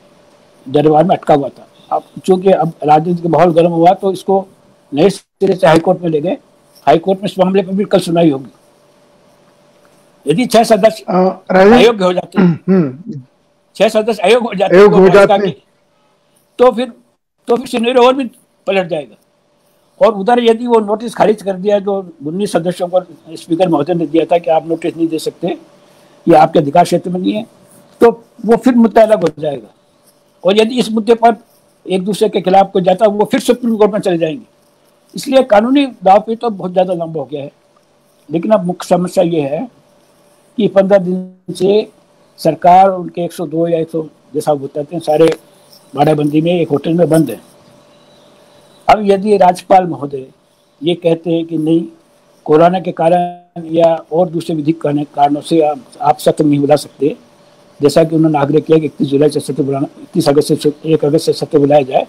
दरबार 0.65 1.03
में 1.03 1.15
अटका 1.15 1.33
हुआ 1.33 1.49
था। 1.49 1.67
अब 1.91 2.03
चूँकि 2.25 2.51
अब 2.51 2.71
राजनीति 2.83 3.21
का 3.21 3.29
माहौल 3.29 3.53
गर्म 3.53 3.71
हुआ 3.71 3.93
तो 4.01 4.11
इसको 4.13 4.45
नए 4.91 5.09
सिरे 5.09 5.55
से 5.55 5.67
हाईकोर्ट 5.67 6.01
में 6.01 6.09
ले 6.09 6.21
गए। 6.21 6.37
हाईकोर्ट 6.87 7.19
में 7.19 7.29
इस 7.29 7.37
मामले 7.39 7.61
पर 7.63 7.73
भी 7.73 7.85
कल 7.85 7.99
सुनाई 7.99 8.29
होगी। 8.29 8.51
यदि 10.25 10.45
छह 10.45 10.63
सदस्य 10.63 11.03
अयोग्य 11.07 12.03
हो 12.03 12.13
जाते 12.13 12.41
हम्म, 12.41 12.57
हम्म। 12.67 13.21
छह 13.75 13.89
सदस्य 13.89 14.23
अयोग्य 14.23 14.47
हो 14.47 15.09
जाते 15.09 15.33
हैं 15.35 15.53
तो 16.59 16.71
फिर 16.71 16.91
तो 17.47 17.55
फिर 17.57 17.67
सिनेरियो 17.67 18.05
और 18.05 18.13
भी 18.13 18.23
पलट 18.67 18.87
जाएगा। 18.89 19.15
और 20.01 20.13
उधर 20.13 20.39
यदि 20.43 20.67
वो 20.67 20.79
नोटिस 20.79 21.15
खारिज 21.15 21.41
कर 21.41 21.53
दिया 21.55 21.79
जो 21.79 21.93
उन्नीस 22.27 22.51
सदस्यों 22.51 22.87
को 22.87 23.01
स्पीकर 23.35 23.67
महोदय 23.69 23.93
ने 23.93 24.07
दिया 24.07 24.25
था 24.31 24.37
कि 24.37 24.49
आप 24.51 24.67
नोटिस 24.67 24.97
नहीं 24.97 25.07
दे 25.07 25.19
सकते 25.19 25.57
ये 26.27 26.35
आपके 26.35 26.59
अधिकार 26.59 26.83
क्षेत्र 26.83 27.09
में 27.09 27.19
नहीं 27.19 27.33
है 27.33 27.45
तो 28.01 28.09
वो 28.45 28.55
फिर 28.55 28.75
मुद्दा 28.75 29.01
अलग 29.01 29.21
हो 29.23 29.29
जाएगा। 29.39 29.67
और 30.43 30.57
यदि 30.57 30.79
इस 30.79 30.91
मुद्दे 30.91 31.13
पर 31.15 31.35
एक 31.85 32.03
दूसरे 32.05 32.29
के 32.29 32.41
खिलाफ 32.41 32.71
कोई 32.71 32.81
जाता 32.81 33.05
है, 33.05 33.11
वो 33.11 33.25
फिर 33.25 33.39
सुप्रीम 33.39 33.75
कोर्ट 33.77 33.91
में 33.93 33.99
चले 33.99 34.17
जाएँगे। 34.17 34.45
इसलिए 35.13 35.43
कानूनी 35.45 35.85
दाव 36.03 36.19
पे 36.19 36.35
तो 36.35 36.49
बहुत 36.49 36.71
ज़्यादा 36.71 36.93
लंबा 36.93 37.19
हो 37.21 37.25
गया 37.25 37.41
है। 37.43 37.51
लेकिन 38.29 38.51
अब 38.51 38.65
मुख्य 38.65 38.87
समस्या 38.87 39.23
ये 39.25 39.41
है 39.41 39.67
कि 40.57 40.67
पंद्रह 40.67 40.97
दिन 40.99 41.53
से 41.55 41.87
सरकार 42.39 42.89
उनके 42.89 43.21
102 43.21 43.67
या 43.67 43.79
100 43.79 44.03
जैसा 44.33 44.53
बताते 44.55 44.95
हैं, 44.95 45.01
सारे 45.01 45.29
बाड़ाबंदी 45.93 46.41
में, 46.41 46.51
एक 46.51 46.69
होटल 46.69 46.93
में 46.93 47.07
बंद 47.09 47.29
है। 47.29 47.39
अब 48.87 49.01
यदि 49.05 49.37
राज्यपाल 49.37 49.85
महोदय 49.87 50.25
ये 50.81 50.95
कहते 50.95 51.31
हैं 51.31 51.45
कि 51.45 51.57
नहीं 51.57 51.81
कोरोना 52.47 52.79
के 52.79 52.91
कारण 52.93 53.63
या 53.73 53.93
और 54.11 54.29
दूसरे 54.29 54.55
विधिक 54.55 54.81
कारणों 54.81 55.41
से 55.41 55.59
आप, 55.61 56.17
सत्र 56.19 56.45
नहीं 56.45 56.59
बुला 56.59 56.75
सकते। 56.77 57.15
जैसा 57.79 58.03
कि 58.03 58.15
उन्होंने 58.15 58.37
आग्रह 58.39 58.59
किया 58.59 58.77
कि 58.79 58.85
इकतीस 58.85 59.07
जुलाई 59.07 59.29
से 59.29 59.39
सत्र 59.39 59.63
बुलाना 59.63 59.87
इकतीस 60.01 60.29
अगस्त 60.29 60.53
से 60.53 60.71
एक 60.85 61.03
अगस्त 61.05 61.25
से 61.25 61.33
सत्र 61.35 61.59
बुलाया 61.59 61.81
जाए। 61.83 62.05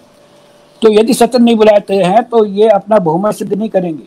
तो 0.81 0.91
यदि 0.91 1.13
सत्र 1.13 1.39
नहीं 1.39 1.55
बुलाते 1.55 1.95
हैं 1.95 2.23
तो 2.23 2.43
ये 2.45 2.69
अपना 2.69 2.99
बहुमत 2.99 3.35
सिद्ध 3.35 3.53
नहीं 3.53 3.69
करेंगे। 3.69 4.03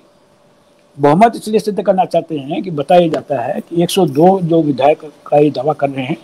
बहुमत 0.98 1.32
इसलिए 1.36 1.60
सिद्ध 1.60 1.82
करना 1.82 2.04
चाहते 2.04 2.38
हैं 2.38 2.62
कि 2.62 2.70
बताया 2.72 3.08
जाता 3.08 3.40
है 3.42 3.60
कि 3.60 3.82
102 3.82 4.38
जो 4.42 4.62
विधायक 4.62 5.04
का 5.26 5.38
ये 5.38 5.50
दावा 5.50 5.72
कर 5.74 5.90
रहे 5.90 6.04
हैं 6.04 6.16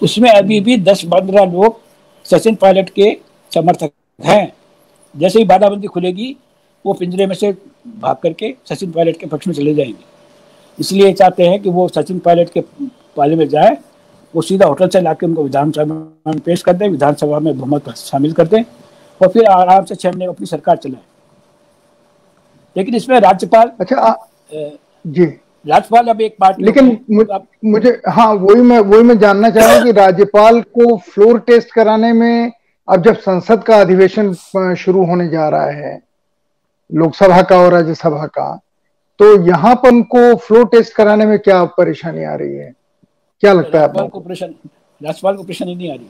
उसमें 0.00 0.30
अभी 0.30 0.60
भी 0.60 0.76
10-15 0.78 1.44
लोग 1.52 1.80
सचिन 2.26 2.54
पायलट 2.54 2.90
के 2.90 3.16
समर्थक 3.52 3.90
हैं। 4.20 4.52
जैसे 5.14 5.38
ही 5.38 5.44
बाधाबंदी 5.46 5.86
खुलेगी 5.88 6.36
वो 6.84 6.92
पिंजरे 6.92 7.26
में 7.26 7.34
से 7.34 7.52
भाग 8.00 8.16
करके 8.22 8.54
सचिन 8.70 8.90
पायलट 8.92 9.16
के 9.16 9.26
पक्ष 9.26 9.46
में 9.48 9.54
चले 9.54 9.74
जाएँगे। 9.74 10.04
इसलिए 10.78 11.12
चाहते 11.12 11.46
हैं 11.48 11.60
कि 11.62 11.70
वो 11.70 11.88
सचिन 11.88 12.18
पायलट 12.18 12.50
के 12.50 12.60
पाले 13.16 13.36
में 13.36 13.48
जाए 13.48 13.76
वो 14.34 14.42
सीधा 14.42 14.66
होटल 14.66 14.88
से 14.88 15.00
लाके 15.00 15.26
उनको 15.26 15.42
विधानसभा 15.42 15.84
में 16.32 16.38
पेश 16.40 16.62
कर 16.62 16.72
दें 16.72 16.88
विधानसभा 16.88 17.38
में 17.38 17.58
बहुमत 17.58 17.88
शामिल 17.96 18.32
कर 18.32 18.46
दें 18.46 18.62
और 19.20 19.28
फिर 19.28 19.44
आराम 19.44 19.84
से 19.84 19.94
छह 19.94 20.08
महीने 20.08 20.24
अपनी 20.26 20.46
सरकार 20.46 20.76
चलाए। 20.76 21.00
लेकिन 22.76 22.94
इसमें 22.94 23.18
राज्यपाल 23.20 23.70
अच्छा 23.80 23.96
आ, 23.96 24.14
जी। 25.06 25.24
राज्यपाल 25.24 26.06
अब 26.06 26.20
एक 26.20 26.36
पार्टी 26.40 26.64
लेकिन 26.64 26.98
मुझे 27.64 28.00
हाँ 28.08 28.32
वही 28.34 28.62
मैं 28.62 28.78
वही 28.78 29.02
मैं 29.02 29.18
जानना 29.18 29.50
चाह 29.50 29.64
रहा 29.66 29.74
हूँ 29.76 29.84
कि 29.84 29.92
राज्यपाल 30.00 30.60
को 30.78 30.96
फ्लोर 30.96 31.38
टेस्ट 31.38 31.72
कराने 31.72 32.12
में 32.12 32.52
अब 32.88 33.02
जब 33.02 33.16
संसद 33.18 33.62
का 33.62 33.80
अधिवेशन 33.80 34.32
शुरू 34.74 35.04
होने 35.04 35.28
जा 35.28 35.48
रहा 35.48 35.70
है 35.70 36.07
लोकसभा 36.90 37.42
का 37.42 37.58
और 37.58 37.72
राज्यसभा 37.72 38.26
का। 38.28 38.54
तो 39.20 39.34
यहाँ 39.46 39.74
पर 39.74 39.88
उनको 39.88 40.34
फ्लोर 40.36 40.66
टेस्ट 40.68 40.94
कराने 40.94 41.26
में 41.26 41.38
क्या 41.38 41.64
परेशानी 41.78 42.24
आ 42.24 42.34
रही 42.34 42.56
है? 42.56 42.72
क्या 43.42 43.52
लगता 43.52 43.78
है 43.78 43.84
आपको? 43.84 44.20
राज्यपाल 45.00 45.36
को 45.36 45.42
परेशानी 45.42 45.74
नहीं 45.74 45.90
आ 45.90 45.94
रही। 45.94 46.06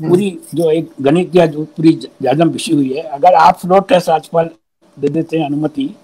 हम्म। 0.00 0.08
पूरी 0.08 0.38
जो 0.54 0.70
एक 0.70 0.90
गणित 1.00 1.36
या 1.36 1.46
जो 1.46 1.64
पूरी 1.76 1.92
ज़्यादा 1.94 2.44
बिछी 2.46 2.74
हुई 2.74 2.92
है। 2.92 3.02
अगर 3.02 3.34
आप 3.36 3.58
फ्लोर 3.58 3.80
टेस्ट 3.88 4.08
राज्यपाल 4.08 4.50
दे 4.96 5.08
देते 5.08 5.38
हैं 5.38 5.46
अनुमति 5.46 5.94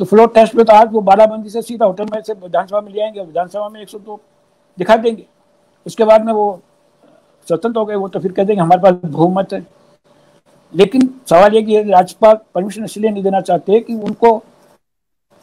तो 0.00 0.04
फ्लोर 0.04 0.28
टेस्ट 0.34 0.54
में 0.54 0.64
तो 0.66 0.72
आज 0.72 0.92
वो 0.92 1.00
बाराबंदी 1.02 1.50
से 1.50 1.62
सीधा 1.62 1.86
होटल 1.86 2.04
में 2.04 2.20
से 2.22 2.32
विधानसभा 2.34 2.80
में 2.80 2.92
ले 2.92 3.02
आएँगे 3.02 3.20
विधानसभा 3.20 3.68
में 3.68 3.80
एक 3.80 3.88
सौ 3.88 3.98
दो 3.98 4.20
दिखा 4.78 4.96
देंगे। 4.96 5.24
उसके 5.86 6.04
बाद 6.04 6.24
में 6.24 6.32
वो 6.32 6.60
स्वतंत्र 7.46 7.78
हो 7.78 7.84
गए 7.84 7.94
वो 7.94 8.08
तो 8.08 8.20
फिर 8.20 8.32
कह 8.32 8.44
देंगे 8.44 8.60
हमारे 8.62 8.82
पास 8.82 8.94
बहुमत 9.04 9.52
है। 9.52 9.60
लेकिन 10.74 11.08
सवाल 11.30 11.54
ये 11.54 11.62
कि 11.62 11.82
राज्यपाल 11.90 12.38
परमिशन 12.54 12.84
इसलिए 12.84 13.10
नहीं 13.10 13.22
देना 13.22 13.40
चाहते 13.42 13.80
कि 13.80 13.94
उनको 13.94 14.32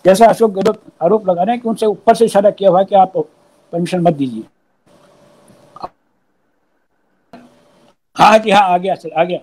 जैसा 0.05 0.25
अशोक 0.27 0.51
गहलोत 0.53 0.81
आरोप 1.03 1.29
लगा 1.29 1.43
रहे 1.43 1.55
हैं 1.55 1.61
कि 1.61 1.69
उनसे 1.69 1.85
ऊपर 1.85 2.15
से 2.15 2.25
इशारा 2.25 2.49
किया 2.51 2.69
हुआ 2.69 2.79
है 2.79 2.85
कि 2.85 2.95
आप 2.95 3.17
परमिशन 3.17 4.01
मत 4.01 4.13
दीजिए। 4.13 4.43
हाँ 8.15 8.37
जी 8.37 8.51
हाँ 8.51 8.61
आ 8.63 8.77
गया 8.77 8.95
सर 8.95 9.11
आ 9.11 9.23
गया। 9.23 9.39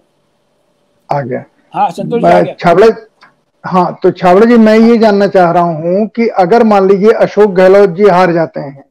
आ 1.11 1.20
गया। 1.22 1.45
हाँ 1.74 1.91
संतोष 1.91 2.24
आ 2.24 2.39
गया। 2.41 2.55
हाँ 3.64 3.99
तो 4.03 4.11
छावड़ा 4.11 4.47
जी 4.47 4.57
मैं 4.59 4.76
ये 4.78 4.97
जानना 4.99 5.26
चाह 5.26 5.51
रहा 5.53 5.62
हूँ 5.78 6.07
कि 6.16 6.26
अगर 6.39 6.62
मान 6.64 6.89
लीजिए 6.89 7.12
अशोक 7.22 7.51
गहलोत 7.51 7.91
जी 7.97 8.09
हार 8.09 8.32
जाते 8.32 8.61
हैं 8.61 8.84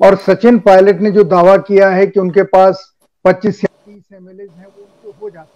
और 0.00 0.16
सचिन 0.26 0.58
पायलट 0.58 1.00
ने 1.00 1.10
जो 1.10 1.24
दावा 1.26 1.56
किया 1.68 1.88
है 1.90 2.06
कि 2.06 2.20
उनके 2.20 2.42
पास 2.46 2.84
25 3.24 3.62
या 3.64 3.68
तीस 3.86 4.12
एम 4.12 4.28
है 4.28 4.66
वो 4.66 4.82
उनको 4.82 5.12
हो 5.12 5.30
जाते 5.30 5.55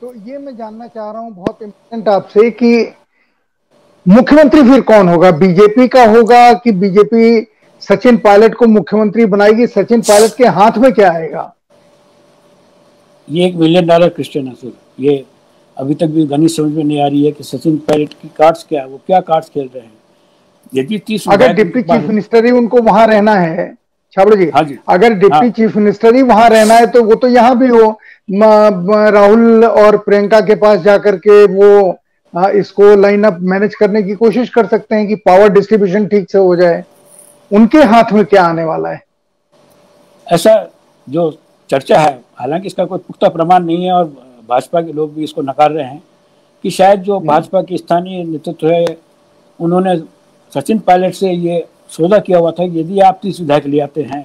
तो 0.00 0.12
ये 0.26 0.38
मैं 0.38 0.56
जानना 0.56 0.86
चाह 0.86 1.10
रहा 1.10 1.20
हूँ 1.20 1.30
बहुत 1.34 1.62
इम्पोर्टेंट 1.62 2.08
आपसे 2.08 2.50
कि 2.50 2.72
मुख्यमंत्री 4.06 4.62
फिर 4.62 4.80
कौन 4.80 5.08
होगा? 5.08 5.30
बीजेपी 5.30 5.86
का 5.88 6.04
होगा 6.10 6.52
कि 6.54 6.72
बीजेपी 6.72 7.46
सचिन 7.82 8.16
पायलट 8.18 8.54
को 8.54 8.66
मुख्यमंत्री 8.66 9.26
बनाएगी? 9.26 9.66
सचिन 9.66 10.00
पायलट 10.02 10.36
के 10.36 10.46
हाथ 10.58 10.78
में 10.78 10.92
क्या 10.92 11.10
आएगा? 11.12 11.52
ये 13.28 13.46
एक 13.46 13.54
मिलियन 13.56 13.86
डॉलर 13.86 14.08
क्वेश्चन 14.08 14.46
है 14.46 14.54
सर 14.54 14.72
ये 15.00 15.24
अभी 15.76 15.94
तक 15.94 16.06
भी 16.08 16.26
गणित 16.26 16.50
समझ 16.50 16.72
में 16.72 16.84
नहीं 16.84 17.00
आ 17.02 17.06
रही 17.06 17.24
है 17.24 17.32
कि 17.32 17.44
सचिन 17.44 17.76
पायलट 17.88 18.12
की 18.12 18.28
कार्ड्स 18.38 18.64
क्या 18.68 18.80
है 18.80 18.88
वो 18.88 19.00
क्या 19.06 19.20
कार्ड्स 19.22 19.48
खेल 19.48 19.68
रहे 19.74 19.82
हैं। 19.82 19.92
यदि 20.72 20.98
तीस 21.06 21.28
अगर 21.30 21.52
डिप्टी 21.54 21.82
चीफ 21.82 22.08
मिनिस्टर 22.08 22.44
ही 22.44 22.50
उनको 22.52 22.82
वहाँ 22.82 23.06
रहना 23.06 23.34
है 23.34 23.74
छाबड़े 24.16 24.36
जी, 24.36 24.50
हाँ 24.50 24.62
जी। 24.62 24.78
अगर 24.88 25.12
डिप्टी 25.12 25.36
हाँ। 25.36 25.50
चीफ 25.50 25.76
मिनिस्टर 25.76 26.14
ही 26.14 26.22
वहाँ 26.24 26.48
रहना 26.50 26.74
है 26.74 26.86
तो 26.90 27.02
वो 27.04 27.14
तो 27.14 27.28
यहाँ 27.28 27.58
भी 27.58 27.68
हो। 27.68 27.98
राहुल 28.28 29.64
और 29.64 29.96
प्रियंका 29.98 30.40
के 30.40 30.54
पास 30.54 30.80
जाकर 30.80 31.16
के 31.16 31.44
वो 31.46 31.98
इसको 32.34 32.94
लाइन 32.96 33.24
अप 33.24 33.38
मैनेज 33.42 33.74
करने 33.74 34.02
की 34.02 34.14
कोशिश 34.14 34.50
कर 34.50 34.66
सकते 34.66 34.94
हैं 34.94 35.06
कि 35.08 35.14
पावर 35.16 35.48
डिस्ट्रीब्यूशन 35.48 36.06
ठीक 36.06 36.30
से 36.30 36.38
हो 36.38 36.54
जाए 36.56 36.82
उनके 37.50 37.82
हाथ 37.84 38.12
में 38.12 38.24
क्या 38.24 38.42
आने 38.44 38.64
वाला 38.64 38.88
है 38.88 39.02
ऐसा 40.26 40.54
जो 41.08 41.30
चर्चा 41.70 41.98
है 41.98 42.12
हालाँकि 42.38 42.66
इसका 42.66 42.84
कोई 42.84 42.98
पुख्ता 42.98 43.28
प्रमाण 43.28 43.64
नहीं 43.64 43.84
है 43.84 43.92
और 43.92 44.04
भाजपा 44.48 44.80
के 44.80 44.92
लोग 44.92 45.14
भी 45.14 45.24
इसको 45.24 45.42
नकार 45.42 45.70
रहे 45.70 45.84
हैं 45.84 46.02
कि 46.64 46.70
शायद 46.70 47.00
जो 47.02 47.16
हम्म। 47.16 47.28
भाजपा 47.28 47.62
की 47.62 47.78
स्थानीय 47.78 48.24
नेतृत्व 48.24 48.68
है 48.68 48.84
उन्होंने 49.60 49.96
सचिन 50.52 50.78
पायलट 50.78 51.14
से 51.14 51.30
ये 51.30 51.64
सौदा 51.90 52.18
किया 52.18 52.38
हुआ 52.38 52.50
था 52.50 52.66
कि 52.68 52.80
यदि 52.80 53.00
आप 53.00 53.18
तीस 53.22 53.40
विधायक 53.40 53.66
ले 53.66 53.80
आते 53.80 54.02
हैं 54.02 54.24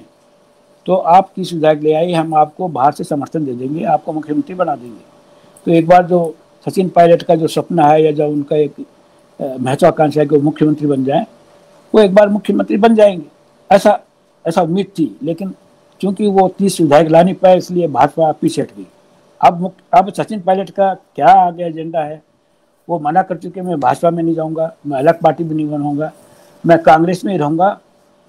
तो 0.86 0.94
आप 0.94 1.30
तीस 1.36 1.52
विधायक 1.52 1.80
ले 1.82 1.92
आइए, 1.92 2.12
हम 2.12 2.34
आपको 2.34 2.68
बाहर 2.68 2.92
से 2.92 3.04
समर्थन 3.04 3.44
दे 3.44 3.52
देंगे, 3.52 3.84
आपको 3.84 4.12
मुख्यमंत्री 4.12 4.54
बना 4.54 4.74
देंगे। 4.76 5.00
तो 5.66 5.72
एक 5.72 5.86
बार 5.88 6.06
जो 6.06 6.34
सचिन 6.66 6.88
पायलट 6.88 7.22
का 7.22 7.34
जो 7.34 7.48
सपना 7.48 7.86
है 7.86 8.02
या 8.04 8.10
जो 8.12 8.28
उनका 8.28 8.56
एक 8.56 8.74
महत्वाकांक्षा 9.40 10.20
है 10.20 10.26
कि 10.26 10.36
वो 10.36 10.42
मुख्यमंत्री 10.42 10.86
बन 10.86 11.04
जाए, 11.04 11.26
वो 11.94 12.00
एक 12.00 12.14
बार 12.14 12.28
मुख्यमंत्री 12.28 12.76
बन 12.76 12.94
जाएँगे। 12.94 13.26
ऐसा 13.70 13.98
ऐसा 14.44 14.62
उम्मीद 14.62 14.86
थी, 14.98 15.16
लेकिन 15.22 15.54
चूँकि 16.00 16.26
वो 16.26 16.48
तीस 16.58 16.80
विधायक 16.80 17.08
ला 17.08 17.22
नहीं 17.22 17.34
पाए, 17.34 17.56
इसलिए 17.58 17.88
भाजपा 17.88 18.30
पीछे 18.32 18.62
हट 18.62 18.76
गई। 18.76 18.86
अब 19.40 19.72
अब 19.94 20.12
सचिन 20.12 20.40
पायलट 20.40 20.70
का 20.70 20.92
क्या 20.94 21.28
आगे 21.28 21.64
एजेंडा 21.64 22.00
है, 22.00 22.22
वो 22.88 22.98
मना 22.98 23.22
कर 23.22 23.36
चुके 23.36 23.62
मैं 23.62 23.78
भाजपा 23.80 24.10
में 24.10 24.22
नहीं 24.22 24.34
जाऊँगा, 24.34 24.72
मैं 24.86 24.98
अलग 24.98 25.20
पार्टी 25.20 25.44
में 25.44 25.54
नहीं 25.54 25.68
बनाऊँगा 25.68 26.12
मैं 26.64 26.78
कांग्रेस 26.82 27.24
में 27.24 27.32
ही 27.32 27.38
रहूँगा 27.38 27.78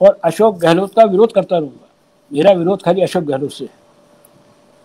और 0.02 0.20
अशोक 0.24 0.58
गहलोत 0.60 0.94
का 0.94 1.04
विरोध 1.04 1.32
करता 1.34 1.58
रहूँगा। 1.58 1.85
मेरा 2.32 2.52
विरोध 2.52 2.82
खाली 2.82 3.02
अशोक 3.02 3.24
गहलोत 3.24 3.52
से 3.52 3.68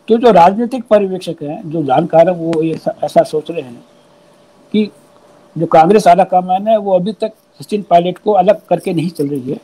तो 0.08 0.16
जो 0.18 0.30
राजनीतिक 0.32 0.84
पर्यवेक्षक 0.90 1.42
हैं 1.42 1.60
जो 1.70 1.82
जानकार 1.84 2.28
है 2.28 2.34
वो 2.34 2.62
ये 2.62 2.78
ऐसा 3.04 3.22
सोच 3.22 3.50
रहे 3.50 3.62
हैं 3.62 3.82
कि 4.74 4.90
जो 5.56 5.66
कांग्रेस 5.66 6.06
आला 6.08 6.24
कमान 6.24 6.68
है 6.68 6.76
वो 6.78 6.94
अभी 6.94 7.12
तक 7.20 7.32
सचिन 7.60 7.82
पायलट 7.90 8.18
को 8.18 8.32
अलग 8.32 8.60
करके 8.68 8.92
नहीं 8.94 9.10
चल 9.10 9.28
रही 9.28 9.50
है। 9.50 9.58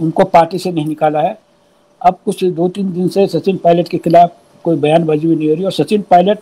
उनको 0.00 0.24
पार्टी 0.24 0.58
से 0.58 0.72
नहीं 0.72 0.86
निकाला 0.86 1.20
है। 1.20 1.36
अब 2.00 2.18
कुछ 2.24 2.44
दो 2.44 2.68
तीन 2.68 2.92
दिन 2.92 3.08
से 3.08 3.26
सचिन 3.26 3.56
पायलट 3.64 3.88
के 3.88 3.98
खिलाफ 3.98 4.32
कोई 4.64 4.76
बयानबाजी 4.76 5.26
भी 5.26 5.36
नहीं 5.36 5.48
हो 5.48 5.54
रही 5.54 5.64
और 5.64 5.72
सचिन 5.72 6.02
पायलट 6.10 6.38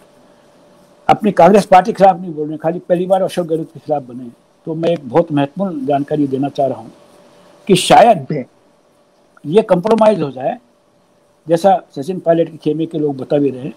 अपनी 1.08 1.32
कांग्रेस 1.32 1.66
पार्टी 1.66 1.92
के 1.92 1.96
खिलाफ 1.96 2.20
नहीं 2.20 2.32
बोल 2.34 2.48
रहे 2.48 2.56
खाली 2.58 2.78
पहली 2.78 3.06
बार 3.06 3.22
अशोक 3.22 3.46
गहलोत 3.46 3.70
के 3.74 3.80
खिलाफ 3.80 4.02
बने 4.02 4.30
तो 4.66 4.74
मैं 4.74 4.90
एक 4.90 5.08
बहुत 5.08 5.32
महत्वपूर्ण 5.32 5.86
जानकारी 5.86 6.26
देना 6.26 6.48
चाह 6.48 6.66
रहा 6.66 6.80
हूँ 6.80 6.92
कि 7.68 7.76
शायद 7.76 8.44
ये 9.44 9.62
कंप्रोमाइज 9.62 10.22
हो 10.22 10.30
जाए 10.30 10.56
जैसा 11.46 11.80
सचिन 11.96 12.18
पायलट 12.20 12.50
के 12.50 12.56
खेमे 12.56 12.86
के 12.86 12.98
लोग 12.98 13.16
बता 13.16 13.38
भी 13.38 13.50
रहे 13.50 13.62
हैं 13.62 13.74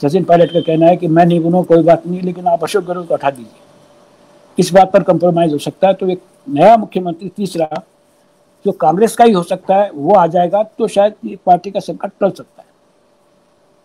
सचिन 0.00 0.24
पायलट 0.24 0.52
का 0.52 0.60
कहना 0.60 0.86
है 0.86 0.96
कि 0.96 1.08
मैं 1.08 1.24
नहीं 1.26 1.40
बनूँ 1.40 1.64
कोई 1.64 1.82
बात 1.82 2.06
नहीं 2.06 2.20
लेकिन 2.22 2.46
आप 2.48 2.64
अशोक 2.64 2.84
गहलोत 2.84 3.08
को 3.08 3.14
हटा 3.14 3.30
दीजिए। 3.30 3.60
इस 4.58 4.72
बात 4.72 4.92
पर 4.92 5.02
कंप्रोमाइज 5.02 5.52
हो 5.52 5.58
सकता 5.58 5.88
है 5.88 5.94
तो 5.94 6.08
एक 6.10 6.20
नया 6.48 6.76
मुख्यमंत्री 6.76 7.28
तीसरा 7.36 7.68
जो 8.64 8.72
कांग्रेस 8.80 9.16
का 9.16 9.24
ही 9.24 9.32
हो 9.32 9.42
सकता 9.42 9.76
है 9.76 9.90
वो 9.92 10.14
आ 10.14 10.26
जाएगा 10.26 10.62
तो 10.78 10.88
शायद 10.88 11.14
ये 11.24 11.36
पार्टी 11.46 11.70
का 11.70 11.80
संकट 11.80 12.10
टल 12.20 12.30
सकता 12.30 12.62
है। 12.62 12.66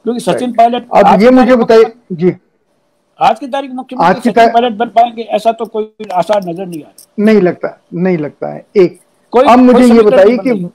क्योंकि 0.05 0.19
सचिन 0.21 0.53
पायलट 0.53 0.87
अब 0.95 1.21
ये 1.21 1.29
मुझे 1.31 1.55
बताइए 1.55 1.91
जी। 2.13 2.33
आज 3.19 3.39
की 3.39 3.47
तारीख 3.47 3.71
मुख्यमंत्री 3.71 4.31
सचिन 4.31 4.51
पायलट 4.53 4.77
बन 4.77 4.89
पाएँगे 4.89 5.21
ऐसा 5.21 5.51
तो 5.51 5.65
कोई 5.67 6.07
आसार 6.13 6.43
नज़र 6.45 6.65
नहीं 6.65 6.81
आ 6.81 6.87
रहा। 6.87 7.23
नहीं 7.25 7.41
लगता 7.41 7.77
नहीं 7.95 8.17
लगता 8.17 8.53
है। 8.53 8.65
एक 8.77 8.99
कोई 9.33 9.45
अब 9.45 9.59
मुझे 9.59 9.85
ये 9.85 10.01
बताइए 10.01 10.37
कि 10.39 10.69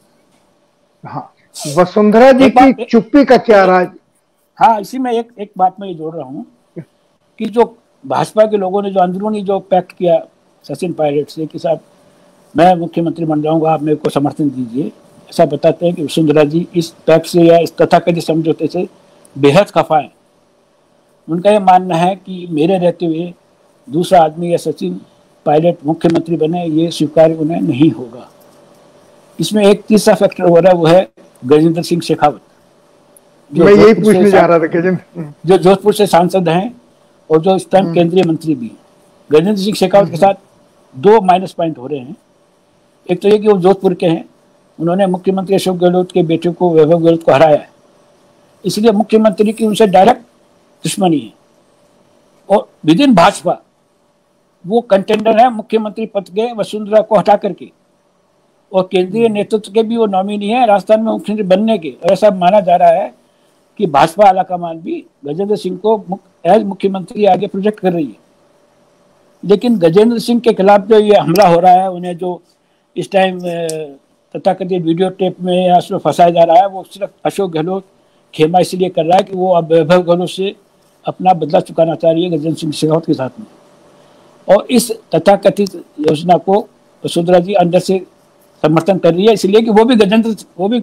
हाँ। 1.05 1.32
वसुंधरा 1.57 2.31
जी 2.33 2.49
की 2.51 2.85
चुप्पी 2.85 3.25
का 3.25 3.37
क्या 3.39 3.65
राज 3.65 3.89
हाँ 4.59 4.81
इसी 4.81 4.99
में 4.99 5.11
एक 5.13 5.29
एक 5.41 5.51
बात 5.59 5.77
मैं 5.81 5.89
ये 5.89 5.95
जोड़ 5.95 6.15
रहा 6.15 6.25
हूँ 6.25 6.45
कि 7.41 7.47
जो 7.47 7.65
भाजपा 8.05 8.45
के 8.47 8.57
लोगों 8.57 8.83
ने 8.83 8.91
जो 8.91 9.01
अंदरूनी 9.01 9.43
जो 9.43 9.59
पैक्ट 9.61 9.93
किया 9.93 10.19
सचिन 10.65 10.93
पायलट 10.93 11.29
से 11.29 11.47
कि 11.47 11.59
साहब 11.59 11.81
मैं 12.55 12.75
मुख्यमंत्री 12.77 13.25
बन 13.25 13.43
जाऊँगा 13.43 13.73
आप 13.73 13.83
मेरे 13.83 13.97
को 13.97 14.11
समर्थन 14.11 14.49
दीजिए। 14.51 14.91
ऐसा 15.31 15.45
बताते 15.47 15.87
हैं 15.87 15.95
कि 15.95 16.05
वसुंधरा 16.05 16.45
जी 16.45 16.67
इस 16.77 16.89
पैक्ट 17.07 17.27
से 17.27 17.43
या 17.43 17.59
इस 17.59 17.77
तथाकथित 17.77 18.25
समझौते 18.25 18.67
से 18.67 18.87
बेहद 19.37 19.71
खफा 19.71 19.99
है। 19.99 20.11
उनका 21.29 21.51
ये 21.51 21.59
मानना 21.61 21.97
है 21.97 22.15
कि 22.17 22.47
मेरे 22.51 22.79
रहते 22.79 23.07
हुए 23.07 23.33
दूसरा 23.89 24.21
आदमी 24.23 24.53
या 24.53 24.57
सचिन 24.59 25.01
पायलट 25.47 25.85
मुख्यमंत्री 25.87 26.37
बने 26.37 26.67
ये 26.67 26.91
स्वीकार 26.91 27.33
उन्हें 27.33 27.61
नहीं 27.61 27.91
होगा। 27.91 28.29
इसमें 29.39 29.65
एक 29.67 29.83
तीसरा 29.89 30.15
फैक्टर 30.15 30.45
हो 30.45 30.57
रहा 30.57 30.73
है 30.73 30.79
वो 30.79 30.87
है 30.87 31.09
गजेंद्र 31.45 31.83
सिंह 31.83 32.01
शेखावत। 32.01 32.41
मैं 33.51 33.73
यही 33.73 33.95
पूछने 33.95 34.31
जा 34.31 34.47
रहा 34.47 34.59
था 34.59 35.27
जो 35.47 35.59
जोधपुर 35.59 35.95
से 35.95 36.07
सांसद 36.07 36.49
हैं 36.49 36.75
और 37.31 37.41
जो 37.41 37.57
इस 37.57 37.71
टाइम 37.71 37.85
हम्म। 37.85 37.95
केंद्रीय 37.95 38.25
मंत्री 38.25 38.55
भी। 38.55 38.71
गजेंद्र 39.31 39.57
सिंह 39.57 39.75
शेखावत 39.75 40.11
के 40.11 40.17
साथ 40.17 40.35
दो 40.95 41.21
माइनस 41.21 41.53
पॉइंट 41.53 41.79
हो 41.79 41.87
रहे 41.87 41.99
हैं। 41.99 42.17
एक 43.11 43.21
तो 43.23 43.29
ये 43.29 43.39
कि 43.39 43.49
वो 43.49 43.59
जोधपुर 43.59 43.95
के 43.95 44.07
हैं। 44.07 44.25
उन्होंने 44.79 45.07
मुख्यमंत्री 45.07 45.55
अशोक 45.55 45.77
गहलोत 45.77 46.13
के 46.13 46.23
बेटे 46.23 46.51
को 46.51 46.71
वैभव 46.71 46.99
गहलोत 46.99 47.23
को 47.23 47.33
हराया 47.33 47.57
है। 47.57 47.71
इसलिए 48.65 48.93
मुख्यमंत्री 48.93 49.53
की 49.53 49.67
उनसे 49.67 49.87
डायरेक्ट 49.87 50.21
दुश्मनी 50.85 51.19
है। 51.19 51.33
और 52.49 52.69
विद 52.87 53.01
इन 53.01 53.15
भाजपा 53.15 53.59
वो 54.67 54.81
कंटेंडर 54.81 55.39
है। 55.39 55.51
मुख्यमंत्री 55.51 56.07
पद 56.07 56.29
के 56.29 56.53
वसुंधरा 56.53 57.01
को 57.01 57.17
हटा 57.17 57.37
करके। 57.37 57.71
और 58.73 58.89
केंद्रीय। 58.93 59.29
नेतृत्व 59.29 59.73
के 59.73 59.83
भी 59.83 59.97
वो 59.97 60.07
नॉमिनी 60.09 60.49
है, 60.49 60.67
राजस्थान 60.67 61.01
में 61.01 61.11
मुख्यमंत्री 61.13 61.47
बनने 61.47 61.79
के 61.79 61.91
और 61.91 62.13
ऐसा 62.13 62.31
माना 62.33 62.61
जा 62.61 62.77
रहा 62.77 62.91
है 62.93 63.13
कि 63.79 63.87
भाजपा 63.89 64.29
आलाकमान 64.29 64.79
भी 64.81 65.05
गजेंद्र 65.25 65.57
सिंह 65.57 65.77
को 65.79 66.19
एज 66.47 66.63
मुख्यमंत्री 66.65 67.25
आगे 67.27 67.47
प्रोजेक्ट 67.47 67.81
कर 67.81 67.93
रही 67.93 68.05
है 68.05 68.21
लेकिन 69.43 69.79
गजेंद्र 69.79 70.19
सिंह 70.19 70.41
के 70.41 70.53
खिलाफ 70.53 70.87
जो 70.87 70.99
ये 70.99 71.17
हमला 71.17 71.47
हो 71.49 71.59
रहा 71.61 71.73
है, 71.73 71.91
उन्हें 71.91 72.17
जो 72.19 72.41
इस 72.97 73.11
टाइम 73.13 73.39
तथाकथित 74.35 74.83
वीडियो 74.83 75.09
टेप 75.11 75.41
में 75.41 75.67
या 75.67 75.79
उसमें 75.79 75.99
फंसाया 75.99 76.31
जा 76.31 76.43
रहा 76.45 76.57
है, 76.57 76.67
वो 76.69 76.85
सिर्फ़ 76.85 77.11
अशोक 77.25 77.51
गहलोत 77.53 77.85
खेमा 78.35 78.61
इसलिए 78.61 78.89
कर 78.89 79.05
रहा 79.05 79.17
है 79.17 79.23
कि 79.23 79.35
वो 79.37 79.53
अब 79.55 79.73
वैभव 79.73 80.03
गहलोत 80.03 80.29
से 80.31 80.55
अपना 81.07 81.33
बदला 81.35 81.61
चुकाना 81.61 81.95
चाह 81.95 82.13
रही 82.13 82.25
है 82.25 82.31
गजेंद्र 82.31 82.59
सिंह 82.61 82.73
शेखावत 82.73 83.07
के 83.07 83.15
साथ 83.15 83.41
में 83.41 83.47
और 84.49 84.67
इस 84.71 84.91
तथाकथित 85.15 85.75
योजना 86.01 86.37
को 86.39 86.59
वसुंधरा 87.05 87.39
जी 87.39 87.55
अंदर 87.55 87.79
से 87.81 87.99
समर्थन 88.63 88.99
कर 88.99 89.15
रही 89.15 89.27
है 89.27 89.33
इसलिए 89.33 89.61
कि 89.61 89.71
वो 89.71 89.85
भी 89.85 89.97
गजेंद्र 89.97 90.35
वो 90.59 90.69
भी 90.69 90.83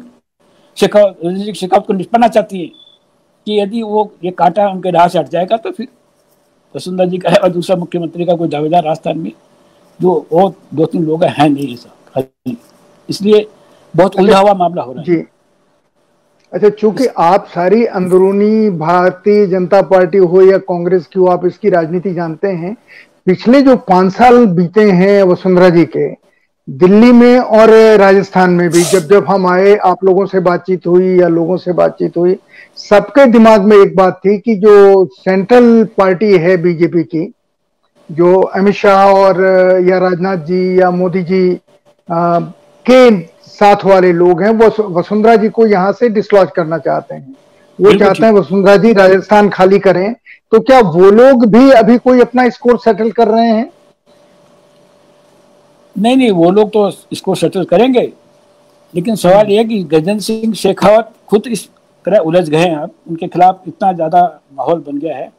शेखावत 0.77 1.53
शेखावत 1.55 1.85
को 1.87 1.93
निपटना 1.93 2.27
चाहती 2.27 2.61
है 2.61 2.65
कि 3.47 3.59
यदि 3.59 3.81
वो 3.81 4.11
ये 4.23 4.31
कांटा 4.31 4.67
उनके 4.69 4.91
राह 4.91 5.07
से 5.07 5.19
हट 5.19 5.29
जाएगा 5.29 5.57
तो 5.57 5.71
फिर 5.71 5.87
वसुंधरा 6.75 7.05
जी 7.05 7.17
का 7.17 7.29
है 7.29 7.37
और 7.37 7.49
दूसरा 7.49 7.75
मुख्यमंत्री 7.75 8.25
का 8.25 8.35
कोई 8.35 8.47
दावेदार 8.47 8.83
राजस्थान 8.83 9.19
में 9.19 9.31
जो 9.99 10.13
वो 10.31 10.53
दो 10.73 10.85
तीन 10.85 11.05
लोग 11.05 11.23
हैं 11.23 11.49
नहीं 11.49 11.73
ऐसा 11.73 12.21
इसलिए 13.09 13.47
बहुत 13.93 14.11
अच्छा, 14.11 14.21
उलझा 14.23 14.39
हुआ 14.39 14.53
मामला 14.53 14.81
हो 14.81 14.91
रहा 14.93 15.01
है। 15.01 15.05
जी। 15.05 15.23
अच्छा 16.53 16.69
चूँकि 16.69 17.05
आप 17.17 17.47
सारी 17.47 17.85
अंदरूनी 17.85 18.69
भारतीय 18.77 19.45
जनता 19.47 19.81
पार्टी 19.89 20.17
हो 20.17 20.41
या 20.41 20.57
कांग्रेस 20.57 21.05
की 21.07 21.19
हो 21.19 21.25
आप 21.27 21.45
इसकी 21.45 21.69
राजनीति 21.69 22.13
जानते 22.13 22.47
हैं 22.53 22.75
पिछले 23.25 23.61
जो 23.61 23.75
पाँच 23.89 24.13
साल 24.13 24.45
बीते 24.55 24.89
हैं 24.91 25.21
वसुंधरा 25.23 25.69
जी 25.69 25.85
के 25.85 26.07
दिल्ली 26.69 27.11
में 27.11 27.39
और 27.39 27.69
राजस्थान 27.97 28.51
में 28.51 28.69
भी 28.69 28.83
जब 28.83 29.07
जब 29.07 29.25
हम 29.29 29.47
आए 29.47 29.75
आप 29.75 30.03
लोगों 30.03 30.25
से 30.25 30.39
बातचीत 30.39 30.87
हुई 30.87 31.19
या 31.19 31.27
लोगों 31.27 31.57
से 31.57 31.73
बातचीत 31.73 32.17
हुई 32.17 32.35
सबके 32.77 33.25
दिमाग 33.25 33.63
में 33.65 33.77
एक 33.77 33.95
बात 33.95 34.19
थी 34.25 34.37
कि 34.37 34.55
जो 34.55 35.05
सेंट्रल 35.05 35.83
पार्टी 35.97 36.37
है 36.37 36.57
बीजेपी 36.57 37.03
की 37.03 37.31
जो 38.09 38.41
अमित 38.41 38.75
शाह 38.75 39.05
और 39.05 39.41
या 39.87 39.97
राजनाथ 39.99 40.37
जी 40.37 40.79
या 40.81 40.91
मोदी 40.91 41.23
जी 41.23 41.59
आ, 42.09 42.39
के 42.85 43.21
साथ 43.47 43.85
वाले 43.85 44.11
लोग 44.13 44.41
हैं 44.41 44.49
वो 44.49 44.99
वसुंधरा 44.99 45.35
जी 45.35 45.49
को 45.49 45.65
यहाँ 45.67 45.91
से 45.91 46.09
डिसलॉज 46.09 46.47
करना 46.55 46.77
चाहते 46.77 47.15
हैं। 47.15 47.35
वो 47.79 47.93
चाहते 47.93 48.25
हैं 48.25 48.31
वसुंधरा 48.33 48.75
जी 48.77 48.93
राजस्थान 48.93 49.49
खाली 49.49 49.79
करें 49.79 50.13
तो 50.51 50.59
क्या 50.59 50.79
वो 50.79 51.09
लोग 51.11 51.45
भी 51.45 51.69
अभी 51.71 51.97
कोई 51.97 52.19
अपना 52.21 52.49
स्कोर 52.49 52.77
सेटल 52.77 53.11
कर 53.11 53.27
रहे 53.27 53.47
हैं? 53.47 53.69
नहीं 55.99 56.17
नहीं 56.17 56.31
वो 56.33 56.49
लोग 56.51 56.69
तो 56.71 56.91
इसको 57.11 57.35
सेटल 57.35 57.63
करेंगे 57.65 58.11
लेकिन 58.93 59.15
सवाल 59.15 59.49
यह 59.49 59.63
कि 59.63 59.83
गजेंद्र 59.85 60.21
सिंह 60.21 60.53
शेखावत 60.55 61.11
खुद 61.27 61.47
इस 61.47 61.67
तरह 62.05 62.17
उलझ 62.21 62.47
गए 62.49 62.57
हैं 62.59 62.75
अब 62.75 62.91
उनके 63.09 63.27
खिलाफ 63.27 63.63
इतना 63.67 63.91
ज़्यादा 63.93 64.21
माहौल 64.53 64.79
बन 64.81 64.97
गया 64.97 65.15
है 65.15 65.31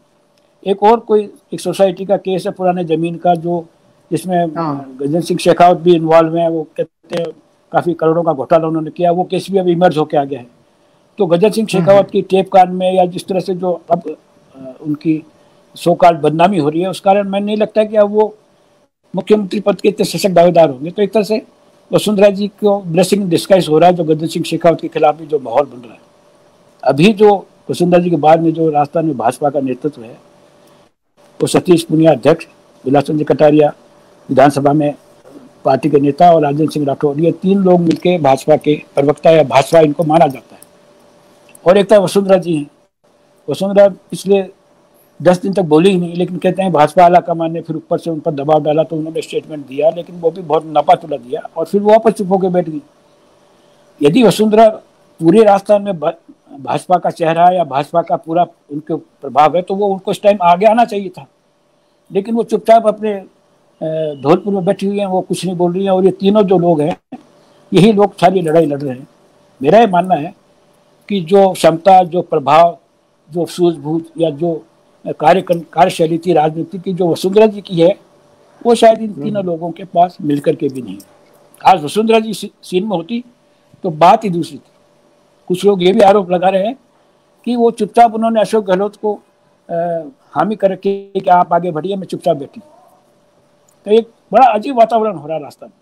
एक 0.63 0.83
और 0.83 1.01
कोई 1.03 1.29
एक 1.55 1.61
सोसाइटी 1.61 2.05
का 2.05 2.17
केस 2.19 2.47
है 2.47 2.53
पुराने 2.53 2.85
ज़मीन 2.87 3.15
का 3.17 3.35
जो 3.37 3.65
जिसमें 4.11 4.39
हाँ। 4.57 4.97
गजेंद्र 4.97 5.21
सिंह 5.21 5.39
शेखावत 5.39 5.79
भी 5.79 5.95
इन्वॉल्व 5.95 6.37
है 6.37 6.49
वो 6.51 6.67
कहते 6.77 7.21
हैं 7.21 7.27
काफ़ी 7.73 7.95
करोड़ों 7.95 8.23
का 8.23 8.33
घोटाला 8.35 8.69
उन्होंने 8.69 8.91
किया 8.91 9.11
वो 9.13 9.25
केस 9.25 9.47
भी 9.51 9.59
अभी 9.59 9.73
इमर्ज 9.73 9.99
होकर 9.99 10.19
आ 10.19 10.25
गया 10.25 10.41
है 10.41 10.47
तो 11.19 11.27
गजेंद्र 11.27 11.55
सिंह 11.55 11.67
शेखावत 11.69 11.99
हम्म। 11.99 12.11
की 12.11 12.23
टेप 12.25 12.49
कांड 12.49 12.73
में 12.73 12.93
या 12.93 13.05
जिस 13.07 13.27
तरह 13.27 13.41
से 13.41 13.55
जो 13.55 13.73
अब 13.91 14.17
उनकी 14.81 15.23
सो 15.77 15.95
कार्ड 15.95 16.21
बदनामी 16.21 16.59
हो 16.59 16.69
रही 16.69 16.81
है 16.81 16.89
उस 16.89 17.01
कारण 17.01 17.29
मैं 17.29 17.41
नहीं 17.41 17.57
लगता 17.57 17.85
कि 17.85 17.97
अब 17.97 18.11
वो 18.11 18.35
मुख्यमंत्री 19.15 19.61
पद 19.61 19.81
के 19.81 19.89
इतने 19.89 20.05
सशक्त 20.05 20.35
दावेदार 20.35 20.71
होंगे। 20.71 20.91
तो 20.91 21.03
एक 21.03 21.13
तरह 21.13 21.23
से 21.23 21.43
वसुंधरा 21.91 22.29
जी 22.29 22.49
को 22.49 22.79
ब्लेसिंग 22.81 23.29
डिस्काइज 23.31 23.69
हो 23.69 23.79
रहा 23.79 23.91
है, 23.91 23.97
जो 23.97 24.05
गद्दर 24.05 24.27
सिंह 24.27 24.45
शेखावत 24.45 24.81
के 24.81 24.89
खिलाफ 24.89 25.17
भी 25.17 25.27
जो 25.27 25.39
माहौल 25.39 25.67
बन 25.67 25.79
रहा 25.79 25.93
है। 25.93 26.01
अभी 26.83 27.13
जो 27.13 27.47
वसुंधरा 27.71 27.99
जी 27.99 28.11
के 28.11 28.17
बाद 28.17 28.41
में 28.41 28.53
जो 28.53 28.69
राजस्थान 28.71 29.07
में 29.07 29.17
भाजपा 29.17 29.51
का 29.51 29.61
नेतृत्व 29.61 30.03
है, 30.03 30.17
वो 31.41 31.47
सतीश 31.47 31.83
पुनिया 31.83 32.13
अध्यक्ष 32.13 32.47
विलास 32.85 33.05
चंद्र 33.05 33.25
कटारिया 33.25 33.73
विधानसभा 34.29 34.73
में 34.73 34.95
पार्टी 35.65 35.91
के 35.91 36.01
नेता 36.01 36.31
और 36.33 36.43
राजेंद्र 36.43 36.73
सिंह 36.73 36.87
राठौर, 36.87 37.21
ये 37.21 37.33
तीन 37.33 37.59
लोग 37.59 37.81
मिलकर 37.81 38.21
भाजपा 38.21 38.57
के 38.57 38.83
प्रवक्ता 38.95 39.31
या 39.31 39.43
भाजपा 39.43 39.81
इनको 39.81 40.05
माना 40.05 40.27
जाता 40.27 40.55
है। 40.55 40.61
और 41.67 41.79
एक 41.79 41.89
तो 41.91 42.01
वसुंधरा 42.01 42.37
जी 42.37 42.55
हैं। 42.57 42.67
वसुंधरा 43.49 43.89
पिछले 43.89 44.43
दस 45.21 45.41
दिन 45.43 45.53
तक 45.53 45.63
बोली 45.65 45.91
ही 45.91 45.97
नहीं, 45.97 46.15
लेकिन 46.15 46.37
कहते 46.39 46.63
हैं 46.63 46.73
भाजपा 46.73 47.05
आला 47.05 47.21
कमान 47.21 47.53
ने 47.53 47.61
फिर 47.61 47.77
ऊपर 47.77 47.99
से 47.99 48.11
उन 48.11 48.21
पर 48.21 48.35
दबाव 48.35 48.63
डाला 48.63 48.83
तो 48.83 48.97
उन्होंने 48.97 49.23
स्टेटमेंट 49.23 49.67
दिया, 49.67 49.91
लेकिन 49.91 50.21
वो 50.21 50.31
भी 50.31 50.43
बहुत 50.43 50.65
नपा 50.67 50.95
तुला 50.95 51.17
दिया 51.17 51.41
और 51.57 51.67
फिर 51.67 51.81
वो 51.81 51.91
वापस 51.91 52.13
चुप 52.13 52.31
होकर 52.31 52.49
बैठ 52.49 52.69
गई। 52.69 52.81
यदि 54.01 54.23
वसुंधरा 54.23 54.69
पूरे 55.21 55.43
राजस्थान 55.45 55.83
में 55.83 55.99
भाजपा 55.99 56.99
का 56.99 57.11
चेहरा 57.11 57.51
या 57.53 57.65
भाजपा 57.65 58.03
का 58.03 58.17
पूरा 58.17 58.47
उनके 58.73 58.95
प्रभाव 58.95 59.57
है 59.57 59.63
तो 59.63 59.75
वो 59.75 59.89
उनको 59.89 60.11
इस 60.11 60.23
टाइम 60.23 60.39
आगे 60.43 60.67
आना 60.67 60.85
चाहिए 60.85 61.09
था। 61.09 61.27
लेकिन 62.11 62.35
वो 62.35 62.43
चुपचाप 62.45 62.87
अपने 62.87 63.15
धौलपुर 64.23 64.55
में 64.55 64.65
बैठी 64.65 64.87
हुई 64.87 64.99
हैं, 64.99 65.07
वो 65.07 65.21
कुछ 65.21 65.45
नहीं 65.45 65.57
बोल 65.57 65.73
रही 65.73 65.85
हैं 65.85 65.91
और 65.91 66.05
ये 66.05 66.11
तीनों 66.13 66.43
जो 66.43 66.59
लोग 66.59 66.81
हैं, 66.81 66.97
यही 67.73 67.93
लोग 67.93 68.15
सारी 68.21 68.41
लड़ाई 68.43 68.67
लड़ 68.67 68.81
रहे 68.81 68.95
हैं। 68.95 69.07
मेरा 69.61 69.79
ये 69.79 69.87
मानना 69.89 70.15
है 70.15 70.35
कि 71.09 71.21
जो 71.23 71.49
क्षमता, 71.53 72.03
जो 72.03 72.23
प्रभाव, 72.23 72.77
जो 73.31 73.47
सूझबूझ 73.47 74.03
या 74.19 74.31
जो 74.33 74.63
कार्य 75.05 75.43
कार्यशैली 75.51 76.19
थी 76.19 76.33
राजनीति 76.33 76.79
की 76.79 76.93
जो 76.93 77.09
वसुंधरा 77.09 77.47
जी 77.47 77.61
की 77.61 77.81
है 77.81 77.95
वो 78.63 78.75
शायद 78.75 79.01
इन 79.03 79.13
तीनों 79.13 79.29
हम्म। 79.33 79.47
लोगों 79.47 79.71
के 79.71 79.85
पास 79.85 80.17
मिलकर 80.23 80.55
के 80.57 80.69
भी 80.69 80.83
नहीं। 80.83 80.99
आज 81.61 81.83
वसुंधरा 81.85 82.19
जी 82.21 82.33
सीन 82.35 82.85
में 82.85 82.97
होती 82.97 83.23
तो 83.85 83.91
बात 83.91 84.25
ही 84.25 84.31
दूसरी 84.31 84.59
थी। 84.59 84.71
कुछ 85.51 85.65
लोग 85.65 85.83
ये 85.83 85.93
भी 85.93 86.01
आरोप 86.01 86.31
लगा 86.31 86.49
रहे 86.49 86.67
हैं 86.67 86.77
कि 87.47 87.57
वो 87.57 87.71
चुपचाप 87.71 88.15
उन्होंने 88.15 88.41
अशोक 88.41 88.65
गहलोत 88.65 88.97
को 88.97 89.15
हामी 90.35 90.57
कर 90.57 90.71
रखी 90.71 90.93
कि 91.15 91.31
आप 91.31 91.53
आगे 91.53 91.71
बढ़िए 91.71 91.97
मैं 91.97 92.07
चुपचाप 92.07 92.37
बैठी। 92.37 92.61
तो 92.61 93.91
एक 93.91 94.09
बड़ा 94.33 94.47
अजीब 94.49 94.79
वातावरण 94.79 95.17
हो 95.17 95.29
रहा 95.29 95.39
रास्ता 95.39 95.67
में। 95.67 95.73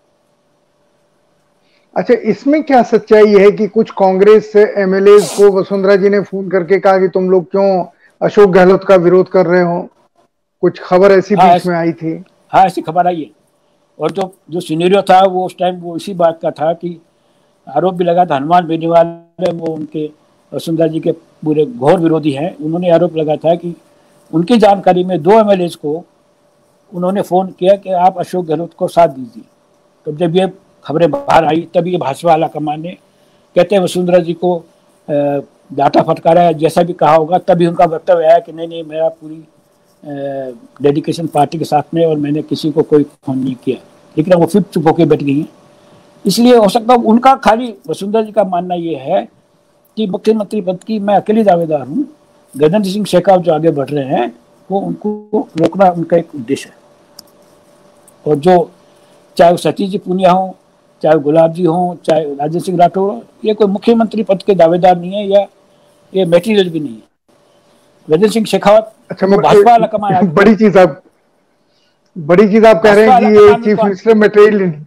अच्छा 1.95 2.13
इसमें 2.31 2.61
क्या 2.63 2.81
सच्चाई 2.85 3.33
है 3.33 3.51
कि 3.51 3.67
कुछ 3.67 3.91
कांग्रेस 3.97 4.55
एमएलए 4.55 5.19
को 5.29 5.51
वसुंधरा 5.51 5.95
जी 5.95 6.09
ने 6.09 6.19
फ़ोन 6.21 6.49
करके 6.49 6.79
कहा 6.79 6.97
कि 6.99 7.07
तुम 7.09 7.29
लोग 7.31 7.49
क्यों 7.51 7.83
अशोक 8.21 8.49
गहलोत 8.49 8.83
का 8.83 8.95
विरोध 8.95 9.29
कर 9.29 9.45
रहे 9.45 9.61
हो। 9.61 9.81
कुछ 10.63 10.79
खबर 10.79 11.11
ऐसी 11.11 11.35
हाँ, 11.35 11.53
बीच 11.53 11.65
में 11.65 11.75
आई 11.75 11.91
थी। 11.91 12.11
हाँ 12.49 12.65
ऐसी 12.65 12.81
खबर 12.81 13.07
आई 13.07 13.21
है। 13.21 13.29
और 13.99 14.11
जो 14.11 14.33
जो 14.51 14.59
सीनेरियो 14.59 15.01
था 15.01 15.21
वो 15.23 15.45
उस 15.45 15.55
टाइम 15.57 15.75
वो 15.75 15.95
इसी 15.97 16.13
बात 16.13 16.39
का 16.41 16.51
था 16.51 16.73
कि 16.73 16.99
आरोप 17.67 17.93
भी 17.93 18.03
लगा 18.03 18.25
था 18.25 18.35
हनुमान 18.35 18.67
बेनीवाल 18.67 19.51
वो 19.51 19.73
उनके 19.73 20.09
वसुंधरा 20.51 20.87
जी 20.87 20.99
के 20.99 21.11
पूरे 21.11 21.65
घोर 21.65 21.99
विरोधी 21.99 22.31
हैं। 22.31 22.55
उन्होंने 22.57 22.89
आरोप 22.89 23.15
लगा 23.17 23.35
था 23.35 23.55
कि 23.55 23.75
उनकी 24.33 24.57
जानकारी 24.57 25.03
में 25.03 25.21
दो 25.21 25.39
एमएलएस 25.39 25.75
को 25.75 26.03
उन्होंने 26.93 27.21
फ़ोन 27.21 27.51
किया 27.59 27.75
कि 27.75 27.91
आप 27.91 28.17
अशोक 28.17 28.45
गहलोत 28.45 28.73
को 28.73 28.87
साथ 28.87 29.07
दीजिए। 29.07 29.43
तो 30.05 30.11
जब 30.11 30.35
ये 30.35 30.51
खबरें 30.85 31.09
बाहर 31.11 31.45
आई 31.45 31.67
ये 31.77 31.97
भाजपा 31.97 32.33
आला 32.33 32.47
कमान 32.47 32.81
ने 32.81 32.97
कहते 33.55 33.75
हैं 33.75 33.81
वसुंधरा 33.81 34.19
जी 34.19 34.33
को 34.33 34.57
डाटा 35.71 36.01
फटकारा 36.01 36.41
है, 36.41 36.53
जैसा 36.53 36.83
भी 36.83 36.93
कहा 36.93 37.15
होगा, 37.15 37.37
तभी 37.37 37.65
उनका 37.67 37.85
वक्तव्य 37.85 38.25
आया 38.25 38.39
कि 38.39 38.51
नहीं 38.51 38.67
नहीं, 38.67 38.83
मेरा 38.83 39.07
पूरी 39.09 39.43
डेडिकेशन 40.83 41.27
पार्टी 41.27 41.57
के 41.57 41.65
साथ 41.65 41.93
में 41.93 42.05
और 42.05 42.17
मैंने 42.17 42.41
किसी 42.41 42.71
को 42.71 42.81
कोई 42.81 43.03
फ़ोन 43.03 43.37
नहीं 43.37 43.55
किया। 43.55 43.77
लेकिन 44.15 44.33
वो 44.33 44.45
फिर 44.45 44.61
चुप 44.61 44.87
होकर 44.87 45.05
बैठ 45.05 45.23
गई 45.23 45.39
हैं। 45.39 45.47
इसलिए 46.25 46.55
हो 46.55 46.69
सकता 46.69 46.93
है 46.93 46.99
उनका 46.99 47.33
खाली 47.35 47.73
वसुंधरा 47.89 48.21
जी 48.21 48.31
का 48.31 48.43
मानना 48.43 48.75
ये 48.75 48.95
है 48.95 49.27
कि 49.97 50.07
मुख्यमंत्री 50.07 50.61
पद 50.61 50.83
की 50.83 50.99
मैं 50.99 51.15
अकेली 51.15 51.43
दावेदार 51.43 51.81
हूँ। 51.81 52.05
गजेंद्र 52.53 52.89
सिंह 52.89 53.05
शेखावत 53.05 53.43
जो 53.43 53.53
आगे 53.53 53.71
बढ़ 53.71 53.89
रहे 53.89 54.05
हैं, 54.05 54.33
वो 54.69 54.79
उनको 54.79 55.47
रोकना 55.57 55.89
उनका 55.89 56.17
एक 56.17 56.35
उद्देश्य 56.35 56.69
है। 56.69 56.75
और 58.25 58.35
जो, 58.35 58.71
चाहे 59.37 59.51
वो 59.51 59.57
सतीश 59.57 59.89
जी 59.89 59.97
पुनिया 59.97 60.31
हो, 60.31 60.55
चाहे 61.03 61.19
गुलाब 61.19 61.53
जी 61.53 61.63
हो, 61.65 61.97
चाहे 62.05 62.23
राजेंद्र 62.23 62.59
सिंह 62.59 62.77
राठौर 62.77 63.09
हो, 63.11 63.23
ये 63.45 63.53
कोई 63.53 63.67
मुख्यमंत्री 63.67 64.23
पद 64.23 64.43
के 64.43 64.55
दावेदार 64.55 64.97
नहीं 64.97 65.13
है 65.13 65.27
या 65.27 65.45
ये 66.13 66.25
मेटीरियल 66.25 66.69
भी 66.69 66.79
नहीं 66.79 66.93
है। 66.93 67.01
गजेंद्र 68.07 68.29
सिंह 68.33 68.45
शेखावत 68.45 68.93
अच्छा 69.11 69.27
भाजपा 69.27 69.71
वाला 69.71 69.87
कमाया। 69.87 70.21
बड़ी 70.21 70.55
चीज़ 70.55 70.77
आप 70.79 71.01
बड़ी 72.15 72.47
चीज़ 72.49 72.65
आप 72.65 72.81
कह 72.83 72.93
रहे 72.93 73.09
हैं 73.09 73.19
कि 73.21 73.25
ये 73.27 73.55
चीफ 73.55 73.83
मिनिस्टर 73.83 74.15
मटेरियल 74.15 74.61
नहीं। 74.61 74.85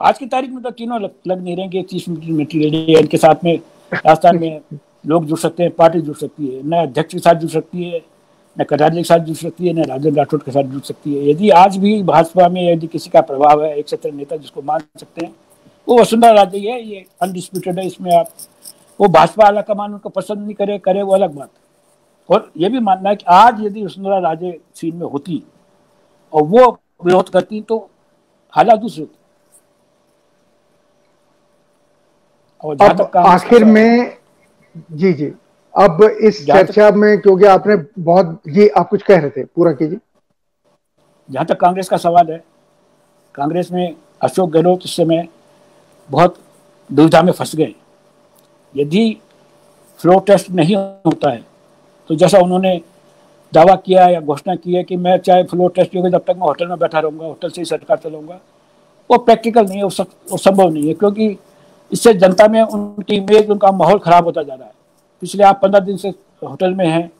आज 0.00 0.18
की 0.18 0.26
तारीख 0.26 0.50
में 0.50 0.62
तो 0.62 0.70
तीनों 0.70 1.00
लग, 1.02 1.10
लग 1.26 1.42
नहीं 1.42 1.56
रहे 1.56 1.68
कि 1.68 1.82
चीफ 1.82 2.08
मिनिस्टर 2.08 2.32
मटेरियल 2.32 2.98
इनके 2.98 3.16
साथ 3.16 3.44
में 3.44 3.54
राजस्थान 3.92 4.38
में 4.38 4.60
लोग 5.06 5.26
जुड़ 5.26 5.38
सकते 5.38 5.62
हैं 5.62 5.72
पार्टी 5.72 6.00
जुड़ 6.00 6.16
सकती 6.16 6.46
है। 6.46 6.60
न 6.64 6.82
अध्यक्ष 6.82 7.14
के 7.14 7.18
साथ 7.18 7.34
जुड़ 7.34 7.50
सकती 7.50 7.90
है 7.90 8.00
न 8.56 8.64
कटारिया 8.64 9.02
के 9.02 9.06
साथ 9.06 9.18
जुड़ 9.24 9.36
सकती 9.36 9.66
है 9.66 9.72
न 9.74 9.84
राजेंद्र 9.84 10.18
राठौड़ 10.18 10.40
के 10.42 10.50
साथ 10.50 10.64
जुड़ 10.64 10.82
सकती 10.82 11.14
है। 11.14 11.30
यदि 11.30 11.50
आज 11.60 11.76
भी 11.76 12.02
भाजपा 12.02 12.48
में 12.48 12.62
यदि 12.72 12.86
किसी 12.86 13.10
का 13.10 13.20
प्रभाव 13.20 13.64
है 13.64 13.76
एक 13.78 13.88
सत्र 13.88 14.12
नेता 14.12 14.36
जिसको 14.36 14.62
मान 14.62 14.80
सकते 15.00 15.24
हैं 15.26 15.34
वो 15.88 16.00
वसुंधरा 16.00 16.30
राजे 16.32 16.58
है 16.58 16.82
ये 16.82 17.04
अनडिस्प्यूटेड 17.22 17.78
है 17.78 17.86
इसमें 17.86 18.12
आप 18.16 18.30
वो 19.00 19.08
भाजपा 19.08 19.46
आला 19.46 19.60
कमान 19.62 19.92
उनको 19.92 20.08
पसंद 20.08 20.38
नहीं 20.38 20.54
करे 20.54 20.78
करे 20.78 21.02
वो 21.02 21.14
अलग 21.14 21.34
बात। 21.34 21.50
और 22.28 22.50
ये 22.56 22.68
भी 22.68 22.80
मानना 22.80 23.08
है 23.10 23.16
कि 23.16 23.24
आज 23.30 23.60
यदि 23.60 23.84
वसुंधरा 23.84 24.18
राजे 24.20 24.58
सीन 24.74 24.96
में 24.96 25.06
होती 25.08 25.42
और 26.32 26.42
वो 26.44 26.70
विरोध 27.04 27.28
करती 27.28 27.60
तो 27.62 27.78
हालात 28.52 28.78
दूसरे 28.80 29.02
होते। 29.02 29.14
और 32.60 33.10
आखिर 33.18 33.64
में 33.64 34.16
जी 34.92 35.12
जी। 35.12 35.32
अब 35.74 36.02
इस 36.02 36.44
चर्चा 36.46 36.90
में 36.90 37.18
क्योंकि 37.20 37.44
आपने 37.46 37.76
बहुत 38.02 38.40
ये 38.48 38.68
आप 38.68 38.88
कुछ 38.88 39.02
कह 39.02 39.18
रहे 39.20 39.30
थे 39.30 39.44
पूरा 39.46 39.72
कीजिए। 39.72 39.98
जहाँ 41.28 41.44
तक 41.46 41.60
कांग्रेस 41.60 41.88
का 41.88 41.96
सवाल 41.96 42.30
है 42.30 42.42
कांग्रेस 43.34 43.70
में 43.72 43.96
अशोक 44.22 44.50
गहलोत 44.50 44.80
इस 44.84 44.96
समय 44.96 45.26
बहुत 46.10 46.38
दुविधा 46.90 47.22
में 47.22 47.32
फंस 47.32 47.54
गए। 47.56 47.74
यदि 48.76 49.16
फ्लो 50.00 50.18
टेस्ट 50.26 50.50
नहीं 50.50 50.76
होता 50.76 51.30
है 51.30 51.44
तो 52.10 52.14
जैसा 52.14 52.38
उन्होंने 52.38 52.80
दावा 53.52 53.74
किया 53.76 54.08
या 54.08 54.20
घोषणा 54.20 54.54
की 54.54 54.74
है 54.74 54.82
कि 54.84 54.96
मैं 54.96 55.16
चाहे 55.18 55.42
फ्लो 55.44 55.68
टेस्ट 55.68 55.96
होगा 55.96 56.08
जब 56.08 56.24
तक 56.26 56.36
मैं 56.36 56.46
होटल 56.46 56.66
में 56.66 56.78
बैठा 56.78 56.98
रहूँगा 56.98 57.26
होटल 57.26 57.50
से 57.50 57.60
ही 57.60 57.64
सरकार 57.64 57.96
चलाऊँगा, 57.96 58.38
वो 59.10 59.18
प्रैक्टिकल 59.18 59.66
नहीं 59.66 59.76
है, 59.76 59.84
वो 59.84 60.36
संभव 60.38 60.70
नहीं 60.70 60.88
है, 60.88 60.94
क्योंकि 60.94 61.36
इससे 61.90 62.12
जनता 62.14 62.48
में 62.48 62.60
उनकी 62.62 63.16
इमेज 63.16 63.50
उनका 63.50 63.70
माहौल 63.72 63.98
खराब 63.98 64.24
होता 64.24 64.42
जा 64.42 64.54
रहा 64.54 64.66
है। 64.66 64.72
पिछले 65.22 65.44
आप 65.44 65.60
पंद्रह 65.62 65.80
दिन 65.80 65.96
से 65.96 66.08
होटल 66.42 66.74
में 66.74 66.86
हैं 66.86 67.10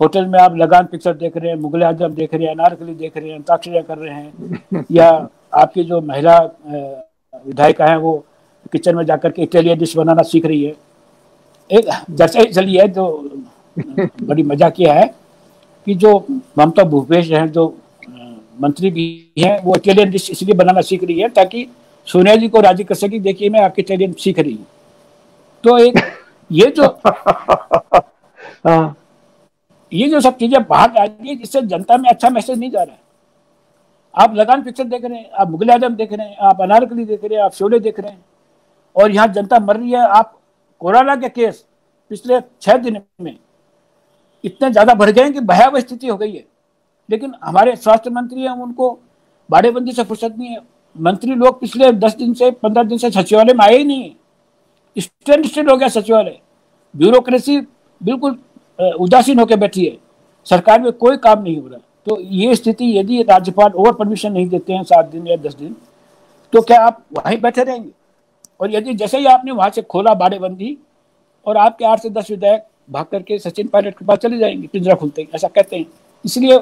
होटल 0.00 0.26
में 0.26 0.38
आप 0.40 0.56
लगान 0.56 0.86
पिक्चर 0.86 1.14
देख 1.14 1.36
रहे 1.36 1.50
हैं, 1.50 1.56
मुगल 1.58 1.82
आज़म 1.84 2.14
देख 2.14 2.34
रहे 2.34 2.44
हैं, 2.44 2.54
अनारकली 2.54 2.94
देख 2.94 3.16
रहे 3.16 3.28
हैं 3.28 3.36
अंताक्षरियाँ 3.36 3.82
कर 3.84 3.98
रहे 3.98 4.14
हैं, 4.14 4.84
या 4.92 5.28
आपकी 5.54 5.84
जो 5.84 6.00
महिला 6.02 6.38
विधायिका 7.46 7.86
हैं, 7.86 7.96
वो 7.96 8.24
किचन 8.72 8.96
में 8.96 9.04
जाकर 9.06 9.30
के 9.30 9.42
इटालियन 9.42 9.78
डिश 9.78 9.96
बनाना 9.96 10.22
सीख 10.22 10.46
रही 10.46 10.64
है 10.64 10.74
एक 11.70 11.88
चर्चा 12.10 12.44
चली 12.44 12.76
है 12.76 12.86
जो 12.90 13.06
बड़ी 13.76 14.42
मज़ा 14.44 14.68
किया 14.70 14.94
है 14.94 15.06
कि 15.86 15.94
जो 15.96 16.16
ममता 16.58 16.84
भूपेश 16.86 17.30
हैं 17.30 17.50
जो 17.52 17.66
मंत्री 18.58 18.90
भी 18.90 19.06
हैं 19.38 19.60
वो 19.62 19.76
इटालियन 19.76 20.10
डिश 20.10 20.30
इसलिए 20.30 20.54
बनाना 20.54 20.80
सीख 20.82 21.04
रही 21.04 21.20
है 21.20 21.28
ताकि 21.30 21.66
सोनिया 22.08 22.34
जी 22.36 22.48
को 22.48 22.60
राज़ी 22.60 22.84
कर 22.84 22.94
सकी 22.96 23.20
देखिए 23.20 23.48
मैं 23.48 23.60
आपकी 23.60 23.82
इटालियन 23.82 24.12
सीख 24.18 24.38
रही 24.38 24.52
हूँ 24.52 24.66
तो 25.64 25.78
एक 25.78 25.98
ये 26.50 26.72
जो 26.76 26.86
हाँ। 28.66 28.96
ये 29.92 30.08
जो 30.08 30.20
सब 30.20 30.36
चीज़ें 30.36 30.62
बाहर 30.62 30.90
जा 30.90 31.04
रही 31.04 31.28
है 31.28 31.36
जिससे 31.36 31.62
जनता 31.64 31.96
में 31.96 32.08
अच्छा 32.10 32.30
मैसेज 32.30 32.58
नहीं 32.58 32.70
जा 32.70 32.82
रहा 32.82 32.94
है 32.94 32.98
आप 34.14 34.34
लगान 34.34 34.62
पिक्चर 34.62 34.84
देख 34.84 35.04
रहे 35.04 35.18
हैं 35.18 35.30
आप 35.32 35.50
मुगल 35.50 35.70
आज़म 35.70 35.94
देख 35.96 36.12
रहे 36.12 36.26
हैं 36.26 36.36
आप 36.42 36.60
अनारकली 36.60 37.04
देख 37.04 37.24
रहे 37.24 37.38
हैं 37.38 37.44
आप 37.44 37.54
शोले 37.54 37.78
देख 37.80 38.00
रहे 38.00 38.10
हैं 38.12 38.24
और 38.96 39.10
यहाँ 39.10 39.26
जनता 39.30 39.58
मर 39.60 39.76
रही 39.76 39.90
है 39.90 40.06
आप 40.10 40.39
कोरोना 40.82 41.16
के 41.16 41.28
केस 41.30 41.64
पिछले 42.10 42.40
छह 42.62 42.76
दिन 42.78 43.00
में 43.20 43.36
इतने 44.44 44.70
ज़्यादा 44.70 44.94
बढ़ 44.94 45.10
गए 45.10 45.30
कि 45.30 45.40
भयावह 45.42 45.80
स्थिति 45.80 46.06
हो 46.06 46.16
गई 46.16 46.32
है। 46.32 46.44
लेकिन 47.08 47.34
हमारे 47.44 47.74
स्वास्थ्य 47.76 48.10
मंत्री 48.10 48.42
हैं, 48.42 48.50
उनको 48.50 48.98
बाड़ेबंदी 49.50 49.92
से 49.92 50.04
फुर्सत 50.04 50.34
नहीं 50.38 50.48
है। 50.48 50.58
मंत्री 50.96 51.34
लोग 51.34 51.60
पिछले 51.60 51.90
दस 51.94 52.14
दिन 52.16 52.32
से, 52.34 52.50
पंद्रह 52.52 52.82
दिन 52.82 52.98
से 52.98 53.10
सचिवालय 53.10 53.54
में 53.54 53.64
आए 53.64 53.76
ही 53.76 53.84
नहीं 53.84 54.12
स्टैंड 54.96 55.46
स्टैंड 55.46 55.70
हो 55.70 55.76
गया 55.76 55.88
सचिवालय। 55.90 56.38
ब्यूरोक्रेसी 56.94 57.60
बिल्कुल 58.00 58.38
उदासीन 59.00 59.38
होकर 59.38 59.56
बैठी 59.56 59.84
है। 59.84 59.96
सरकार 60.46 60.80
में 60.82 60.92
कोई 60.94 61.16
काम 61.18 61.42
नहीं 61.42 61.56
हो 61.56 61.68
रहा। 61.68 61.78
तो 62.06 62.18
ये 62.20 62.54
स्थिति 62.54 62.98
यदि 62.98 63.22
राज्यपाल 63.22 63.72
और 63.72 63.94
परमिशन 63.94 64.32
नहीं 64.32 64.48
देते 64.48 64.72
हैं 64.72 64.82
सात 64.84 65.06
दिन 65.06 65.26
या 65.26 65.36
दस 65.38 65.54
दिन 65.54 65.76
तो 66.52 66.60
क्या 66.62 66.80
आप 66.80 67.02
वहीं 67.14 67.40
बैठे 67.40 67.62
रहेंगे? 67.62 67.90
और 68.60 68.74
यदि 68.74 68.94
जैसे 68.94 69.18
ही 69.18 69.26
आपने 69.26 69.52
वहाँ 69.52 69.70
से 69.70 69.82
खोला 69.82 70.14
बाड़ेबंदी 70.14 70.76
और 71.46 71.56
आपके 71.56 71.84
आठ 71.84 72.00
से 72.00 72.10
दस 72.10 72.30
विधायक 72.30 72.64
भाग 72.90 73.06
करके 73.12 73.38
सचिन 73.38 73.68
पायलट 73.68 73.98
के 73.98 74.04
पास 74.04 74.18
चले 74.18 74.38
जाएँगे, 74.38 74.66
पिंजरा 74.66 74.94
खुलते 74.94 75.22
हैं, 75.22 75.28
ऐसा 75.34 75.48
कहते 75.48 75.76
हैं। 75.76 75.86
इसलिए 76.24 76.60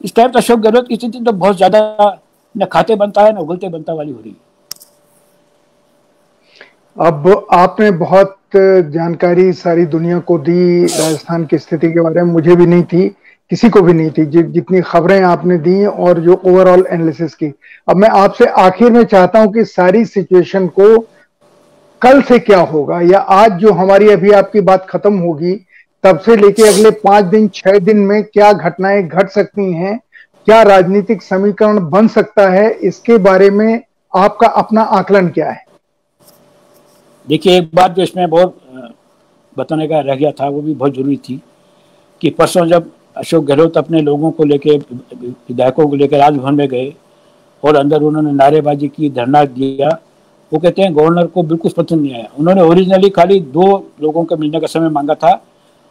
इस 0.00 0.14
टाइप 0.14 0.30
तो 0.32 0.38
अशोक 0.38 0.60
गहलोत 0.60 0.88
की 0.88 0.96
स्थिति 0.96 1.20
तो 1.20 1.32
बहुत 1.34 1.56
ज़्यादा 1.56 2.20
न 2.54 2.64
खाते 2.72 2.94
बनता 2.96 3.22
है 3.22 3.32
न 3.32 3.38
उगलते 3.38 3.68
बनता 3.68 3.92
वाली 3.92 4.12
हो 4.12 4.20
रही 4.20 4.30
है। 4.30 4.36
अब 6.96 7.46
आपने 7.52 7.90
बहुत 7.90 8.38
जानकारी 8.54 9.52
सारी 9.54 9.84
दुनिया 9.86 10.18
को 10.20 10.38
दी, 10.38 10.84
राजस्थान 10.84 11.44
की 11.46 11.58
स्थिति 11.58 11.92
के 11.92 12.00
बारे 12.00 12.22
में, 12.22 12.32
मुझे 12.32 12.56
भी 12.56 12.66
नहीं 12.66 12.82
थी। 12.84 13.06
किसी 13.50 13.68
को 13.68 13.80
भी 13.82 13.92
नहीं 13.92 14.10
थी। 14.10 14.24
जितनी 14.26 14.80
खबरें 14.80 15.20
आपने 15.22 15.56
दी 15.58 15.84
और 15.84 16.20
जो 16.20 16.34
ओवरऑल 16.46 16.86
एनालिसिस 16.90 17.34
की। 17.34 17.52
अब 17.88 17.96
मैं 17.96 18.08
आपसे 18.10 18.46
आखिर 18.46 18.90
में 18.92 19.02
चाहता 19.04 19.40
हूँ 19.40 19.52
कि 19.52 19.64
सारी 19.64 20.04
सिचुएशन 20.04 20.66
को 20.68 20.98
कल 22.02 22.22
से 22.22 22.38
क्या 22.38 22.60
होगा? 22.60 23.00
या 23.00 23.18
आज 23.18 23.52
जो 23.52 23.72
हमारी 23.72 24.08
अभी 24.10 24.30
आपकी 24.32 24.60
बात 24.60 24.86
खत्म 24.90 25.18
होगी, 25.18 25.54
तब 26.04 26.18
से 26.18 26.36
लेके 26.36 26.62
अगले 26.68 26.90
पाँच 27.00 27.24
दिन, 27.24 27.48
छह 27.48 27.78
दिन 27.78 27.98
में 27.98 28.22
क्या 28.24 28.52
घटनाएँ 28.52 29.02
घट 29.02 29.28
सकती 29.28 29.72
हैं? 29.72 29.98
क्या 30.46 30.62
राजनीतिक 30.62 31.22
समीकरण 31.22 31.78
बन 31.90 32.08
सकता 32.08 32.48
है? 32.48 32.70
इसके 32.70 33.18
बारे 33.18 33.50
में 33.50 33.82
आपका 34.12 34.46
अपना 34.46 34.82
आकलन 34.92 35.28
क्या 35.28 35.50
है? 35.50 35.64
देखिए, 37.26 37.58
एक 37.58 37.70
बात 37.74 37.90
जो 37.90 38.02
इसमें 38.02 38.28
बहुत 38.30 38.58
बताने 39.56 39.86
का 39.88 40.00
रह 40.00 40.14
गया 40.14 40.30
था, 40.30 40.48
वो 40.48 40.60
भी 40.62 40.74
बहुत 40.74 40.94
ज़रूरी 40.94 41.16
थी 41.18 41.40
कि 42.20 42.30
परसों 42.30 42.66
जब 42.66 42.90
अशोक 43.16 43.44
गहलोत 43.44 43.76
अपने 43.78 44.00
लोगों 44.00 44.30
को 44.30 44.44
लेके, 44.44 44.76
विधायकों 44.76 45.88
को 45.88 45.96
लेकर 45.96 46.18
राजभवन 46.18 46.54
में 46.54 46.68
गए 46.68 46.92
और 47.62 47.76
अंदर 47.76 48.02
उन्होंने 48.02 48.32
नारेबाजी 48.32 48.88
की, 48.88 49.10
धरना 49.10 49.44
दिया। 49.46 49.88
वो 50.52 50.58
कहते 50.58 50.82
हैं, 50.82 50.94
गवर्नर 50.96 51.26
को 51.26 51.42
बिल्कुल 51.42 51.72
पसंद 51.76 52.00
नहीं 52.00 52.14
आया। 52.14 52.28
उन्होंने 52.38 52.62
ओरिजिनली 52.62 53.10
खाली 53.10 53.40
दो 53.40 53.66
लोगों 54.02 54.24
को 54.24 54.36
मिलने 54.36 54.60
का 54.60 54.66
समय 54.66 54.88
मांगा 54.90 55.14
था 55.14 55.32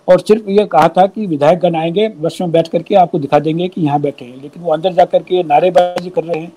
और 0.08 0.20
सिर्फ़ 0.20 0.50
ये 0.50 0.66
कहा 0.66 0.88
था 0.88 1.06
कि 1.08 1.26
विधायक 1.28 1.60
गण 1.60 1.76
आएँगे, 1.76 2.08
बस 2.12 2.38
में 2.42 2.52
बैठ 2.52 2.68
करके 2.68 2.96
आपको 2.96 3.20
दिखा 3.20 3.40
देंगे 3.40 3.68
कि 3.68 3.82
यहाँ 3.82 4.00
बैठे 4.02 4.26
हैं। 4.26 4.42
लेकिन 4.42 4.64
वो 4.64 4.74
अंदर 4.74 4.94
जा 4.94 5.06
करके 5.06 5.44
नारेबाजी 5.44 6.10
कर 6.10 6.24
रहे 6.24 6.40
हैं। 6.40 6.52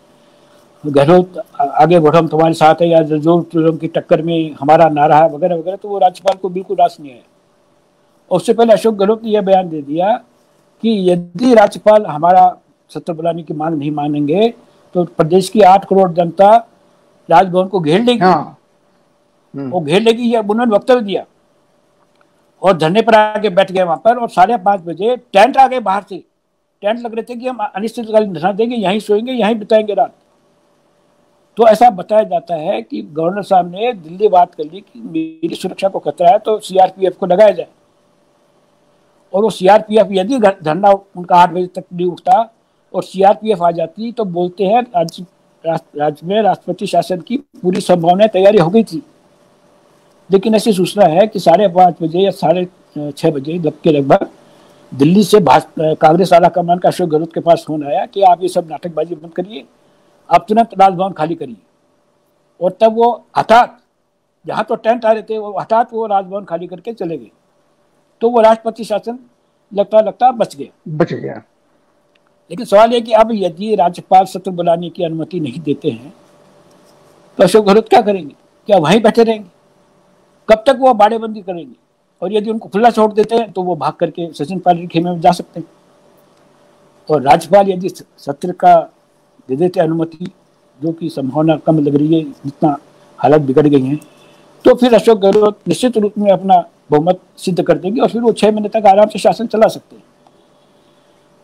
गहलोत 0.85 1.43
आगे 1.61 1.99
बढ़ो, 1.99 2.19
हम 2.19 2.27
तुम्हारे 2.29 2.55
साथ 2.55 2.83
है 2.83 2.89
या 2.89 3.03
ज़ोर 3.03 3.45
टूरम 3.53 3.77
की 3.77 3.89
टक्कर 3.89 4.23
में 4.23 4.55
हमारा 4.61 4.89
नारा 4.91 5.19
है, 5.19 5.29
वगैरह 5.31 5.57
वगैरह 5.57 5.77
तो 5.77 5.89
वो 5.89 5.99
राज्यपाल 5.99 6.37
को 6.43 6.49
बिल्कुल 6.51 6.77
रास 6.77 6.97
नहीं 7.01 7.13
है 7.13 7.23
उससे 8.31 8.53
पहले 8.53 8.73
अशोक 8.73 8.95
गहलोत 8.95 9.25
ने 9.25 9.31
यह 9.31 9.43
बयान 9.43 9.69
दे 9.69 9.81
दिया 9.83 10.13
कि 10.85 10.91
यदि 11.11 11.55
राज्यपाल 11.55 12.07
हमारा 12.07 12.45
सत्र 12.91 13.13
बुलाने 13.13 13.43
की 13.43 13.55
मांग 13.55 13.77
नहीं 13.77 13.91
मानेंगे 13.91 14.49
तो 14.95 15.05
प्रदेश 15.13 15.49
की 15.49 15.61
आठ 15.65 15.85
करोड़ 15.85 16.11
जनता 16.13 16.49
राजभवन 17.29 17.69
को 17.69 17.81
घेर 17.81 18.03
लेगी 18.03 18.21
हाँ। 18.21 18.59
हम्म। 19.55 19.71
वो 19.71 19.81
घेर 19.81 20.03
लेगी 20.03 20.23
यह 20.25 20.51
उन्होंने 20.51 20.75
वक्तव्य 20.75 21.01
दिया 21.01 21.25
और 22.63 22.77
धरने 22.77 23.03
पर 23.03 23.15
आके 23.15 23.49
बैठ 23.51 23.73
गए 23.73 23.83
वहाँ 23.83 24.01
पर 24.05 24.19
और 24.19 24.29
साढ़े 24.29 24.57
पाँच 24.57 24.81
बजे 24.81 25.17
टेंट 25.33 25.57
आ 25.57 25.67
गए 25.69 25.81
बाहर 25.81 26.03
से 26.09 26.23
टेंट 26.83 26.99
लग 27.01 27.15
रहे 27.15 27.23
थे 27.23 27.35
कि 27.35 27.49
हम 27.49 27.59
अनिश्चितकालीन 27.67 28.33
धरना 28.33 28.53
देंगे 28.53 28.77
यहीं 28.77 29.01
सोएँगे 29.01 29.33
यहीं 29.33 29.55
बिताएँगे 29.55 29.95
रात 29.95 30.13
तो 31.59 31.67
ऐसा 31.69 31.89
बताया 31.93 32.23
जाता 32.25 32.55
है 32.57 32.81
कि 32.83 33.03
गवर्नर 33.03 33.43
साहब 33.43 33.71
ने 33.71 33.93
दिल्ली 33.93 34.29
बात 34.29 34.55
कर 34.55 34.65
ली 34.65 34.81
कि 34.83 35.01
मेरी 35.01 35.55
सुरक्षा 35.55 35.89
को 35.89 35.99
खतरा 35.99 36.31
है 36.31 36.39
तो 36.39 36.59
सीआरपीएफ 36.59 37.17
को 37.17 37.27
लगाया 37.27 37.51
जाए 37.51 37.69
और 39.35 39.43
वो 39.43 39.51
सीआरपीएफ 39.51 40.09
यदि 40.13 40.39
धरना 40.39 40.91
उनका 40.91 41.37
आठ 41.37 41.53
बजे 41.53 41.67
तक 41.67 41.85
नहीं 41.93 42.07
उठता 42.07 42.39
और 42.95 43.03
सीआरपीएफ 43.03 43.63
आ 43.63 43.71
जाती 43.71 44.13
तो 44.13 44.25
बोलते 44.27 44.65
हैं 44.65 44.83
राज्य 44.83 45.27
राज्य 45.65 46.27
में 46.27 46.41
राष्ट्रपति 46.43 46.87
शासन 46.87 47.21
की 47.21 47.37
पूरी 47.63 47.81
संभावना 47.81 48.27
तैयारी 48.27 48.59
हो 48.59 48.71
गई 48.71 48.85
थी। 48.85 49.03
लेकिन 50.31 50.55
ऐसी 50.55 50.73
सूचना 50.73 51.05
है 51.07 51.27
कि 51.27 51.39
साढ़े 51.41 51.69
पाँच 51.69 52.03
बजे 52.03 52.19
या 52.19 52.31
साढ़े 52.33 52.67
छः 53.11 53.31
बजे 53.31 53.59
के 53.75 53.93
लगभग 53.93 54.27
दिल्ली 54.93 55.23
से 55.25 55.39
कांग्रेस 55.43 56.33
आला 56.33 56.49
कमान 56.49 56.79
का 56.79 56.89
अशोक 56.89 57.09
गहलोत 57.11 57.33
के 57.35 57.41
पास 57.41 57.65
फ़ोन 57.67 57.87
आया 57.87 58.05
कि 58.07 58.23
आप 58.23 58.43
ये 58.43 58.49
सब 58.49 58.69
नाटकबाजी 58.71 59.15
बंद 59.15 59.33
करिए, 59.33 59.65
आप 60.29 60.45
तुरंत 60.49 60.79
राजभवन 60.81 61.13
खाली 61.13 61.35
करिए। 61.35 61.57
और 62.61 62.77
तब 62.81 62.97
वो 62.97 63.11
हठात, 63.39 63.79
जहाँ 64.45 64.65
तो 64.65 64.75
टेंट 64.77 65.05
आ 65.05 65.13
रहे 65.13 65.23
थे, 65.23 65.39
वो 65.39 65.59
हठात 65.59 65.93
वो 65.93 66.07
राजभवन 66.07 66.45
खाली 66.45 66.67
करके 66.67 66.93
चले 66.93 67.17
गए। 67.17 67.31
तो 68.25 68.29
वो 68.31 68.41
राष्ट्रपति 68.41 68.85
शासन 68.85 69.19
लगता 69.73 70.01
लगता 70.01 70.31
बच 70.33 70.55
गया। 70.57 70.95
बच 70.97 71.13
गया। 71.13 71.35
लेकिन 72.51 72.67
सवाल 72.67 72.93
यह 72.93 73.01
कि 73.01 73.13
अब 73.13 73.31
यदि 73.33 73.75
राज्यपाल 73.77 74.25
सत्र 74.25 74.51
बुलाने 74.51 74.89
की 74.91 75.05
अनुमति 75.05 75.41
नहीं 75.41 75.61
देते 75.61 75.91
हैं 75.91 76.13
तो 77.39 77.45
अशोक 77.45 77.67
गहलोत 77.67 77.89
क्या 77.89 78.01
करेंगे? 78.01 78.35
क्या 78.69 78.79
वहीं 78.79 79.01
बैठे 79.03 79.25
रहेंगे? 79.25 79.49
कब 80.49 80.65
तक 80.67 80.77
वो 80.81 80.95
बाड़ेबंदी 80.95 81.43
करेंगे? 81.43 81.75
और 82.23 82.33
यदि 82.33 82.51
उनको 82.51 82.69
खुला 82.69 82.91
छोड़ 82.91 83.13
देते 83.13 83.37
हैं 83.37 83.51
तो 83.53 83.63
वो 83.63 83.77
भाग 83.77 83.93
करके 83.93 84.33
सचिन 84.33 84.59
पायलट 84.59 84.91
खेमे 84.91 85.11
में 85.11 85.21
जा 85.21 85.33
सकते 85.33 85.61
हैं। 85.61 85.69
और 87.09 87.23
राज्यपाल 87.23 87.71
यदि 87.71 87.89
सत्र 87.89 88.53
का 88.53 88.77
दे 89.49 89.57
देते 89.57 89.81
अनुमति 89.81 90.33
जो 90.81 90.93
कि 90.93 91.09
संभावना 91.11 91.57
कम 91.57 91.79
लग 91.79 91.95
रही 91.95 92.15
है 92.15 92.23
जितना 92.23 92.77
हालत 93.19 93.41
बिगड़ 93.41 93.67
गई 93.67 93.83
है 93.83 93.97
तो 94.65 94.75
फिर 94.75 94.95
अशोक 94.95 95.19
गहलोत 95.19 95.59
निश्चित 95.69 95.99
रूप 95.99 96.19
में 96.19 96.31
अपना 96.33 96.65
बहुमत 96.91 97.21
सिद्ध 97.39 97.63
कर 97.63 97.79
देंगे 97.79 98.01
और 98.01 98.09
फिर 98.09 98.23
वो 98.23 98.33
छह 98.33 98.51
महीने 98.51 98.69
तक 98.71 98.87
आराम 98.87 99.09
से 99.09 99.19
शासन 99.19 99.47
चला 99.47 99.69
सकते 99.69 99.97
हैं। 99.97 100.03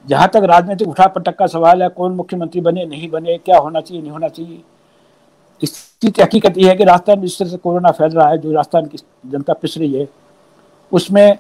जहाँ 0.05 0.29
तक 0.29 0.43
राजनीतिक 0.45 0.89
उठा 0.89 1.07
पटक 1.09 1.37
का 1.37 1.47
सवाल 1.49 1.83
है, 1.83 1.89
कौन 1.91 2.13
मुख्यमंत्री 2.15 2.61
बने, 2.61 2.85
नहीं 2.87 3.09
बने, 3.11 3.37
क्या 3.39 3.59
होना 3.59 3.81
चाहिए, 3.81 4.03
नहीं 4.03 4.13
होना 4.13 4.29
चाहिए, 4.29 4.63
स्थिति 5.63 6.23
हकीकत 6.23 6.59
यह 6.59 6.69
है 6.69 6.77
कि 6.77 6.85
राजस्थान 6.85 7.21
जिस 7.21 7.39
तरह 7.39 7.49
से 7.49 7.57
कोरोना 7.59 7.91
फैल 7.91 8.11
रहा 8.11 8.29
है, 8.29 8.39
जो 8.39 8.53
राजस्थान 8.53 8.87
की 8.87 8.99
जनता 9.27 9.53
पिस 9.55 9.77
रही 9.79 9.93
है, 9.93 10.09
उसमें 10.93 11.39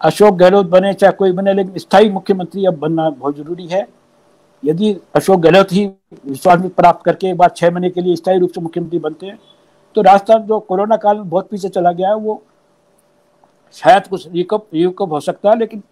अशोक 0.00 0.34
गहलोत 0.36 0.66
बने, 0.68 0.92
चाहे 0.94 1.12
कोई 1.12 1.32
बने, 1.32 1.54
लेकिन 1.54 1.78
स्थायी 1.78 2.10
मुख्यमंत्री 2.10 2.64
अब 2.66 2.78
बनना 2.78 3.08
बहुत 3.10 3.36
ज़रूरी 3.36 3.66
है। 3.66 3.86
यदि 4.62 4.92
अशोक 5.16 5.40
गहलोत 5.40 5.72
ही 5.72 5.84
विश्वास 6.24 6.60
में 6.60 6.68
प्राप्त 6.70 7.04
करके 7.04 7.28
एक 7.28 7.36
बार 7.36 7.48
छह 7.50 7.70
महीने 7.70 7.90
के 7.90 8.00
लिए 8.00 8.16
स्थायी 8.16 8.38
रूप 8.38 8.50
से 8.50 8.60
मुख्यमंत्री 8.60 8.98
बनते 8.98 9.26
हैं 9.26 9.38
तो 9.96 10.02
राजस्थान 10.02 10.42
जो 10.42 10.58
कोरोना 10.60 10.96
काल 10.96 11.16
में 11.16 11.28
बहुत 11.28 11.48
पीछे 11.50 11.68
चला 11.68 11.92
गया 11.92 12.08
है, 12.08 12.16
वो 12.16 12.42
शायद 13.76 14.06
कुछ 14.06 14.26
रिकअप 14.28 14.66
रिकअप 14.74 15.12
हो 15.12 15.20
सकता 15.20 15.50
है 15.50 15.58
लेकिन 15.58 15.82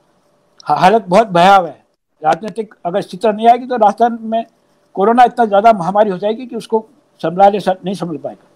हालत 0.67 1.05
बहुत 1.09 1.29
भयावह 1.29 1.69
है। 1.69 1.83
राजनीतिक 2.23 2.75
अगर 2.87 3.01
स्थिति 3.01 3.29
नहीं 3.29 3.49
आएगी 3.49 3.67
तो 3.67 3.77
राजस्थान 3.77 4.19
में 4.23 4.45
कोरोना 4.97 5.25
इतना 5.25 5.45
ज़्यादा 5.47 5.73
महामारी 5.73 6.11
हो 6.11 6.19
जाएगी 6.19 6.47
कि 6.47 6.57
उसको 6.57 6.85
संभाले 7.21 7.59
नहीं 7.59 7.95
संभल 7.95 8.17
पाएगा। 8.17 8.47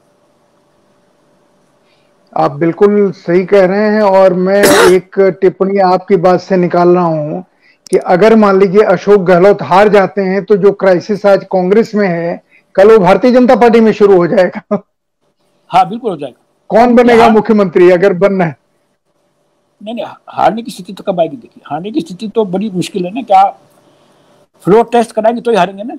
आप 2.36 2.52
बिल्कुल 2.52 3.10
सही 3.12 3.44
कह 3.46 3.64
रहे 3.66 3.90
हैं 3.90 4.02
और 4.02 4.32
मैं 4.34 4.62
एक 4.86 5.18
टिप्पणी 5.40 5.78
आपकी 5.82 6.16
बात 6.18 6.40
से 6.40 6.56
निकाल 6.56 6.88
रहा 6.88 7.04
हूँ 7.04 7.44
कि 7.90 7.96
अगर 7.96 8.34
मान 8.36 8.58
लीजिए 8.60 8.82
अशोक 8.84 9.22
गहलोत 9.22 9.62
हार 9.62 9.88
जाते 9.88 10.22
हैं 10.22 10.44
तो 10.44 10.56
जो 10.56 10.72
क्राइसिस 10.74 11.26
आज 11.26 11.44
कांग्रेस 11.52 11.94
में 11.94 12.06
है 12.08 12.42
कल 12.76 12.90
वो 12.92 12.98
भारतीय 12.98 13.32
जनता 13.32 13.56
पार्टी 13.56 13.80
में 13.80 13.92
शुरू 13.92 14.16
हो 14.16 14.26
जाएगा। 14.26 14.82
हाँ 15.70 15.88
बिल्कुल 15.88 16.10
हो 16.10 16.16
जाएगा। 16.16 16.36
कौन 16.70 16.94
बनेगा 16.96 17.28
मुख्यमंत्री 17.30 17.90
अगर 17.90 18.12
बनना 18.14 18.44
है? 18.44 18.56
नहीं 19.80 19.94
नहीं 19.94 20.04
हारने 20.28 20.62
की 20.62 20.70
स्थिति 20.70 20.92
तो 20.92 21.02
कब 21.02 21.20
आएगी 21.20 21.36
देखिए। 21.36 21.62
हारने 21.66 21.90
की 21.90 22.00
स्थिति 22.00 22.28
तो 22.28 22.44
बड़ी 22.46 22.70
मुश्किल 22.70 23.04
है 23.04 23.12
ना 23.14 23.22
क्या 23.22 23.42
फ्लोर 24.64 24.84
टेस्ट 24.92 25.12
कराएँगे 25.12 25.40
तो 25.40 25.50
ही 25.50 25.56
हारेंगे 25.56 25.82
ना। 25.82 25.94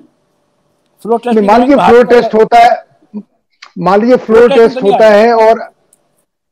फ्लोर 1.02 1.20
टेस्ट 1.20 1.38
मान 1.40 1.60
लीजिए 1.60 1.76
फ्लोर 1.78 2.06
टेस्ट 2.06 2.34
होता 2.34 2.58
है 2.58 2.84
मान 3.78 4.00
लीजिए 4.00 4.16
फ्लोर 4.18 4.52
टेस्ट 4.52 4.82
होता 4.82 5.08
है 5.08 5.32
और 5.34 5.60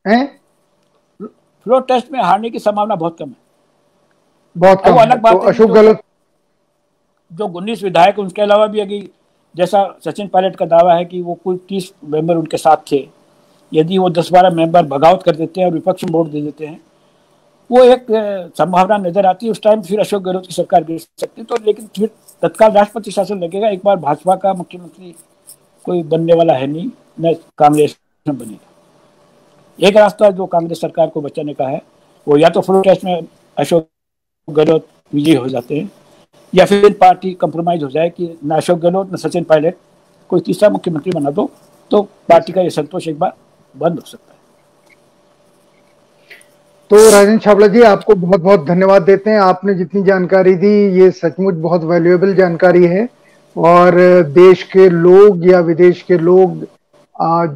हैं? 0.04 0.26
फ्लोर 1.20 1.82
टेस्ट 1.82 2.12
में 2.12 2.20
हारने 2.20 2.50
की 2.50 2.58
संभावना 2.58 2.94
बहुत 2.94 3.16
कम 3.18 3.28
है। 3.28 3.36
बहुत 4.56 4.84
कम 4.84 4.96
अलग 4.96 5.20
बात 5.20 5.32
तो 5.32 5.38
अशोक 5.40 5.70
गहलोत 5.70 6.00
जो 7.32 7.46
उन्नीस 7.48 7.82
विधायक 7.82 8.18
उनके 8.18 8.42
अलावा 8.42 8.66
भी 8.66 8.80
अभी 8.80 9.00
जैसा 9.54 9.86
सचिन 10.04 10.28
पायलट 10.28 10.56
का 10.56 10.66
दावा 10.66 10.94
है 10.94 11.04
कि 11.04 11.20
वो 11.22 11.34
कुल 11.44 11.56
तीस 11.68 11.92
मेंबर 12.04 12.36
उनके 12.36 12.56
साथ 12.56 12.90
थे। 12.92 13.06
यदि 13.72 13.98
वो 13.98 14.10
दस 14.10 14.30
बारह 14.32 14.50
मेंबर 14.50 14.82
बगावत 14.86 15.22
कर 15.22 15.36
देते 15.36 15.60
हैं 15.60 15.68
और 15.68 15.74
विपक्ष 15.74 16.04
में 16.04 16.12
वोट 16.12 16.28
दे 16.28 16.40
देते 16.42 16.66
हैं 16.66 16.80
वो 17.70 17.82
एक 17.84 18.06
संभावना 18.58 18.96
नज़र 18.98 19.26
आती 19.26 19.46
है। 19.46 19.52
उस 19.52 19.62
टाइम 19.62 19.82
फिर 19.82 20.00
अशोक 20.00 20.22
गहलोत 20.22 20.46
की 20.46 20.54
सरकार 20.54 20.84
गिर 20.84 20.98
सकती 20.98 21.40
है। 21.40 21.44
तो 21.44 21.56
लेकिन 21.66 21.86
फिर 21.96 22.10
तत्काल 22.42 22.72
राष्ट्रपति 22.72 23.10
शासन 23.10 23.38
लगेगा। 23.38 23.68
एक 23.68 23.80
बार 23.84 23.96
भाजपा 23.98 24.34
का 24.36 24.52
मुख्यमंत्री 24.54 25.14
कोई 25.84 26.02
बनने 26.04 26.34
वाला 26.34 26.54
है 26.54 26.66
नहीं। 26.66 26.90
न, 27.20 27.34
कांग्रेस 27.58 27.96
बनेगा। 28.26 28.72
एक 29.78 29.96
रास्ता 29.96 30.30
जो 30.30 30.46
कांग्रेस 30.46 30.80
सरकार 30.80 31.08
को 31.08 31.20
बचाने 31.20 31.54
का 31.54 31.68
है, 31.68 31.80
वो 32.26 32.36
या 32.36 32.48
तो 32.48 32.60
फ्लो 32.60 32.80
टेस्ट 32.82 33.04
में 33.04 33.26
अशोक 33.56 33.88
गहलोत 34.48 34.86
विजयी 35.12 35.34
हो 35.34 35.48
जाते 35.48 35.78
हैं, 35.78 35.90
या 36.52 36.64
फिर 36.64 36.92
पार्टी 36.92 37.32
कंप्रोमाइज 37.34 37.82
हो 37.82 37.88
जाए 37.90 38.10
कि 38.10 38.36
न 38.44 38.56
अशोक 38.56 38.78
गहलोत, 38.78 39.12
न 39.12 39.16
सचिन 39.18 39.44
पायलट, 39.44 39.76
कोई 40.30 40.40
तीसरा 40.40 40.68
मुख्यमंत्री 40.70 41.12
बना 41.12 41.30
दो 41.30 41.50
तो 41.90 42.02
पार्टी 42.28 42.52
का 42.52 42.60
ये 42.60 42.70
संतोष 42.72 43.08
एक 43.08 43.18
बार 43.18 43.32
बंद 43.74 43.94
हो 43.94 44.06
सकता 44.06 44.26
है। 44.26 44.33
तो 46.94 47.08
राजेंद्र 47.10 47.42
छावला 47.44 47.66
जी, 47.66 47.80
आपको 47.82 48.14
बहुत 48.14 48.40
बहुत 48.40 48.66
धन्यवाद 48.66 49.02
देते 49.02 49.30
हैं। 49.30 49.38
आपने 49.38 49.72
जितनी 49.74 50.02
जानकारी 50.02 50.54
दी, 50.54 51.00
ये 51.00 51.10
सचमुच 51.10 51.54
बहुत 51.54 51.84
वैल्यूएबल 51.84 52.34
जानकारी 52.34 52.84
है। 52.84 53.08
और 53.56 53.94
देश 54.28 54.62
के 54.62 54.88
लोग 54.88 55.46
या 55.46 55.60
विदेश 55.60 56.02
के 56.02 56.18
लोग 56.18 56.64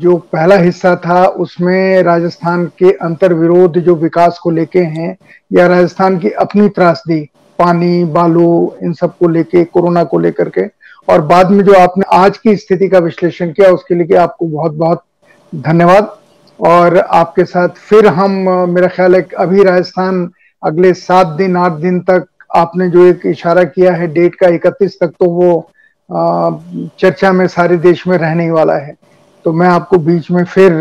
जो 0.00 0.16
पहला 0.32 0.56
हिस्सा 0.56 0.94
था, 0.96 1.24
उसमें 1.24 2.02
राजस्थान 2.02 2.66
के 2.78 2.92
अंतर 2.92 3.34
विरोध 3.34 3.78
जो 3.78 3.94
विकास 3.94 4.38
को 4.38 4.50
लेके 4.50 4.80
हैं, 4.80 5.16
या 5.52 5.66
राजस्थान 5.66 6.18
की 6.18 6.30
अपनी 6.40 6.68
त्रासदी, 6.68 7.20
पानी, 7.58 8.04
बालू, 8.04 8.74
इन 8.82 8.92
सबको 8.92 9.28
लेके, 9.28 9.64
कोरोना 9.64 10.04
को 10.04 10.18
लेकर 10.18 10.48
के। 10.48 10.66
और 11.08 11.20
बाद 11.24 11.50
में 11.50 11.64
जो 11.64 11.74
आपने 11.74 12.16
आज 12.16 12.38
की 12.38 12.56
स्थिति 12.56 12.88
का 12.88 12.98
विश्लेषण 12.98 13.52
किया, 13.52 13.70
उसके 13.70 13.94
लिए 13.94 14.16
आपको 14.18 14.46
बहुत 14.46 14.74
बहुत 14.74 15.04
धन्यवाद। 15.52 16.16
और 16.60 16.98
आपके 16.98 17.44
साथ 17.44 17.68
फिर 17.88 18.06
हम, 18.08 18.30
मेरा 18.70 18.88
ख्याल 18.88 19.14
है 19.14 19.26
अभी 19.38 19.62
राजस्थान 19.64 20.28
अगले 20.62 20.92
सात 20.94 21.26
दिन, 21.28 21.56
आठ 21.56 21.72
दिन 21.72 22.00
तक 22.00 22.26
आपने 22.56 22.88
जो 22.90 23.04
एक 23.06 23.26
इशारा 23.26 23.64
किया 23.64 23.92
है, 23.92 24.06
डेट 24.08 24.34
का 24.34 24.48
इकतीस 24.48 24.98
तक 25.00 25.12
तो 25.20 25.30
वो 25.30 25.70
चर्चा 26.10 27.32
में 27.32 27.46
सारे 27.48 27.76
देश 27.78 28.06
में 28.06 28.16
रहने 28.18 28.50
वाला 28.50 28.74
है। 28.76 28.96
तो 29.44 29.52
मैं 29.52 29.68
आपको 29.68 29.98
बीच 29.98 30.30
में 30.30 30.44
फिर 30.46 30.72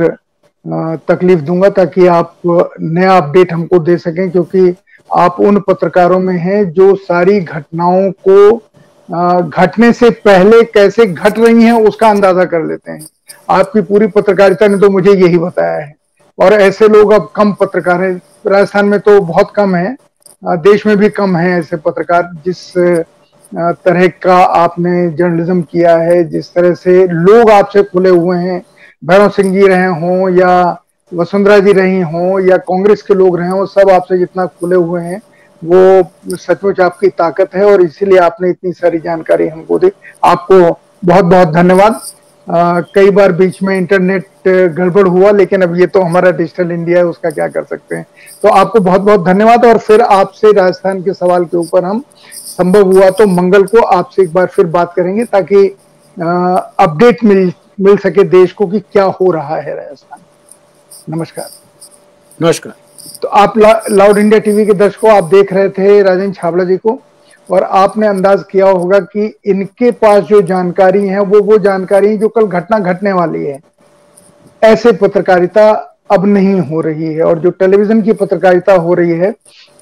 तकलीफ़ 1.09 1.41
दूँगा 1.41 1.69
ताकि 1.69 2.05
आप 2.07 2.35
नया 2.81 3.17
अपडेट 3.17 3.53
हमको 3.53 3.79
दे 3.79 3.97
सकें, 3.97 4.29
क्योंकि 4.31 4.75
आप 5.09 5.39
उन 5.39 5.59
पत्रकारों 5.67 6.19
में 6.19 6.37
हैं 6.37 6.63
जो 6.71 6.95
सारी 6.97 7.39
घटनाओं 7.39 8.11
को 8.27 8.57
घटने 9.41 9.91
से 9.93 10.09
पहले 10.09 10.63
कैसे 10.63 11.05
घट 11.05 11.39
रही 11.39 11.63
हैं, 11.63 11.73
उसका 11.81 12.09
अंदाज़ा 12.09 12.45
कर 12.45 12.65
लेते 12.65 12.91
हैं। 12.91 13.05
आपकी 13.49 13.81
पूरी 13.81 14.07
पत्रकारिता 14.07 14.67
ने 14.67 14.77
तो 14.77 14.89
मुझे 14.89 15.13
यही 15.13 15.37
बताया 15.37 15.77
है। 15.77 15.93
और 16.37 16.53
ऐसे 16.53 16.87
लोग 16.87 17.11
अब 17.13 17.29
कम 17.35 17.53
पत्रकार 17.53 18.01
हैं। 18.01 18.15
राजस्थान 18.47 18.85
में 18.85 18.99
तो 18.99 19.19
बहुत 19.21 19.51
कम 19.55 19.75
है 19.75 19.95
देश 20.45 20.85
में 20.85 20.95
भी 20.97 21.09
कम 21.09 21.35
है 21.37 21.57
ऐसे 21.59 21.77
पत्रकार 21.77 22.29
जिस 22.45 22.71
तरह 23.51 24.07
का 24.23 24.35
आपने 24.35 25.09
जर्नलिज्म 25.09 25.61
किया 25.61 25.95
है, 25.97 26.23
जिस 26.23 26.53
तरह 26.53 26.73
से 26.73 27.05
लोग 27.07 27.49
आपसे 27.51 27.83
खुले 27.83 28.09
हुए 28.09 28.37
हैं, 28.37 28.61
भैरव 29.05 29.29
सिंह 29.29 29.53
जी 29.53 29.67
रहे 29.67 29.87
हों 30.01 30.29
या 30.29 30.83
वसुंधरा 31.11 31.57
जी 31.59 31.73
रही 31.73 32.01
हों 32.03 32.39
या 32.39 32.57
कांग्रेस 32.59 33.01
के 33.01 33.13
लोग 33.13 33.37
रहे 33.39 33.49
हों, 33.49 33.65
सब 33.65 33.89
आपसे 33.89 34.17
जितना 34.17 34.45
खुले 34.45 34.75
हुए 34.75 35.01
हैं, 35.01 35.21
वो 35.61 36.35
सचमुच 36.37 36.79
आपकी 36.79 37.07
ताकत 37.09 37.55
है 37.55 37.65
और 37.65 37.81
इसीलिए 37.81 38.17
आपने 38.19 38.49
इतनी 38.49 38.71
सारी 38.73 38.99
जानकारी 38.99 39.47
हमको 39.47 39.79
दी। 39.79 39.91
आपको 40.23 40.59
बहुत 41.05 41.25
बहुत 41.25 41.53
धन्यवाद। 41.53 41.99
कई 42.47 43.09
बार 43.09 43.31
बीच 43.31 43.61
में 43.63 43.75
इंटरनेट 43.77 44.47
गड़बड़ 44.47 45.07
हुआ 45.07 45.31
लेकिन 45.31 45.61
अब 45.61 45.75
ये 45.79 45.87
तो 45.87 46.01
हमारा 46.01 46.31
डिजिटल 46.31 46.71
इंडिया 46.71 46.97
है 46.97 47.05
उसका 47.05 47.29
क्या 47.29 47.47
कर 47.47 47.63
सकते 47.63 47.95
हैं? 47.95 48.05
तो 48.43 48.49
आपको 48.49 48.79
बहुत 48.79 49.01
बहुत 49.01 49.25
धन्यवाद 49.25 49.65
और 49.65 49.77
फिर 49.77 50.01
आपसे 50.01 50.51
राजस्थान 50.51 51.01
के 51.03 51.13
सवाल 51.13 51.45
के 51.45 51.57
ऊपर 51.57 51.83
हम 51.83 52.03
संभव 52.35 52.91
हुआ 52.91 53.09
तो 53.09 53.25
मंगल 53.27 53.63
को 53.65 53.81
आपसे 53.87 54.21
एक 54.23 54.33
बार 54.33 54.45
फिर 54.47 54.65
बात 54.67 54.93
करेंगे 54.95 55.25
ताकि 55.25 55.65
अपडेट 56.17 57.23
मिल 57.23 57.51
मिल 57.79 57.97
सके 57.97 58.23
देश 58.25 58.51
को 58.51 58.67
कि 58.67 58.79
क्या 58.81 59.03
हो 59.03 59.31
रहा 59.31 59.55
है 59.57 59.75
राजस्थान। 59.75 60.19
नमस्कार। 61.09 61.49
नमस्कार। 62.39 62.73
तो 63.21 63.27
आप 63.27 63.57
लाउड 63.89 64.17
इंडिया 64.17 64.39
टीवी 64.39 64.65
के 64.65 64.73
दर्शकों 64.75 65.11
आप 65.11 65.23
देख 65.25 65.53
रहे 65.53 65.69
थे 65.69 66.01
राजेंद्र 66.03 66.33
छाबड़ा 66.33 66.63
जी 66.63 66.77
को। 66.77 66.99
और 67.49 67.63
आपने 67.63 68.07
अंदाज 68.07 68.43
किया 68.51 68.67
होगा 68.67 68.99
कि 68.99 69.33
इनके 69.45 69.91
पास 69.93 70.23
जो 70.23 70.41
जानकारी 70.43 71.07
है, 71.07 71.19
वो 71.19 71.41
वो 71.41 71.57
जानकारी 71.59 72.17
जो 72.17 72.27
कल 72.29 72.47
घटना 72.47 72.79
घटने 72.81 73.13
वाली 73.13 73.43
है, 73.45 73.59
ऐसे 74.61 74.91
पत्रकारिता 74.93 75.69
अब 76.11 76.25
नहीं 76.25 76.59
हो 76.61 76.81
रही 76.81 77.13
है। 77.13 77.23
और 77.23 77.39
जो 77.39 77.49
टेलीविज़न 77.51 78.01
की 78.01 78.13
पत्रकारिता 78.13 78.73
हो 78.75 78.93
रही 78.93 79.11
है, 79.11 79.33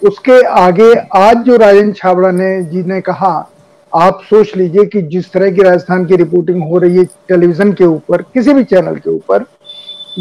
उसके 0.01 0.41
आगे 0.59 0.93
आज 1.16 1.38
जो 1.38 1.55
राजेंद्र 1.57 1.93
छाबड़ा 1.93 2.32
ने, 2.32 2.61
जी 2.63 2.84
ने 2.84 3.01
कहा, 3.01 3.51
आप 3.91 4.22
सोच 4.30 4.55
लीजिए 4.57 4.86
कि 4.86 5.01
जिस 5.03 5.32
तरह 5.32 5.51
की 5.51 5.61
राजस्थान 5.61 6.05
की 6.05 6.16
रिपोर्टिंग 6.16 6.63
हो 6.63 6.78
रही 6.78 6.97
है 6.97 7.03
टेलीविज़न 7.30 7.74
के 7.74 7.86
ऊपर, 7.86 8.22
किसी 8.24 8.53
भी 8.53 8.63
चैनल 8.63 8.95
के 8.95 9.09
ऊपर, 9.09 9.45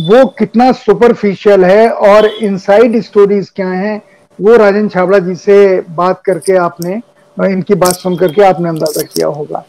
वो 0.01 0.25
कितना 0.39 0.71
सुपरफिशियल 0.75 1.65
है 1.65 1.89
और 1.89 2.27
इनसाइड 2.27 3.01
स्टोरीज 3.01 3.51
क्या 3.51 3.69
हैं, 3.69 4.01
वो 4.39 4.57
राजन 4.57 4.89
छाबड़ा 4.89 5.19
जी 5.19 5.35
से 5.37 5.81
बात 5.91 6.23
करके 6.23 6.57
आपने 6.59 7.01
इनकी 7.37 7.75
बात 7.75 7.95
सुन 7.95 8.17
करके 8.17 8.43
आपने 8.45 8.69
अंदाज़ा 8.69 9.03
किया 9.05 9.27
होगा। 9.29 9.65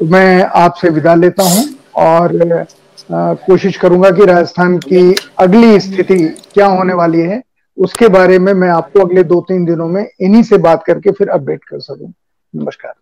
तो 0.00 0.04
मैं 0.06 0.42
आपसे 0.56 0.88
विदा 0.90 1.14
लेता 1.14 1.42
हूँ 1.44 1.64
और 1.96 2.66
आ, 3.10 3.34
कोशिश 3.34 3.76
करूँगा 3.76 4.10
कि 4.10 4.24
राजस्थान 4.24 4.76
की 4.78 5.14
अगली 5.38 5.78
स्थिति 5.80 6.16
क्या 6.54 6.66
होने 6.66 6.94
वाली 6.94 7.20
है 7.20 7.42
उसके 7.78 8.08
बारे 8.08 8.38
में 8.38 8.52
मैं 8.52 8.68
आपको 8.68 9.00
अगले 9.00 9.22
दो 9.24 9.40
तीन 9.48 9.64
दिनों 9.64 9.86
में 9.88 10.04
इन्हीं 10.20 10.42
से 10.42 10.58
बात 10.58 10.82
करके 10.84 11.10
फिर 11.10 11.28
अपडेट 11.28 11.64
कर 11.64 11.80
सकूँ। 11.80 12.12
नमस्कार। 12.54 12.92